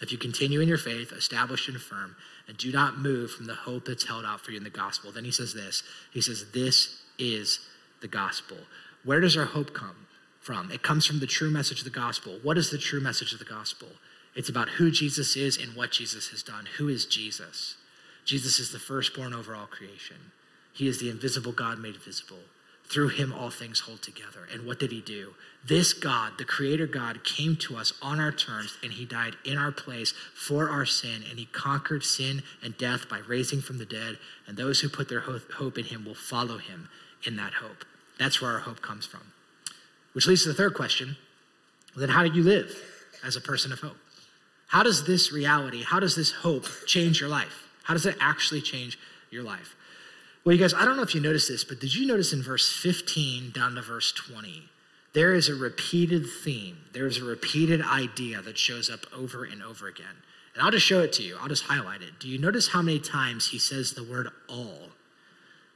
If 0.00 0.12
you 0.12 0.18
continue 0.18 0.60
in 0.60 0.68
your 0.68 0.78
faith, 0.78 1.12
established 1.12 1.68
and 1.68 1.80
firm, 1.80 2.14
and 2.46 2.56
do 2.56 2.70
not 2.70 2.98
move 2.98 3.32
from 3.32 3.46
the 3.46 3.54
hope 3.54 3.86
that's 3.86 4.06
held 4.06 4.24
out 4.24 4.40
for 4.40 4.52
you 4.52 4.58
in 4.58 4.64
the 4.64 4.70
gospel. 4.70 5.10
Then 5.10 5.24
he 5.24 5.32
says 5.32 5.54
this 5.54 5.82
He 6.12 6.20
says, 6.20 6.52
This 6.52 7.02
is 7.18 7.60
the 8.00 8.08
gospel. 8.08 8.58
Where 9.04 9.20
does 9.20 9.36
our 9.36 9.44
hope 9.44 9.74
come 9.74 10.06
from? 10.40 10.70
It 10.70 10.82
comes 10.82 11.06
from 11.06 11.18
the 11.18 11.26
true 11.26 11.50
message 11.50 11.78
of 11.78 11.84
the 11.84 11.90
gospel. 11.90 12.38
What 12.42 12.58
is 12.58 12.70
the 12.70 12.78
true 12.78 13.00
message 13.00 13.32
of 13.32 13.38
the 13.40 13.44
gospel? 13.44 13.88
It's 14.34 14.48
about 14.48 14.68
who 14.70 14.90
Jesus 14.90 15.36
is 15.36 15.56
and 15.56 15.76
what 15.76 15.92
Jesus 15.92 16.28
has 16.28 16.42
done. 16.42 16.66
Who 16.78 16.88
is 16.88 17.06
Jesus? 17.06 17.76
Jesus 18.24 18.58
is 18.58 18.72
the 18.72 18.78
firstborn 18.78 19.32
over 19.32 19.54
all 19.54 19.66
creation. 19.66 20.16
He 20.72 20.88
is 20.88 20.98
the 20.98 21.10
invisible 21.10 21.52
God 21.52 21.78
made 21.78 21.96
visible, 21.96 22.40
Through 22.86 23.08
him, 23.10 23.32
all 23.32 23.50
things 23.50 23.80
hold 23.80 24.02
together. 24.02 24.46
And 24.52 24.66
what 24.66 24.78
did 24.78 24.92
he 24.92 25.00
do? 25.00 25.34
This 25.66 25.92
God, 25.92 26.32
the 26.36 26.44
Creator 26.44 26.86
God, 26.86 27.24
came 27.24 27.56
to 27.56 27.76
us 27.76 27.94
on 28.02 28.20
our 28.20 28.32
terms 28.32 28.76
and 28.82 28.92
he 28.92 29.06
died 29.06 29.36
in 29.44 29.56
our 29.56 29.72
place 29.72 30.12
for 30.34 30.68
our 30.68 30.84
sin. 30.84 31.22
And 31.28 31.38
he 31.38 31.46
conquered 31.46 32.04
sin 32.04 32.42
and 32.62 32.76
death 32.76 33.08
by 33.08 33.20
raising 33.26 33.62
from 33.62 33.78
the 33.78 33.86
dead. 33.86 34.18
And 34.46 34.56
those 34.56 34.80
who 34.80 34.88
put 34.88 35.08
their 35.08 35.20
hope 35.20 35.78
in 35.78 35.84
him 35.84 36.04
will 36.04 36.14
follow 36.14 36.58
him 36.58 36.88
in 37.24 37.36
that 37.36 37.54
hope. 37.54 37.84
That's 38.18 38.42
where 38.42 38.52
our 38.52 38.60
hope 38.60 38.82
comes 38.82 39.06
from. 39.06 39.32
Which 40.12 40.26
leads 40.26 40.42
to 40.42 40.48
the 40.48 40.54
third 40.54 40.74
question 40.74 41.16
then, 41.96 42.08
how 42.08 42.24
do 42.26 42.32
you 42.32 42.42
live 42.42 42.76
as 43.24 43.36
a 43.36 43.40
person 43.40 43.72
of 43.72 43.78
hope? 43.78 43.96
How 44.68 44.82
does 44.82 45.06
this 45.06 45.32
reality, 45.32 45.82
how 45.82 46.00
does 46.00 46.16
this 46.16 46.30
hope 46.30 46.66
change 46.86 47.20
your 47.20 47.28
life? 47.28 47.68
How 47.84 47.94
does 47.94 48.06
it 48.06 48.16
actually 48.20 48.62
change 48.62 48.98
your 49.30 49.42
life? 49.42 49.76
Well, 50.44 50.54
you 50.54 50.60
guys, 50.60 50.74
I 50.74 50.84
don't 50.84 50.96
know 50.96 51.02
if 51.02 51.14
you 51.14 51.20
noticed 51.20 51.48
this, 51.48 51.64
but 51.64 51.80
did 51.80 51.94
you 51.94 52.06
notice 52.06 52.32
in 52.32 52.42
verse 52.42 52.70
15 52.70 53.50
down 53.50 53.74
to 53.76 53.82
verse 53.82 54.12
20? 54.12 54.64
There 55.14 55.34
is 55.34 55.48
a 55.48 55.54
repeated 55.54 56.26
theme. 56.26 56.78
There 56.92 57.06
is 57.06 57.18
a 57.18 57.24
repeated 57.24 57.80
idea 57.82 58.42
that 58.42 58.58
shows 58.58 58.90
up 58.90 59.06
over 59.16 59.44
and 59.44 59.62
over 59.62 59.86
again. 59.86 60.06
And 60.54 60.62
I'll 60.62 60.70
just 60.70 60.86
show 60.86 61.00
it 61.00 61.12
to 61.14 61.22
you. 61.22 61.36
I'll 61.40 61.48
just 61.48 61.64
highlight 61.64 62.02
it. 62.02 62.18
Do 62.18 62.28
you 62.28 62.38
notice 62.38 62.68
how 62.68 62.82
many 62.82 62.98
times 62.98 63.48
he 63.48 63.58
says 63.58 63.92
the 63.92 64.04
word 64.04 64.28
all 64.48 64.90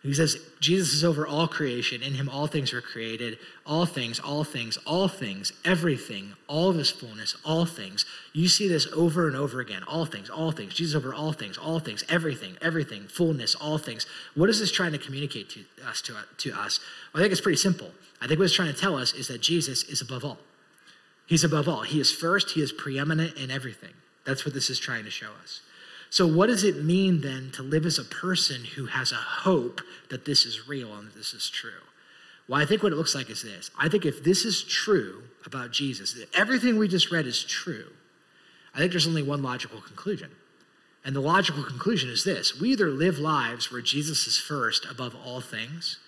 he 0.02 0.14
says, 0.14 0.36
Jesus 0.60 0.94
is 0.94 1.04
over 1.04 1.26
all 1.26 1.48
creation. 1.48 2.02
In 2.02 2.14
him, 2.14 2.28
all 2.28 2.46
things 2.46 2.72
were 2.72 2.80
created. 2.80 3.36
All 3.66 3.84
things, 3.84 4.20
all 4.20 4.44
things, 4.44 4.78
all 4.86 5.08
things, 5.08 5.52
everything, 5.64 6.34
all 6.46 6.70
of 6.70 6.76
his 6.76 6.88
fullness, 6.88 7.34
all 7.44 7.66
things. 7.66 8.04
You 8.32 8.46
see 8.46 8.68
this 8.68 8.86
over 8.92 9.26
and 9.26 9.36
over 9.36 9.60
again. 9.60 9.82
All 9.82 10.06
things, 10.06 10.30
all 10.30 10.52
things. 10.52 10.72
Jesus 10.74 10.94
over 10.94 11.12
all 11.12 11.32
things, 11.32 11.58
all 11.58 11.80
things, 11.80 12.04
everything, 12.08 12.56
everything, 12.62 13.08
fullness, 13.08 13.56
all 13.56 13.76
things. 13.76 14.06
What 14.36 14.48
is 14.48 14.60
this 14.60 14.70
trying 14.70 14.92
to 14.92 14.98
communicate 14.98 15.50
to 15.50 15.64
us? 15.84 16.00
To, 16.02 16.14
to 16.38 16.52
us? 16.52 16.78
Well, 17.12 17.20
I 17.20 17.24
think 17.24 17.32
it's 17.32 17.40
pretty 17.40 17.58
simple. 17.58 17.90
I 18.20 18.28
think 18.28 18.38
what 18.38 18.44
it's 18.44 18.54
trying 18.54 18.72
to 18.72 18.80
tell 18.80 18.96
us 18.96 19.12
is 19.14 19.26
that 19.28 19.40
Jesus 19.40 19.82
is 19.84 20.00
above 20.00 20.24
all. 20.24 20.38
He's 21.26 21.42
above 21.42 21.68
all. 21.68 21.82
He 21.82 22.00
is 22.00 22.12
first, 22.12 22.52
he 22.52 22.62
is 22.62 22.72
preeminent 22.72 23.36
in 23.36 23.50
everything. 23.50 23.92
That's 24.24 24.44
what 24.44 24.54
this 24.54 24.70
is 24.70 24.78
trying 24.78 25.04
to 25.04 25.10
show 25.10 25.30
us. 25.42 25.60
So, 26.10 26.26
what 26.26 26.46
does 26.46 26.64
it 26.64 26.82
mean 26.82 27.20
then 27.20 27.50
to 27.52 27.62
live 27.62 27.84
as 27.84 27.98
a 27.98 28.04
person 28.04 28.64
who 28.76 28.86
has 28.86 29.12
a 29.12 29.16
hope 29.16 29.80
that 30.10 30.24
this 30.24 30.46
is 30.46 30.68
real 30.68 30.94
and 30.94 31.08
that 31.08 31.14
this 31.14 31.34
is 31.34 31.50
true? 31.50 31.82
Well, 32.48 32.60
I 32.60 32.64
think 32.64 32.82
what 32.82 32.92
it 32.92 32.96
looks 32.96 33.14
like 33.14 33.28
is 33.28 33.42
this. 33.42 33.70
I 33.78 33.88
think 33.88 34.06
if 34.06 34.24
this 34.24 34.44
is 34.44 34.62
true 34.62 35.24
about 35.44 35.70
Jesus, 35.70 36.14
that 36.14 36.34
everything 36.34 36.78
we 36.78 36.88
just 36.88 37.10
read 37.10 37.26
is 37.26 37.44
true, 37.44 37.92
I 38.74 38.78
think 38.78 38.92
there's 38.92 39.06
only 39.06 39.22
one 39.22 39.42
logical 39.42 39.80
conclusion. 39.80 40.30
And 41.04 41.14
the 41.14 41.20
logical 41.20 41.62
conclusion 41.62 42.10
is 42.10 42.24
this 42.24 42.58
we 42.60 42.70
either 42.70 42.90
live 42.90 43.18
lives 43.18 43.70
where 43.70 43.82
Jesus 43.82 44.26
is 44.26 44.38
first 44.38 44.86
above 44.86 45.14
all 45.24 45.40
things, 45.40 45.98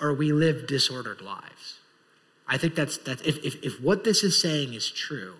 or 0.00 0.12
we 0.12 0.32
live 0.32 0.66
disordered 0.66 1.20
lives. 1.20 1.78
I 2.46 2.56
think 2.56 2.74
that's 2.74 2.98
that 2.98 3.24
if, 3.26 3.44
if, 3.44 3.62
if 3.62 3.80
what 3.80 4.04
this 4.04 4.24
is 4.24 4.40
saying 4.40 4.74
is 4.74 4.90
true, 4.90 5.34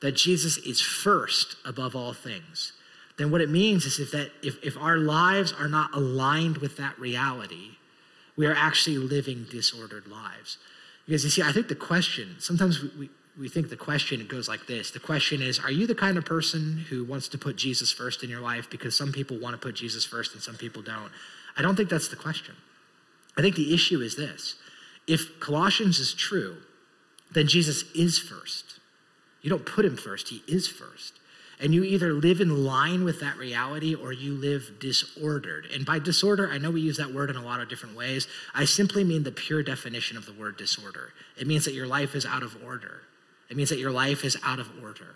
that 0.00 0.12
Jesus 0.12 0.56
is 0.58 0.80
first 0.80 1.56
above 1.64 1.96
all 1.96 2.12
things, 2.12 2.72
then 3.16 3.30
what 3.30 3.40
it 3.40 3.48
means 3.48 3.84
is 3.84 4.00
if 4.00 4.10
that 4.10 4.30
if, 4.42 4.62
if 4.62 4.76
our 4.76 4.96
lives 4.96 5.52
are 5.52 5.68
not 5.68 5.94
aligned 5.94 6.58
with 6.58 6.76
that 6.78 6.98
reality, 6.98 7.76
we 8.36 8.46
are 8.46 8.54
actually 8.54 8.98
living 8.98 9.46
disordered 9.50 10.06
lives. 10.08 10.58
Because 11.06 11.24
you 11.24 11.30
see, 11.30 11.42
I 11.42 11.52
think 11.52 11.68
the 11.68 11.74
question, 11.74 12.36
sometimes 12.38 12.82
we, 12.82 12.90
we, 12.98 13.10
we 13.38 13.48
think 13.48 13.68
the 13.68 13.76
question 13.76 14.26
goes 14.26 14.48
like 14.48 14.66
this. 14.66 14.90
The 14.90 15.00
question 15.00 15.42
is, 15.42 15.58
are 15.58 15.70
you 15.70 15.86
the 15.86 15.94
kind 15.94 16.16
of 16.16 16.24
person 16.24 16.84
who 16.88 17.04
wants 17.04 17.28
to 17.28 17.38
put 17.38 17.56
Jesus 17.56 17.92
first 17.92 18.24
in 18.24 18.30
your 18.30 18.40
life? 18.40 18.68
Because 18.70 18.96
some 18.96 19.12
people 19.12 19.38
want 19.38 19.54
to 19.54 19.64
put 19.64 19.74
Jesus 19.74 20.04
first 20.04 20.34
and 20.34 20.42
some 20.42 20.56
people 20.56 20.82
don't. 20.82 21.10
I 21.56 21.62
don't 21.62 21.76
think 21.76 21.88
that's 21.88 22.08
the 22.08 22.16
question. 22.16 22.54
I 23.36 23.42
think 23.42 23.56
the 23.56 23.74
issue 23.74 24.00
is 24.00 24.16
this. 24.16 24.56
If 25.06 25.38
Colossians 25.40 25.98
is 25.98 26.14
true, 26.14 26.56
then 27.32 27.46
Jesus 27.46 27.84
is 27.94 28.18
first. 28.18 28.80
You 29.42 29.50
don't 29.50 29.66
put 29.66 29.84
him 29.84 29.96
first, 29.96 30.28
he 30.28 30.42
is 30.48 30.66
first. 30.66 31.20
And 31.64 31.74
you 31.74 31.82
either 31.82 32.12
live 32.12 32.42
in 32.42 32.66
line 32.66 33.04
with 33.04 33.20
that 33.20 33.38
reality 33.38 33.94
or 33.94 34.12
you 34.12 34.34
live 34.34 34.72
disordered. 34.78 35.64
And 35.72 35.86
by 35.86 35.98
disorder, 35.98 36.50
I 36.52 36.58
know 36.58 36.70
we 36.70 36.82
use 36.82 36.98
that 36.98 37.14
word 37.14 37.30
in 37.30 37.36
a 37.36 37.42
lot 37.42 37.62
of 37.62 37.70
different 37.70 37.96
ways. 37.96 38.28
I 38.54 38.66
simply 38.66 39.02
mean 39.02 39.22
the 39.22 39.32
pure 39.32 39.62
definition 39.62 40.18
of 40.18 40.26
the 40.26 40.34
word 40.34 40.58
disorder. 40.58 41.14
It 41.38 41.46
means 41.46 41.64
that 41.64 41.72
your 41.72 41.86
life 41.86 42.14
is 42.14 42.26
out 42.26 42.42
of 42.42 42.62
order. 42.62 43.00
It 43.48 43.56
means 43.56 43.70
that 43.70 43.78
your 43.78 43.90
life 43.90 44.26
is 44.26 44.36
out 44.44 44.58
of 44.58 44.68
order. 44.82 45.14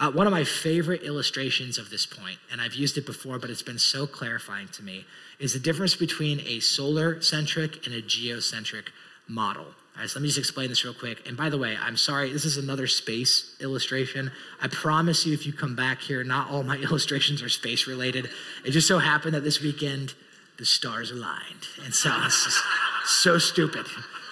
Uh, 0.00 0.10
one 0.10 0.26
of 0.26 0.32
my 0.32 0.42
favorite 0.42 1.04
illustrations 1.04 1.78
of 1.78 1.90
this 1.90 2.06
point, 2.06 2.38
and 2.50 2.60
I've 2.60 2.74
used 2.74 2.98
it 2.98 3.06
before, 3.06 3.38
but 3.38 3.48
it's 3.48 3.62
been 3.62 3.78
so 3.78 4.04
clarifying 4.04 4.66
to 4.72 4.82
me, 4.82 5.04
is 5.38 5.52
the 5.52 5.60
difference 5.60 5.94
between 5.94 6.40
a 6.40 6.58
solar 6.58 7.22
centric 7.22 7.86
and 7.86 7.94
a 7.94 8.02
geocentric 8.02 8.86
model. 9.28 9.66
All 9.94 10.00
right, 10.00 10.10
so 10.10 10.18
let 10.18 10.22
me 10.22 10.28
just 10.28 10.38
explain 10.38 10.70
this 10.70 10.84
real 10.84 10.92
quick. 10.92 11.26
And 11.28 11.36
by 11.36 11.48
the 11.48 11.58
way, 11.58 11.76
I'm 11.80 11.96
sorry, 11.96 12.32
this 12.32 12.44
is 12.44 12.56
another 12.56 12.88
space 12.88 13.54
illustration. 13.60 14.32
I 14.60 14.66
promise 14.66 15.24
you, 15.24 15.32
if 15.34 15.46
you 15.46 15.52
come 15.52 15.76
back 15.76 16.00
here, 16.00 16.24
not 16.24 16.50
all 16.50 16.64
my 16.64 16.76
illustrations 16.82 17.42
are 17.42 17.48
space 17.48 17.86
related. 17.86 18.28
It 18.64 18.72
just 18.72 18.88
so 18.88 18.98
happened 18.98 19.34
that 19.34 19.44
this 19.44 19.60
weekend, 19.60 20.14
the 20.58 20.64
stars 20.64 21.12
aligned. 21.12 21.68
And 21.84 21.94
so 21.94 22.12
it's 22.24 22.44
just 22.44 22.62
so 23.04 23.38
stupid. 23.38 23.86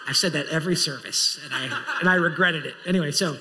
I've 0.09 0.17
said 0.17 0.33
that 0.33 0.47
every 0.49 0.75
service, 0.75 1.39
and 1.45 1.55
I, 1.55 1.99
and 2.01 2.09
I 2.09 2.17
regretted 2.17 2.67
it. 2.67 2.75
Anyway, 2.85 3.13
so 3.13 3.37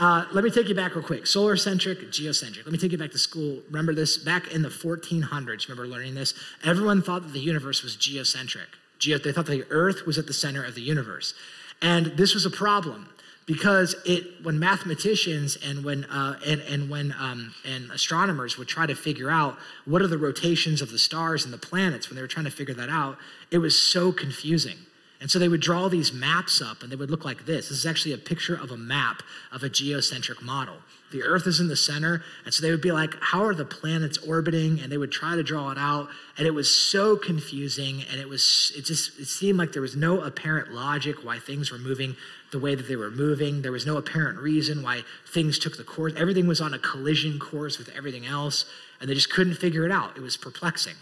uh, 0.00 0.24
let 0.32 0.42
me 0.42 0.50
take 0.50 0.68
you 0.68 0.74
back 0.74 0.96
real 0.96 1.04
quick. 1.04 1.28
Solar 1.28 1.56
centric, 1.56 2.10
geocentric. 2.10 2.64
Let 2.64 2.72
me 2.72 2.78
take 2.78 2.90
you 2.90 2.98
back 2.98 3.12
to 3.12 3.18
school. 3.18 3.60
Remember 3.68 3.94
this? 3.94 4.16
Back 4.16 4.52
in 4.52 4.62
the 4.62 4.68
1400s, 4.68 5.68
remember 5.68 5.86
learning 5.86 6.14
this? 6.14 6.34
Everyone 6.64 7.02
thought 7.02 7.22
that 7.22 7.32
the 7.32 7.40
universe 7.40 7.84
was 7.84 7.94
geocentric. 7.94 8.66
They 9.06 9.32
thought 9.32 9.46
the 9.46 9.66
earth 9.70 10.06
was 10.06 10.18
at 10.18 10.26
the 10.26 10.32
center 10.32 10.64
of 10.64 10.74
the 10.74 10.82
universe. 10.82 11.34
And 11.80 12.06
this 12.16 12.34
was 12.34 12.46
a 12.46 12.50
problem 12.50 13.08
because 13.46 13.96
it 14.04 14.44
when 14.44 14.58
mathematicians 14.58 15.56
and 15.56 15.84
when 15.84 16.04
uh, 16.04 16.38
and 16.46 16.60
and 16.62 16.88
when 16.88 17.14
um, 17.18 17.54
and 17.64 17.90
astronomers 17.90 18.56
would 18.56 18.68
try 18.68 18.86
to 18.86 18.94
figure 18.94 19.30
out 19.30 19.58
what 19.84 20.00
are 20.00 20.06
the 20.06 20.18
rotations 20.18 20.80
of 20.80 20.90
the 20.90 20.98
stars 20.98 21.44
and 21.44 21.52
the 21.52 21.58
planets 21.58 22.08
when 22.08 22.16
they 22.16 22.22
were 22.22 22.28
trying 22.28 22.44
to 22.44 22.50
figure 22.50 22.74
that 22.74 22.88
out, 22.88 23.18
it 23.50 23.58
was 23.58 23.78
so 23.78 24.12
confusing. 24.12 24.76
And 25.22 25.30
so 25.30 25.38
they 25.38 25.46
would 25.46 25.60
draw 25.60 25.88
these 25.88 26.12
maps 26.12 26.60
up 26.60 26.82
and 26.82 26.90
they 26.90 26.96
would 26.96 27.08
look 27.08 27.24
like 27.24 27.46
this. 27.46 27.68
This 27.68 27.78
is 27.78 27.86
actually 27.86 28.12
a 28.12 28.18
picture 28.18 28.56
of 28.56 28.72
a 28.72 28.76
map 28.76 29.22
of 29.52 29.62
a 29.62 29.68
geocentric 29.68 30.42
model. 30.42 30.74
The 31.12 31.22
Earth 31.22 31.46
is 31.46 31.60
in 31.60 31.68
the 31.68 31.76
center. 31.76 32.24
And 32.44 32.52
so 32.52 32.60
they 32.60 32.72
would 32.72 32.80
be 32.80 32.90
like, 32.90 33.14
how 33.20 33.44
are 33.44 33.54
the 33.54 33.64
planets 33.64 34.18
orbiting? 34.18 34.80
And 34.80 34.90
they 34.90 34.98
would 34.98 35.12
try 35.12 35.36
to 35.36 35.44
draw 35.44 35.70
it 35.70 35.78
out. 35.78 36.08
And 36.36 36.44
it 36.44 36.50
was 36.50 36.74
so 36.74 37.16
confusing. 37.16 38.02
And 38.10 38.20
it 38.20 38.28
was, 38.28 38.72
it 38.76 38.84
just, 38.84 39.16
it 39.20 39.26
seemed 39.26 39.60
like 39.60 39.72
there 39.72 39.80
was 39.80 39.94
no 39.94 40.22
apparent 40.22 40.72
logic 40.72 41.24
why 41.24 41.38
things 41.38 41.70
were 41.70 41.78
moving 41.78 42.16
the 42.50 42.58
way 42.58 42.74
that 42.74 42.88
they 42.88 42.96
were 42.96 43.12
moving. 43.12 43.62
There 43.62 43.70
was 43.70 43.86
no 43.86 43.98
apparent 43.98 44.40
reason 44.40 44.82
why 44.82 45.02
things 45.32 45.56
took 45.56 45.76
the 45.76 45.84
course. 45.84 46.14
Everything 46.16 46.48
was 46.48 46.60
on 46.60 46.74
a 46.74 46.80
collision 46.80 47.38
course 47.38 47.78
with 47.78 47.90
everything 47.90 48.26
else. 48.26 48.64
And 49.00 49.08
they 49.08 49.14
just 49.14 49.30
couldn't 49.30 49.54
figure 49.54 49.86
it 49.86 49.92
out. 49.92 50.16
It 50.16 50.20
was 50.20 50.36
perplexing. 50.36 50.96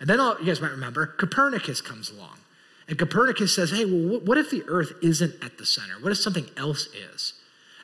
And 0.00 0.08
then 0.08 0.18
all, 0.18 0.38
you 0.40 0.46
guys 0.46 0.62
might 0.62 0.70
remember, 0.70 1.04
Copernicus 1.04 1.82
comes 1.82 2.10
along. 2.10 2.39
And 2.90 2.98
Copernicus 2.98 3.54
says, 3.54 3.70
hey, 3.70 3.84
well, 3.84 4.18
what 4.18 4.36
if 4.36 4.50
the 4.50 4.64
earth 4.66 4.92
isn't 5.00 5.44
at 5.44 5.58
the 5.58 5.64
center? 5.64 5.94
What 6.00 6.10
if 6.10 6.18
something 6.18 6.50
else 6.56 6.88
is? 6.88 7.34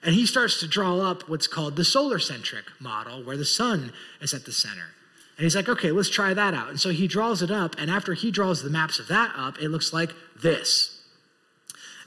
And 0.03 0.17
he 0.17 0.27
starts 0.27 0.59
to 0.61 0.67
draw 0.67 0.99
up 0.99 1.29
what's 1.29 1.47
called 1.47 1.77
the 1.77 1.85
solar 1.85 2.19
centric 2.19 2.65
model, 2.81 3.23
where 3.23 3.37
the 3.37 3.45
sun 3.45 3.93
is 4.21 4.35
at 4.35 4.45
the 4.45 4.53
center. 4.53 4.89
And 5.37 5.45
he's 5.45 5.55
like, 5.55 5.69
okay, 5.69 5.93
let's 5.93 6.11
try 6.11 6.35
that 6.35 6.55
out. 6.55 6.71
And 6.71 6.81
so 6.81 6.91
he 6.91 7.07
draws 7.07 7.41
it 7.41 7.53
up. 7.53 7.77
And 7.79 7.89
after 7.89 8.15
he 8.15 8.33
draws 8.33 8.65
the 8.65 8.71
maps 8.71 8.99
of 8.99 9.07
that 9.07 9.33
up, 9.37 9.59
it 9.59 9.69
looks 9.69 9.93
like 9.93 10.11
this. 10.43 11.01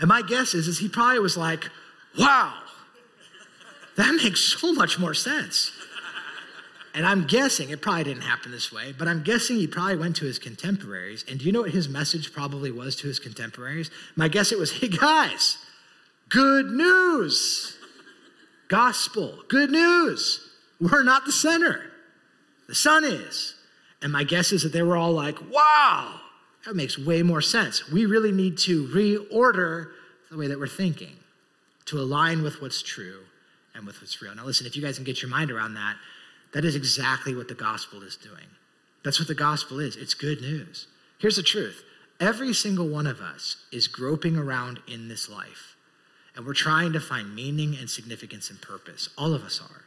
And 0.02 0.10
my 0.10 0.22
guess 0.22 0.54
is, 0.54 0.68
is 0.68 0.80
he 0.80 0.90
probably 0.90 1.20
was 1.20 1.38
like, 1.38 1.70
wow, 2.18 2.54
that 3.96 4.14
makes 4.24 4.42
so 4.60 4.74
much 4.74 5.00
more 5.00 5.14
sense. 5.14 5.72
And 6.94 7.06
I'm 7.06 7.28
guessing, 7.28 7.70
it 7.70 7.82
probably 7.82 8.04
didn't 8.06 8.24
happen 8.24 8.52
this 8.52 8.72
way, 8.72 8.94
but 8.98 9.08
I'm 9.08 9.24
guessing 9.24 9.58
he 9.58 9.68
probably 9.68 9.98
went 9.98 10.16
to 10.18 10.26
his 10.26 10.40
contemporaries. 10.40 11.24
And 11.30 11.40
do 11.40 11.46
you 11.46 11.52
know 11.52 11.62
what 11.62 11.72
his 11.72 11.88
message 11.88 12.34
probably 12.34 12.72
was 12.72 12.96
to 12.98 13.08
his 13.08 13.20
contemporaries? 13.20 13.92
My 14.16 14.28
guess 14.28 14.52
it 14.52 14.58
was, 14.58 14.72
hey 14.72 14.88
guys, 14.88 15.58
good 16.30 16.66
news. 16.68 17.78
Gospel, 18.68 19.40
good 19.48 19.72
news. 19.72 20.48
We're 20.80 21.04
not 21.04 21.26
the 21.26 21.32
center, 21.32 21.92
the 22.68 22.76
sun 22.76 23.04
is. 23.04 23.56
And 24.02 24.12
my 24.12 24.24
guess 24.24 24.52
is 24.52 24.64
that 24.64 24.72
they 24.72 24.82
were 24.82 24.96
all 24.96 25.12
like, 25.12 25.38
wow, 25.52 26.22
that 26.66 26.76
makes 26.76 26.98
way 26.98 27.22
more 27.22 27.42
sense. 27.42 27.92
We 27.92 28.06
really 28.06 28.32
need 28.32 28.58
to 28.60 28.88
reorder 28.88 29.92
the 30.32 30.38
way 30.38 30.48
that 30.48 30.60
we're 30.60 30.68
thinking 30.68 31.18
to 31.86 32.00
align 32.00 32.44
with 32.44 32.62
what's 32.62 32.82
true 32.82 33.22
and 33.76 33.86
with 33.86 34.00
what's 34.02 34.22
real. 34.22 34.34
Now, 34.36 34.46
listen, 34.46 34.68
if 34.68 34.76
you 34.76 34.82
guys 34.82 34.96
can 34.96 35.04
get 35.04 35.22
your 35.22 35.30
mind 35.30 35.52
around 35.52 35.74
that, 35.74 35.98
that 36.54 36.66
is 36.66 36.76
exactly 36.76 37.36
what 37.36 37.48
the 37.48 37.54
gospel 37.56 38.02
is 38.04 38.16
doing. 38.16 38.48
That's 39.04 39.20
what 39.20 39.28
the 39.28 39.36
gospel 39.36 39.80
is 39.80 39.96
it's 39.96 40.14
good 40.14 40.42
news. 40.42 40.88
Here's 41.20 41.36
the 41.36 41.44
truth 41.44 41.84
every 42.20 42.54
single 42.54 42.88
one 42.88 43.08
of 43.08 43.22
us 43.22 43.66
is 43.72 43.88
groping 43.88 44.36
around 44.36 44.80
in 44.88 45.08
this 45.08 45.30
life, 45.30 45.76
and 46.36 46.46
we're 46.46 46.54
trying 46.54 46.94
to 46.94 47.00
find 47.00 47.36
meaning 47.36 47.76
and 47.80 47.90
significance 47.90 48.50
and 48.50 48.62
purpose. 48.62 49.10
All 49.18 49.34
of 49.34 49.44
us 49.44 49.62
are. 49.62 49.84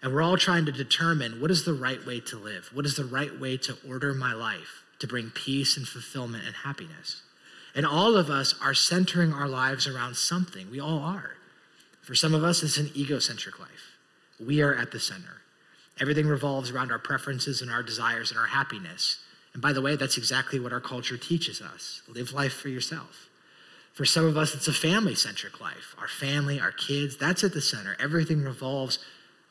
And 0.00 0.14
we're 0.14 0.22
all 0.22 0.36
trying 0.36 0.64
to 0.66 0.72
determine 0.72 1.40
what 1.40 1.50
is 1.50 1.64
the 1.64 1.74
right 1.74 2.04
way 2.06 2.20
to 2.20 2.38
live? 2.38 2.70
What 2.72 2.86
is 2.86 2.94
the 2.94 3.04
right 3.04 3.38
way 3.40 3.56
to 3.58 3.76
order 3.88 4.14
my 4.14 4.32
life 4.32 4.84
to 5.00 5.08
bring 5.08 5.30
peace 5.30 5.76
and 5.76 5.88
fulfillment 5.88 6.44
and 6.46 6.54
happiness? 6.54 7.22
And 7.74 7.84
all 7.84 8.16
of 8.16 8.30
us 8.30 8.54
are 8.62 8.74
centering 8.74 9.32
our 9.32 9.48
lives 9.48 9.86
around 9.86 10.16
something. 10.16 10.70
We 10.70 10.80
all 10.80 11.00
are. 11.00 11.32
For 12.00 12.14
some 12.14 12.32
of 12.32 12.44
us, 12.44 12.62
it's 12.62 12.78
an 12.78 12.90
egocentric 12.96 13.58
life. 13.58 13.96
We 14.40 14.62
are 14.62 14.74
at 14.74 14.92
the 14.92 15.00
center. 15.00 15.42
Everything 16.00 16.26
revolves 16.26 16.70
around 16.70 16.92
our 16.92 16.98
preferences 16.98 17.62
and 17.62 17.70
our 17.70 17.82
desires 17.82 18.30
and 18.30 18.38
our 18.38 18.46
happiness. 18.46 19.18
And 19.52 19.62
by 19.62 19.72
the 19.72 19.82
way, 19.82 19.96
that's 19.96 20.18
exactly 20.18 20.60
what 20.60 20.72
our 20.72 20.80
culture 20.80 21.16
teaches 21.16 21.60
us 21.60 22.02
live 22.08 22.32
life 22.32 22.52
for 22.52 22.68
yourself. 22.68 23.28
For 23.92 24.04
some 24.04 24.24
of 24.24 24.36
us, 24.36 24.54
it's 24.54 24.68
a 24.68 24.72
family 24.72 25.16
centric 25.16 25.60
life. 25.60 25.96
Our 25.98 26.06
family, 26.06 26.60
our 26.60 26.70
kids, 26.70 27.16
that's 27.16 27.42
at 27.42 27.52
the 27.52 27.60
center. 27.60 27.96
Everything 27.98 28.42
revolves 28.42 29.00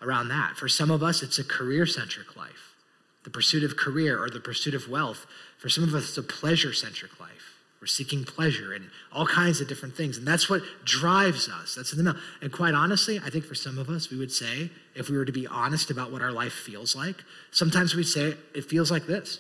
around 0.02 0.30
that. 0.30 0.56
For 0.56 0.70
some 0.70 0.90
of 0.90 1.04
us, 1.04 1.22
it's 1.22 1.40
a 1.40 1.44
career 1.44 1.86
centric 1.86 2.38
life, 2.38 2.76
the 3.24 3.30
pursuit 3.30 3.64
of 3.64 3.76
career 3.76 4.22
or 4.24 4.30
the 4.30 4.40
pursuit 4.40 4.74
of 4.74 4.88
wealth. 4.88 5.26
For 5.58 5.68
some 5.68 5.84
of 5.84 5.94
us, 5.94 6.10
it's 6.10 6.18
a 6.18 6.24
pleasure 6.24 6.72
centric 6.72 7.20
life. 7.20 7.37
We're 7.80 7.88
seeking 7.88 8.24
pleasure 8.24 8.74
and 8.74 8.90
all 9.14 9.28
kinds 9.28 9.62
of 9.62 9.68
different 9.68 9.96
things. 9.96 10.18
And 10.18 10.28
that's 10.28 10.50
what 10.50 10.64
drives 10.84 11.48
us. 11.48 11.76
That's 11.76 11.92
in 11.92 11.98
the 11.98 12.04
middle. 12.04 12.22
And 12.42 12.52
quite 12.52 12.74
honestly, 12.74 13.20
I 13.24 13.30
think 13.30 13.46
for 13.46 13.56
some 13.56 13.78
of 13.78 13.90
us, 13.90 14.10
we 14.10 14.18
would 14.18 14.32
say, 14.32 14.72
if 14.96 15.10
we 15.10 15.18
were 15.18 15.26
to 15.26 15.32
be 15.32 15.46
honest 15.46 15.92
about 15.92 16.12
what 16.12 16.22
our 16.24 16.32
life 16.32 16.54
feels 16.54 16.96
like, 16.96 17.24
sometimes 17.52 17.94
we'd 17.94 18.08
say 18.08 18.34
it 18.56 18.66
feels 18.66 18.90
like 18.90 19.06
this. 19.06 19.40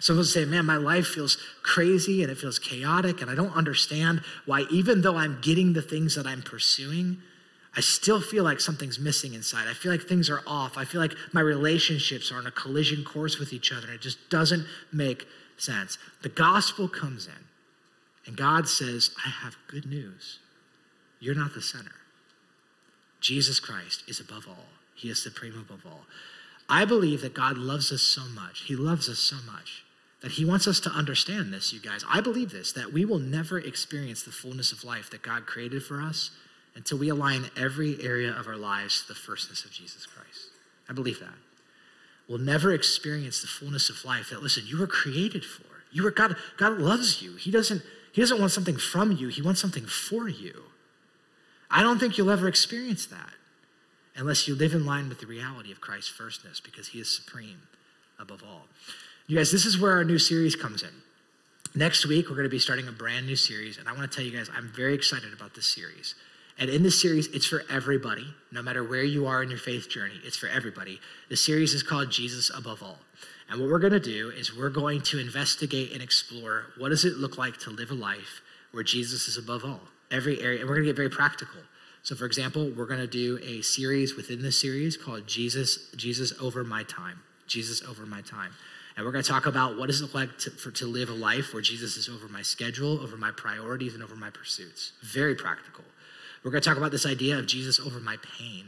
Some 0.00 0.16
would 0.16 0.26
say, 0.26 0.44
man, 0.44 0.66
my 0.66 0.78
life 0.78 1.06
feels 1.06 1.36
crazy 1.62 2.22
and 2.22 2.32
it 2.32 2.36
feels 2.36 2.58
chaotic, 2.58 3.22
and 3.22 3.30
I 3.30 3.36
don't 3.36 3.54
understand 3.54 4.22
why, 4.46 4.62
even 4.68 5.02
though 5.02 5.16
I'm 5.16 5.38
getting 5.40 5.74
the 5.74 5.82
things 5.82 6.16
that 6.16 6.26
I'm 6.26 6.42
pursuing, 6.42 7.18
I 7.76 7.80
still 7.80 8.20
feel 8.20 8.44
like 8.44 8.60
something's 8.60 8.98
missing 8.98 9.32
inside. 9.32 9.68
I 9.68 9.74
feel 9.74 9.92
like 9.92 10.02
things 10.02 10.28
are 10.28 10.42
off. 10.46 10.76
I 10.76 10.84
feel 10.84 11.00
like 11.00 11.14
my 11.32 11.40
relationships 11.40 12.32
are 12.32 12.36
on 12.36 12.46
a 12.46 12.50
collision 12.50 13.04
course 13.04 13.38
with 13.38 13.52
each 13.52 13.72
other. 13.72 13.86
And 13.86 13.94
it 13.94 14.00
just 14.00 14.28
doesn't 14.28 14.66
make 14.92 15.26
sense. 15.56 15.98
The 16.22 16.28
gospel 16.28 16.88
comes 16.88 17.26
in, 17.26 17.44
and 18.26 18.36
God 18.36 18.68
says, 18.68 19.10
I 19.24 19.28
have 19.28 19.56
good 19.68 19.86
news. 19.86 20.38
You're 21.20 21.34
not 21.34 21.54
the 21.54 21.62
center. 21.62 21.92
Jesus 23.20 23.60
Christ 23.60 24.02
is 24.08 24.20
above 24.20 24.46
all, 24.48 24.66
He 24.94 25.08
is 25.08 25.22
supreme 25.22 25.58
above 25.58 25.86
all. 25.86 26.06
I 26.68 26.84
believe 26.84 27.20
that 27.20 27.34
God 27.34 27.58
loves 27.58 27.92
us 27.92 28.02
so 28.02 28.22
much. 28.22 28.62
He 28.62 28.76
loves 28.76 29.08
us 29.08 29.18
so 29.18 29.36
much 29.46 29.84
that 30.22 30.32
He 30.32 30.44
wants 30.44 30.66
us 30.66 30.80
to 30.80 30.90
understand 30.90 31.52
this, 31.52 31.72
you 31.72 31.80
guys. 31.80 32.04
I 32.08 32.20
believe 32.20 32.50
this, 32.50 32.72
that 32.72 32.92
we 32.92 33.04
will 33.04 33.18
never 33.18 33.58
experience 33.58 34.22
the 34.22 34.30
fullness 34.30 34.72
of 34.72 34.84
life 34.84 35.10
that 35.10 35.22
God 35.22 35.46
created 35.46 35.82
for 35.82 36.00
us 36.00 36.30
until 36.74 36.98
we 36.98 37.08
align 37.08 37.50
every 37.56 38.02
area 38.02 38.30
of 38.30 38.46
our 38.46 38.56
lives 38.56 39.02
to 39.02 39.08
the 39.08 39.14
firstness 39.14 39.64
of 39.64 39.72
Jesus 39.72 40.06
Christ. 40.06 40.46
I 40.88 40.92
believe 40.92 41.20
that. 41.20 41.34
We'll 42.28 42.38
never 42.38 42.72
experience 42.72 43.40
the 43.40 43.48
fullness 43.48 43.90
of 43.90 44.04
life 44.04 44.30
that, 44.30 44.42
listen, 44.42 44.64
you 44.66 44.78
were 44.78 44.86
created 44.86 45.44
for. 45.44 45.64
You 45.90 46.04
were 46.04 46.10
God, 46.10 46.36
God 46.56 46.78
loves 46.78 47.20
you. 47.20 47.36
He 47.36 47.50
doesn't, 47.50 47.82
he 48.12 48.20
doesn't 48.20 48.40
want 48.40 48.52
something 48.52 48.76
from 48.76 49.12
you, 49.12 49.28
He 49.28 49.42
wants 49.42 49.60
something 49.60 49.84
for 49.84 50.28
you. 50.28 50.62
I 51.70 51.82
don't 51.82 51.98
think 51.98 52.18
you'll 52.18 52.30
ever 52.30 52.48
experience 52.48 53.06
that 53.06 53.30
unless 54.14 54.46
you 54.46 54.54
live 54.54 54.74
in 54.74 54.84
line 54.84 55.08
with 55.08 55.20
the 55.20 55.26
reality 55.26 55.72
of 55.72 55.80
Christ's 55.80 56.10
firstness 56.10 56.60
because 56.60 56.88
He 56.88 57.00
is 57.00 57.08
supreme 57.08 57.62
above 58.18 58.42
all. 58.42 58.66
You 59.26 59.36
guys, 59.36 59.50
this 59.50 59.64
is 59.64 59.78
where 59.78 59.92
our 59.92 60.04
new 60.04 60.18
series 60.18 60.54
comes 60.54 60.82
in. 60.82 60.90
Next 61.74 62.06
week, 62.06 62.28
we're 62.28 62.36
going 62.36 62.44
to 62.44 62.50
be 62.50 62.58
starting 62.58 62.86
a 62.86 62.92
brand 62.92 63.26
new 63.26 63.36
series, 63.36 63.78
and 63.78 63.88
I 63.88 63.92
want 63.92 64.10
to 64.10 64.14
tell 64.14 64.24
you 64.24 64.36
guys, 64.36 64.50
I'm 64.54 64.68
very 64.68 64.94
excited 64.94 65.32
about 65.32 65.54
this 65.54 65.66
series. 65.66 66.14
And 66.62 66.70
in 66.70 66.84
this 66.84 67.02
series, 67.02 67.26
it's 67.34 67.44
for 67.44 67.64
everybody, 67.68 68.24
no 68.52 68.62
matter 68.62 68.84
where 68.84 69.02
you 69.02 69.26
are 69.26 69.42
in 69.42 69.50
your 69.50 69.58
faith 69.58 69.88
journey, 69.88 70.20
it's 70.22 70.36
for 70.36 70.46
everybody. 70.46 71.00
The 71.28 71.36
series 71.36 71.74
is 71.74 71.82
called 71.82 72.12
Jesus 72.12 72.52
Above 72.56 72.84
All. 72.84 73.00
And 73.50 73.60
what 73.60 73.68
we're 73.68 73.80
going 73.80 73.92
to 73.94 73.98
do 73.98 74.30
is 74.30 74.56
we're 74.56 74.70
going 74.70 75.00
to 75.00 75.18
investigate 75.18 75.90
and 75.90 76.00
explore 76.00 76.66
what 76.78 76.90
does 76.90 77.04
it 77.04 77.16
look 77.16 77.36
like 77.36 77.56
to 77.62 77.70
live 77.70 77.90
a 77.90 77.94
life 77.94 78.42
where 78.70 78.84
Jesus 78.84 79.26
is 79.26 79.36
above 79.36 79.64
all, 79.64 79.80
every 80.12 80.40
area. 80.40 80.60
And 80.60 80.68
we're 80.68 80.76
going 80.76 80.86
to 80.86 80.90
get 80.90 80.96
very 80.96 81.10
practical. 81.10 81.58
So, 82.04 82.14
for 82.14 82.26
example, 82.26 82.70
we're 82.76 82.86
going 82.86 83.00
to 83.00 83.08
do 83.08 83.40
a 83.42 83.60
series 83.62 84.14
within 84.14 84.40
this 84.40 84.60
series 84.60 84.96
called 84.96 85.26
Jesus, 85.26 85.90
Jesus 85.96 86.32
Over 86.40 86.62
My 86.62 86.84
Time. 86.84 87.22
Jesus 87.48 87.82
Over 87.82 88.06
My 88.06 88.20
Time. 88.20 88.52
And 88.96 89.04
we're 89.04 89.10
going 89.10 89.24
to 89.24 89.30
talk 89.30 89.46
about 89.46 89.78
what 89.78 89.88
does 89.88 90.00
it 90.00 90.04
look 90.04 90.14
like 90.14 90.38
to, 90.38 90.50
for, 90.50 90.70
to 90.70 90.86
live 90.86 91.08
a 91.08 91.12
life 91.12 91.52
where 91.52 91.62
Jesus 91.62 91.96
is 91.96 92.08
over 92.08 92.28
my 92.28 92.42
schedule, 92.42 93.00
over 93.00 93.16
my 93.16 93.32
priorities, 93.32 93.94
and 93.94 94.02
over 94.04 94.14
my 94.14 94.30
pursuits. 94.30 94.92
Very 95.02 95.34
practical. 95.34 95.82
We're 96.44 96.50
going 96.50 96.62
to 96.62 96.68
talk 96.68 96.78
about 96.78 96.90
this 96.90 97.06
idea 97.06 97.38
of 97.38 97.46
Jesus 97.46 97.78
over 97.78 98.00
my 98.00 98.16
pain. 98.38 98.66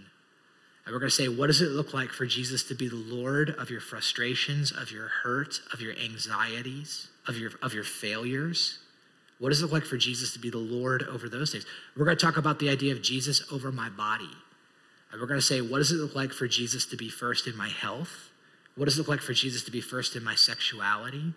And 0.85 0.93
we're 0.93 1.01
going 1.01 1.11
to 1.11 1.16
say, 1.16 1.29
what 1.29 1.47
does 1.47 1.62
it 1.62 1.70
look 1.70 1.95
like 1.95 2.11
for 2.11 2.27
Jesus 2.27 2.62
to 2.64 2.75
be 2.75 2.89
the 2.89 2.97
Lord 2.97 3.51
of 3.59 3.70
your 3.70 3.81
frustrations, 3.81 4.70
of 4.70 4.91
your 4.91 5.09
hurt, 5.22 5.61
of 5.72 5.81
your 5.81 5.95
anxieties, 5.97 7.09
of 7.27 7.39
your, 7.39 7.53
of 7.62 7.72
your 7.72 7.85
failures? 7.85 8.79
What 9.39 9.49
does 9.49 9.61
it 9.61 9.64
look 9.64 9.72
like 9.72 9.85
for 9.85 9.97
Jesus 9.97 10.33
to 10.35 10.39
be 10.39 10.51
the 10.51 10.59
Lord 10.59 11.03
over 11.05 11.29
those 11.29 11.53
things? 11.53 11.64
We're 11.97 12.05
going 12.05 12.16
to 12.16 12.25
talk 12.25 12.37
about 12.37 12.59
the 12.59 12.68
idea 12.68 12.93
of 12.93 13.03
Jesus 13.03 13.43
over 13.51 13.72
my 13.72 13.89
body. 13.89 14.31
And 15.11 15.20
we're 15.20 15.27
going 15.27 15.41
to 15.41 15.47
say, 15.47 15.61
what 15.61 15.79
does 15.79 15.91
it 15.91 15.97
look 15.97 16.14
like 16.14 16.33
for 16.33 16.47
Jesus 16.47 16.87
to 16.87 16.97
be 16.97 17.09
first 17.09 17.47
in 17.47 17.57
my 17.57 17.68
health? 17.68 18.31
What 18.77 18.85
does 18.87 18.97
it 18.97 19.01
look 19.01 19.09
like 19.09 19.20
for 19.20 19.33
Jesus 19.33 19.62
to 19.64 19.70
be 19.70 19.81
first 19.81 20.16
in 20.16 20.25
my 20.25 20.35
sexuality? 20.35 21.33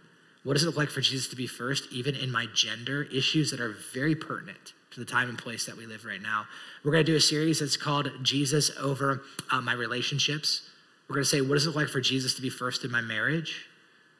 What 0.47 0.53
does 0.53 0.63
it 0.63 0.67
look 0.67 0.77
like 0.77 0.89
for 0.89 1.01
Jesus 1.01 1.27
to 1.27 1.35
be 1.35 1.45
first 1.45 1.91
even 1.91 2.15
in 2.15 2.31
my 2.31 2.45
gender? 2.53 3.03
Issues 3.13 3.51
that 3.51 3.59
are 3.59 3.75
very 3.93 4.15
pertinent 4.15 4.71
to 4.91 5.01
the 5.01 5.05
time 5.05 5.27
and 5.27 5.37
place 5.37 5.65
that 5.65 5.75
we 5.75 5.85
live 5.85 6.05
right 6.05 6.21
now. 6.21 6.45
We're 6.85 6.93
going 6.93 7.05
to 7.05 7.11
do 7.11 7.17
a 7.17 7.19
series 7.19 7.59
that's 7.59 7.75
called 7.75 8.09
Jesus 8.23 8.71
Over 8.79 9.23
uh, 9.51 9.59
My 9.59 9.73
Relationships. 9.73 10.61
We're 11.09 11.15
going 11.15 11.25
to 11.25 11.29
say, 11.29 11.41
what 11.41 11.55
does 11.55 11.65
it 11.65 11.67
look 11.67 11.75
like 11.75 11.89
for 11.89 11.99
Jesus 11.99 12.33
to 12.35 12.41
be 12.41 12.49
first 12.49 12.85
in 12.85 12.91
my 12.91 13.01
marriage? 13.01 13.65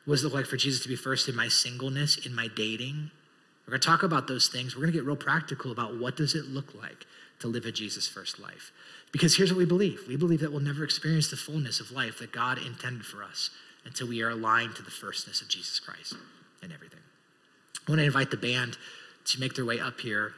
What 0.03 0.15
does 0.15 0.23
it 0.23 0.25
look 0.25 0.34
like 0.34 0.47
for 0.47 0.57
Jesus 0.57 0.84
to 0.84 0.89
be 0.89 0.97
first 0.97 1.30
in 1.30 1.36
my 1.38 1.47
singleness, 1.47 2.17
in 2.17 2.36
my 2.36 2.49
dating? 2.53 3.09
We're 3.65 3.71
going 3.71 3.80
to 3.80 3.88
talk 3.88 4.03
about 4.03 4.28
those 4.28 4.49
things. 4.49 4.75
We're 4.75 4.82
going 4.82 4.91
to 4.91 4.99
get 4.99 5.05
real 5.05 5.15
practical 5.15 5.71
about 5.71 5.97
what 5.97 6.17
does 6.17 6.36
it 6.36 6.47
look 6.47 6.75
like 6.75 7.05
to 7.39 7.47
live 7.47 7.63
a 7.65 7.71
Jesus 7.71 8.05
first 8.05 8.38
life. 8.38 8.73
Because 9.13 9.38
here's 9.38 9.53
what 9.53 9.59
we 9.59 9.65
believe. 9.65 10.01
We 10.09 10.17
believe 10.17 10.41
that 10.41 10.51
we'll 10.51 10.59
never 10.59 10.84
experience 10.84 11.30
the 11.30 11.38
fullness 11.38 11.80
of 11.80 11.91
life 11.91 12.19
that 12.19 12.34
God 12.34 12.57
intended 12.57 13.05
for 13.05 13.23
us 13.23 13.49
until 13.88 14.07
we 14.07 14.21
are 14.21 14.29
aligned 14.29 14.75
to 14.75 14.83
the 14.83 14.91
firstness 14.91 15.41
of 15.41 15.47
Jesus 15.47 15.79
Christ 15.79 16.13
and 16.61 16.71
everything. 16.71 16.99
I 17.88 17.91
want 17.91 17.99
to 17.99 18.05
invite 18.05 18.29
the 18.31 18.38
band 18.38 18.77
to 19.25 19.39
make 19.39 19.55
their 19.55 19.65
way 19.65 19.79
up 19.79 19.99
here. 20.01 20.33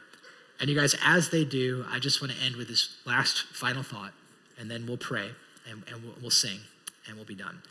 And 0.60 0.70
you 0.70 0.76
guys, 0.76 0.94
as 1.04 1.30
they 1.30 1.44
do, 1.44 1.84
I 1.90 1.98
just 1.98 2.22
want 2.22 2.32
to 2.32 2.42
end 2.42 2.56
with 2.56 2.68
this 2.68 2.96
last 3.04 3.42
final 3.52 3.82
thought, 3.82 4.12
and 4.58 4.70
then 4.70 4.86
we'll 4.86 4.96
pray 4.96 5.30
and, 5.68 5.82
and 5.92 6.02
we'll, 6.02 6.14
we'll 6.20 6.30
sing 6.30 6.60
and 7.06 7.16
we'll 7.16 7.26
be 7.26 7.34
done. 7.34 7.62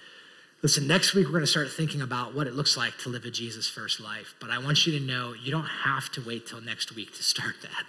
Listen, 0.61 0.87
next 0.87 1.13
week 1.13 1.25
we're 1.25 1.31
going 1.31 1.43
to 1.43 1.47
start 1.47 1.71
thinking 1.71 2.01
about 2.01 2.35
what 2.35 2.45
it 2.45 2.53
looks 2.53 2.75
like 2.75 2.97
to 2.99 3.09
live 3.09 3.23
a 3.23 3.31
Jesus 3.31 3.69
first 3.69 4.01
life. 4.01 4.35
But 4.41 4.49
I 4.49 4.57
want 4.57 4.85
you 4.85 4.99
to 4.99 5.05
know 5.05 5.33
you 5.33 5.51
don't 5.51 5.63
have 5.63 6.11
to 6.11 6.21
wait 6.21 6.47
till 6.47 6.59
next 6.59 6.93
week 6.93 7.15
to 7.15 7.23
start 7.23 7.55
that. 7.61 7.85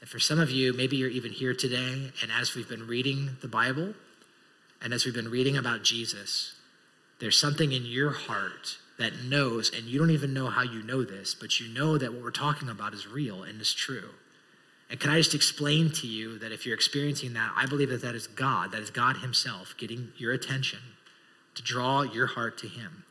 And 0.00 0.08
for 0.08 0.20
some 0.20 0.38
of 0.38 0.50
you, 0.50 0.72
maybe 0.72 0.96
you're 0.96 1.10
even 1.10 1.32
here 1.32 1.54
today, 1.54 2.12
and 2.22 2.30
as 2.32 2.54
we've 2.54 2.68
been 2.68 2.86
reading 2.86 3.30
the 3.40 3.48
Bible, 3.48 3.94
and 4.82 4.92
as 4.92 5.04
we've 5.04 5.14
been 5.14 5.30
reading 5.30 5.56
about 5.56 5.82
Jesus, 5.82 6.54
there's 7.20 7.38
something 7.38 7.72
in 7.72 7.86
your 7.86 8.10
heart 8.10 8.78
that 8.98 9.24
knows, 9.24 9.70
and 9.74 9.84
you 9.84 9.98
don't 9.98 10.10
even 10.10 10.34
know 10.34 10.48
how 10.48 10.62
you 10.62 10.82
know 10.82 11.04
this, 11.04 11.34
but 11.34 11.60
you 11.60 11.72
know 11.72 11.96
that 11.98 12.12
what 12.12 12.22
we're 12.22 12.30
talking 12.30 12.68
about 12.68 12.94
is 12.94 13.06
real 13.06 13.42
and 13.42 13.60
is 13.60 13.72
true. 13.72 14.10
And 14.90 15.00
can 15.00 15.10
I 15.10 15.18
just 15.18 15.34
explain 15.34 15.90
to 15.92 16.06
you 16.06 16.38
that 16.40 16.52
if 16.52 16.66
you're 16.66 16.74
experiencing 16.74 17.32
that, 17.32 17.52
I 17.56 17.66
believe 17.66 17.88
that 17.90 18.02
that 18.02 18.14
is 18.14 18.26
God, 18.26 18.72
that 18.72 18.82
is 18.82 18.90
God 18.90 19.18
Himself 19.18 19.74
getting 19.78 20.12
your 20.18 20.32
attention 20.32 20.80
to 21.54 21.62
draw 21.62 22.02
your 22.02 22.26
heart 22.26 22.58
to 22.58 22.68
Him. 22.68 23.04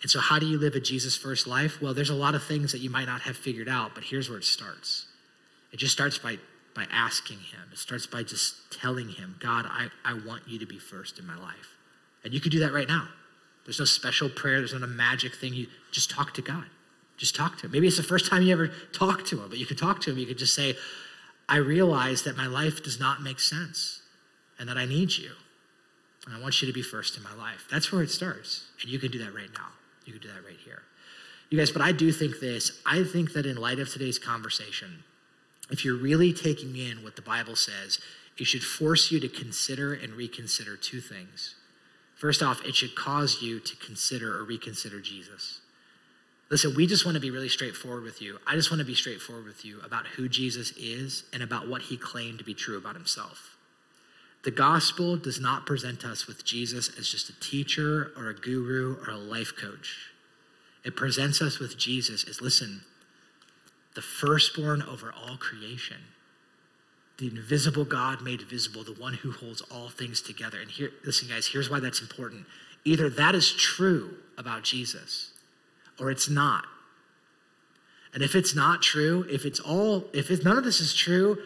And 0.00 0.10
so, 0.10 0.20
how 0.20 0.38
do 0.38 0.46
you 0.46 0.58
live 0.58 0.74
a 0.74 0.80
Jesus 0.80 1.16
first 1.16 1.46
life? 1.46 1.80
Well, 1.82 1.94
there's 1.94 2.10
a 2.10 2.14
lot 2.14 2.34
of 2.34 2.42
things 2.42 2.72
that 2.72 2.78
you 2.78 2.90
might 2.90 3.06
not 3.06 3.22
have 3.22 3.36
figured 3.36 3.68
out, 3.68 3.94
but 3.94 4.04
here's 4.04 4.28
where 4.28 4.38
it 4.38 4.44
starts. 4.44 5.06
It 5.72 5.78
just 5.78 5.92
starts 5.92 6.18
by, 6.18 6.38
by 6.74 6.86
asking 6.90 7.38
Him, 7.38 7.60
it 7.72 7.78
starts 7.78 8.06
by 8.06 8.22
just 8.22 8.72
telling 8.72 9.08
Him, 9.08 9.36
God, 9.40 9.66
I, 9.68 9.88
I 10.04 10.14
want 10.14 10.42
you 10.48 10.58
to 10.58 10.66
be 10.66 10.78
first 10.78 11.18
in 11.18 11.26
my 11.26 11.36
life. 11.36 11.76
And 12.24 12.34
you 12.34 12.40
can 12.40 12.50
do 12.50 12.58
that 12.60 12.72
right 12.72 12.88
now. 12.88 13.08
There's 13.64 13.78
no 13.78 13.84
special 13.84 14.28
prayer, 14.28 14.58
there's 14.58 14.72
not 14.72 14.82
a 14.82 14.86
magic 14.86 15.34
thing. 15.34 15.54
You 15.54 15.66
just 15.90 16.10
talk 16.10 16.34
to 16.34 16.42
God. 16.42 16.64
Just 17.16 17.36
talk 17.36 17.58
to 17.58 17.66
him. 17.66 17.72
Maybe 17.72 17.86
it's 17.86 17.96
the 17.96 18.02
first 18.02 18.28
time 18.28 18.42
you 18.42 18.52
ever 18.52 18.70
talk 18.92 19.24
to 19.26 19.40
him, 19.40 19.48
but 19.48 19.58
you 19.58 19.66
could 19.66 19.78
talk 19.78 20.00
to 20.02 20.10
him. 20.10 20.18
You 20.18 20.26
could 20.26 20.38
just 20.38 20.54
say, 20.54 20.74
I 21.48 21.56
realize 21.58 22.24
that 22.24 22.36
my 22.36 22.46
life 22.46 22.82
does 22.82 22.98
not 22.98 23.22
make 23.22 23.38
sense 23.38 24.02
and 24.58 24.68
that 24.68 24.76
I 24.76 24.84
need 24.84 25.16
you. 25.16 25.30
And 26.26 26.34
I 26.34 26.40
want 26.40 26.60
you 26.60 26.66
to 26.66 26.74
be 26.74 26.82
first 26.82 27.16
in 27.16 27.22
my 27.22 27.34
life. 27.34 27.66
That's 27.70 27.92
where 27.92 28.02
it 28.02 28.10
starts. 28.10 28.64
And 28.80 28.90
you 28.90 28.98
can 28.98 29.10
do 29.10 29.18
that 29.18 29.34
right 29.34 29.50
now. 29.54 29.68
You 30.04 30.14
can 30.14 30.22
do 30.22 30.28
that 30.28 30.44
right 30.44 30.58
here. 30.64 30.82
You 31.50 31.58
guys, 31.58 31.70
but 31.70 31.82
I 31.82 31.92
do 31.92 32.10
think 32.10 32.40
this. 32.40 32.80
I 32.86 33.04
think 33.04 33.34
that 33.34 33.46
in 33.46 33.56
light 33.56 33.78
of 33.78 33.90
today's 33.90 34.18
conversation, 34.18 35.04
if 35.70 35.84
you're 35.84 35.96
really 35.96 36.32
taking 36.32 36.76
in 36.76 37.02
what 37.02 37.16
the 37.16 37.22
Bible 37.22 37.56
says, 37.56 37.98
it 38.38 38.44
should 38.44 38.62
force 38.62 39.10
you 39.10 39.20
to 39.20 39.28
consider 39.28 39.94
and 39.94 40.12
reconsider 40.12 40.76
two 40.76 41.00
things. 41.00 41.54
First 42.16 42.42
off, 42.42 42.64
it 42.64 42.74
should 42.74 42.94
cause 42.94 43.42
you 43.42 43.60
to 43.60 43.76
consider 43.76 44.36
or 44.36 44.44
reconsider 44.44 45.00
Jesus. 45.00 45.60
Listen, 46.50 46.74
we 46.76 46.86
just 46.86 47.04
want 47.04 47.14
to 47.14 47.20
be 47.20 47.30
really 47.30 47.48
straightforward 47.48 48.04
with 48.04 48.20
you. 48.20 48.38
I 48.46 48.54
just 48.54 48.70
want 48.70 48.80
to 48.80 48.86
be 48.86 48.94
straightforward 48.94 49.46
with 49.46 49.64
you 49.64 49.80
about 49.84 50.06
who 50.06 50.28
Jesus 50.28 50.72
is 50.76 51.24
and 51.32 51.42
about 51.42 51.68
what 51.68 51.82
he 51.82 51.96
claimed 51.96 52.38
to 52.38 52.44
be 52.44 52.54
true 52.54 52.76
about 52.76 52.94
himself. 52.94 53.56
The 54.44 54.50
gospel 54.50 55.16
does 55.16 55.40
not 55.40 55.64
present 55.64 56.04
us 56.04 56.26
with 56.26 56.44
Jesus 56.44 56.90
as 56.98 57.08
just 57.08 57.30
a 57.30 57.40
teacher 57.40 58.12
or 58.16 58.28
a 58.28 58.34
guru 58.34 58.96
or 59.06 59.10
a 59.10 59.16
life 59.16 59.52
coach. 59.56 60.10
it 60.84 60.96
presents 60.96 61.40
us 61.40 61.58
with 61.58 61.78
Jesus 61.78 62.24
as 62.28 62.42
listen, 62.42 62.82
the 63.94 64.02
firstborn 64.02 64.82
over 64.82 65.12
all 65.12 65.36
creation, 65.36 65.98
the 67.18 67.28
invisible 67.28 67.84
God 67.84 68.22
made 68.22 68.42
visible, 68.42 68.82
the 68.82 68.92
one 68.92 69.14
who 69.14 69.30
holds 69.30 69.60
all 69.62 69.88
things 69.88 70.20
together. 70.20 70.60
And 70.60 70.70
here, 70.70 70.90
listen, 71.04 71.28
guys, 71.28 71.46
here's 71.46 71.70
why 71.70 71.80
that's 71.80 72.00
important. 72.00 72.46
Either 72.84 73.08
that 73.08 73.34
is 73.34 73.52
true 73.52 74.16
about 74.36 74.64
Jesus 74.64 75.30
or 76.00 76.10
it's 76.10 76.28
not. 76.28 76.64
And 78.12 78.22
if 78.22 78.34
it's 78.34 78.54
not 78.54 78.82
true, 78.82 79.26
if 79.30 79.44
it's 79.44 79.60
all, 79.60 80.04
if 80.12 80.30
it's, 80.30 80.44
none 80.44 80.58
of 80.58 80.64
this 80.64 80.80
is 80.80 80.94
true, 80.94 81.38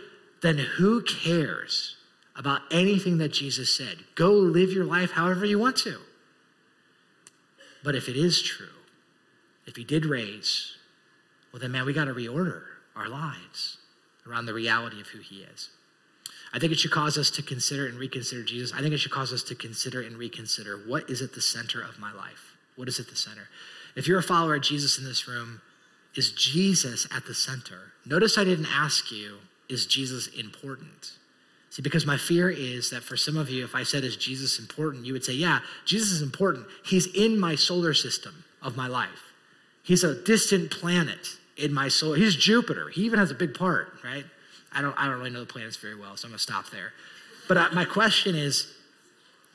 then 0.42 0.59
who 0.59 1.03
cares 1.03 1.96
about 2.36 2.62
anything 2.70 3.18
that 3.18 3.32
Jesus 3.32 3.74
said? 3.74 3.99
Go 4.14 4.32
live 4.32 4.72
your 4.72 4.84
life 4.84 5.12
however 5.12 5.44
you 5.44 5.59
want 5.59 5.76
to. 5.78 5.99
But 7.84 7.94
if 7.94 8.09
it 8.09 8.16
is 8.16 8.42
true, 8.42 8.66
if 9.66 9.76
he 9.76 9.84
did 9.84 10.07
raise, 10.07 10.77
well, 11.53 11.61
then, 11.61 11.72
man, 11.72 11.86
we 11.86 11.92
got 11.92 12.07
to 12.07 12.14
reorder 12.14 12.62
our 12.94 13.09
lives 13.09 13.78
around 14.26 14.46
the 14.46 14.55
reality 14.55 15.01
of 15.01 15.09
who 15.09 15.20
he 15.20 15.42
is. 15.42 15.70
I 16.53 16.59
think 16.59 16.72
it 16.72 16.78
should 16.78 16.90
cause 16.90 17.18
us 17.18 17.30
to 17.32 17.42
consider 17.42 17.86
and 17.86 17.99
reconsider 17.99 18.42
Jesus. 18.42 18.72
I 18.72 18.80
think 18.80 18.94
it 18.94 18.99
should 18.99 19.12
cause 19.12 19.32
us 19.32 19.42
to 19.44 19.55
consider 19.55 20.01
and 20.01 20.16
reconsider 20.16 20.78
what 20.86 21.09
is 21.11 21.20
at 21.20 21.34
the 21.34 21.40
center 21.40 21.80
of 21.80 21.99
my 21.99 22.12
life? 22.12 22.57
What 22.76 22.88
is 22.88 22.99
at 22.99 23.09
the 23.09 23.16
center? 23.16 23.49
If 23.96 24.07
you're 24.07 24.18
a 24.18 24.22
follower 24.22 24.57
of 24.57 24.62
Jesus 24.62 24.99
in 24.99 25.05
this 25.05 25.28
room, 25.28 25.61
is 26.14 26.32
Jesus 26.32 27.07
at 27.14 27.26
the 27.26 27.34
center? 27.34 27.92
Notice 28.07 28.38
I 28.38 28.44
didn't 28.44 28.68
ask 28.72 29.11
you, 29.12 29.38
is 29.68 29.86
Jesus 29.86 30.28
important? 30.28 31.12
See, 31.70 31.82
because 31.82 32.07
my 32.07 32.16
fear 32.16 32.49
is 32.49 32.90
that 32.90 33.03
for 33.03 33.16
some 33.16 33.36
of 33.36 33.51
you, 33.51 33.64
if 33.64 33.74
I 33.74 33.82
said, 33.82 34.03
is 34.05 34.16
Jesus 34.16 34.59
important? 34.59 35.05
You 35.05 35.12
would 35.12 35.24
say, 35.24 35.34
yeah, 35.34 35.61
Jesus 35.84 36.11
is 36.11 36.22
important. 36.22 36.66
He's 36.84 37.07
in 37.14 37.38
my 37.38 37.55
solar 37.55 37.92
system 37.92 38.44
of 38.62 38.76
my 38.76 38.86
life. 38.86 39.27
He's 39.89 40.05
a 40.05 40.14
distant 40.14 40.70
planet 40.70 41.39
in 41.57 41.72
my 41.72 41.89
soul. 41.89 42.12
He's 42.12 42.36
Jupiter. 42.36 42.91
He 42.91 43.05
even 43.05 43.18
has 43.18 43.30
a 43.30 43.34
big 43.34 43.55
part, 43.55 43.95
right? 44.05 44.26
I 44.70 44.82
don't, 44.82 44.95
I 44.99 45.07
don't 45.07 45.16
really 45.16 45.30
know 45.30 45.41
the 45.41 45.47
planets 45.47 45.78
very 45.78 45.95
well, 45.95 46.14
so 46.14 46.26
I'm 46.26 46.32
going 46.32 46.36
to 46.36 46.43
stop 46.43 46.68
there. 46.68 46.93
But 47.49 47.57
I, 47.57 47.70
my 47.70 47.86
question 47.86 48.34
is 48.34 48.74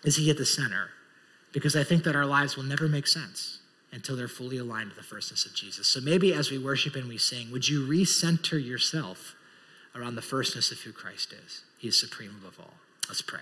is 0.04 0.16
he 0.16 0.32
at 0.32 0.38
the 0.38 0.46
center? 0.46 0.90
Because 1.54 1.76
I 1.76 1.84
think 1.84 2.04
that 2.06 2.16
our 2.16 2.26
lives 2.26 2.58
will 2.58 2.64
never 2.64 2.88
make 2.88 3.06
sense 3.06 3.60
until 3.92 4.16
they're 4.16 4.28
fully 4.28 4.58
aligned 4.58 4.90
to 4.90 4.96
the 4.96 5.04
firstness 5.04 5.46
of 5.46 5.54
Jesus. 5.54 5.88
So 5.88 6.02
maybe 6.02 6.34
as 6.34 6.50
we 6.50 6.58
worship 6.58 6.96
and 6.96 7.08
we 7.08 7.20
sing, 7.20 7.52
would 7.52 7.70
you 7.70 7.86
recenter 7.86 8.62
yourself 8.62 9.36
around 9.96 10.16
the 10.16 10.24
firstness 10.24 10.72
of 10.72 10.80
who 10.80 10.92
Christ 10.92 11.32
is? 11.32 11.62
He 11.78 11.90
is 11.90 12.00
supreme 12.00 12.36
above 12.42 12.60
all. 12.60 12.74
Let's 13.08 13.22
pray. 13.22 13.42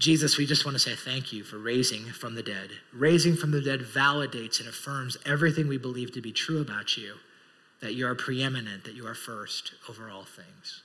Jesus, 0.00 0.38
we 0.38 0.46
just 0.46 0.64
want 0.64 0.74
to 0.74 0.78
say 0.78 0.94
thank 0.96 1.30
you 1.30 1.44
for 1.44 1.58
raising 1.58 2.06
from 2.06 2.34
the 2.34 2.42
dead. 2.42 2.70
Raising 2.90 3.36
from 3.36 3.50
the 3.50 3.60
dead 3.60 3.80
validates 3.80 4.58
and 4.58 4.66
affirms 4.66 5.18
everything 5.26 5.68
we 5.68 5.76
believe 5.76 6.10
to 6.12 6.22
be 6.22 6.32
true 6.32 6.62
about 6.62 6.96
you 6.96 7.16
that 7.82 7.94
you 7.94 8.06
are 8.06 8.14
preeminent, 8.14 8.84
that 8.84 8.94
you 8.94 9.06
are 9.06 9.14
first 9.14 9.74
over 9.90 10.08
all 10.08 10.24
things. 10.24 10.82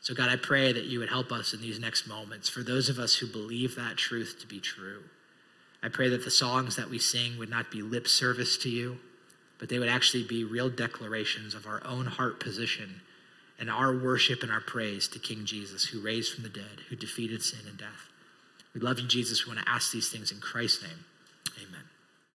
So, 0.00 0.14
God, 0.14 0.28
I 0.28 0.36
pray 0.36 0.72
that 0.72 0.84
you 0.84 1.00
would 1.00 1.08
help 1.08 1.32
us 1.32 1.54
in 1.54 1.60
these 1.60 1.80
next 1.80 2.06
moments 2.06 2.48
for 2.48 2.62
those 2.62 2.88
of 2.88 3.00
us 3.00 3.16
who 3.16 3.26
believe 3.26 3.74
that 3.74 3.96
truth 3.96 4.36
to 4.40 4.46
be 4.46 4.60
true. 4.60 5.02
I 5.82 5.88
pray 5.88 6.08
that 6.08 6.24
the 6.24 6.30
songs 6.30 6.76
that 6.76 6.88
we 6.88 7.00
sing 7.00 7.38
would 7.38 7.50
not 7.50 7.72
be 7.72 7.82
lip 7.82 8.06
service 8.06 8.56
to 8.58 8.68
you, 8.68 8.98
but 9.58 9.68
they 9.68 9.80
would 9.80 9.88
actually 9.88 10.22
be 10.22 10.44
real 10.44 10.70
declarations 10.70 11.52
of 11.52 11.66
our 11.66 11.82
own 11.84 12.06
heart 12.06 12.38
position 12.38 13.00
and 13.58 13.68
our 13.68 13.92
worship 13.96 14.44
and 14.44 14.52
our 14.52 14.60
praise 14.60 15.08
to 15.08 15.18
King 15.18 15.44
Jesus, 15.44 15.86
who 15.86 16.00
raised 16.00 16.32
from 16.32 16.44
the 16.44 16.48
dead, 16.48 16.82
who 16.88 16.94
defeated 16.94 17.42
sin 17.42 17.66
and 17.68 17.78
death. 17.78 18.08
We 18.76 18.82
love 18.82 19.00
you, 19.00 19.08
Jesus. 19.08 19.46
We 19.46 19.54
want 19.54 19.64
to 19.64 19.72
ask 19.72 19.90
these 19.90 20.10
things 20.10 20.30
in 20.30 20.38
Christ's 20.38 20.82
name. 20.82 21.04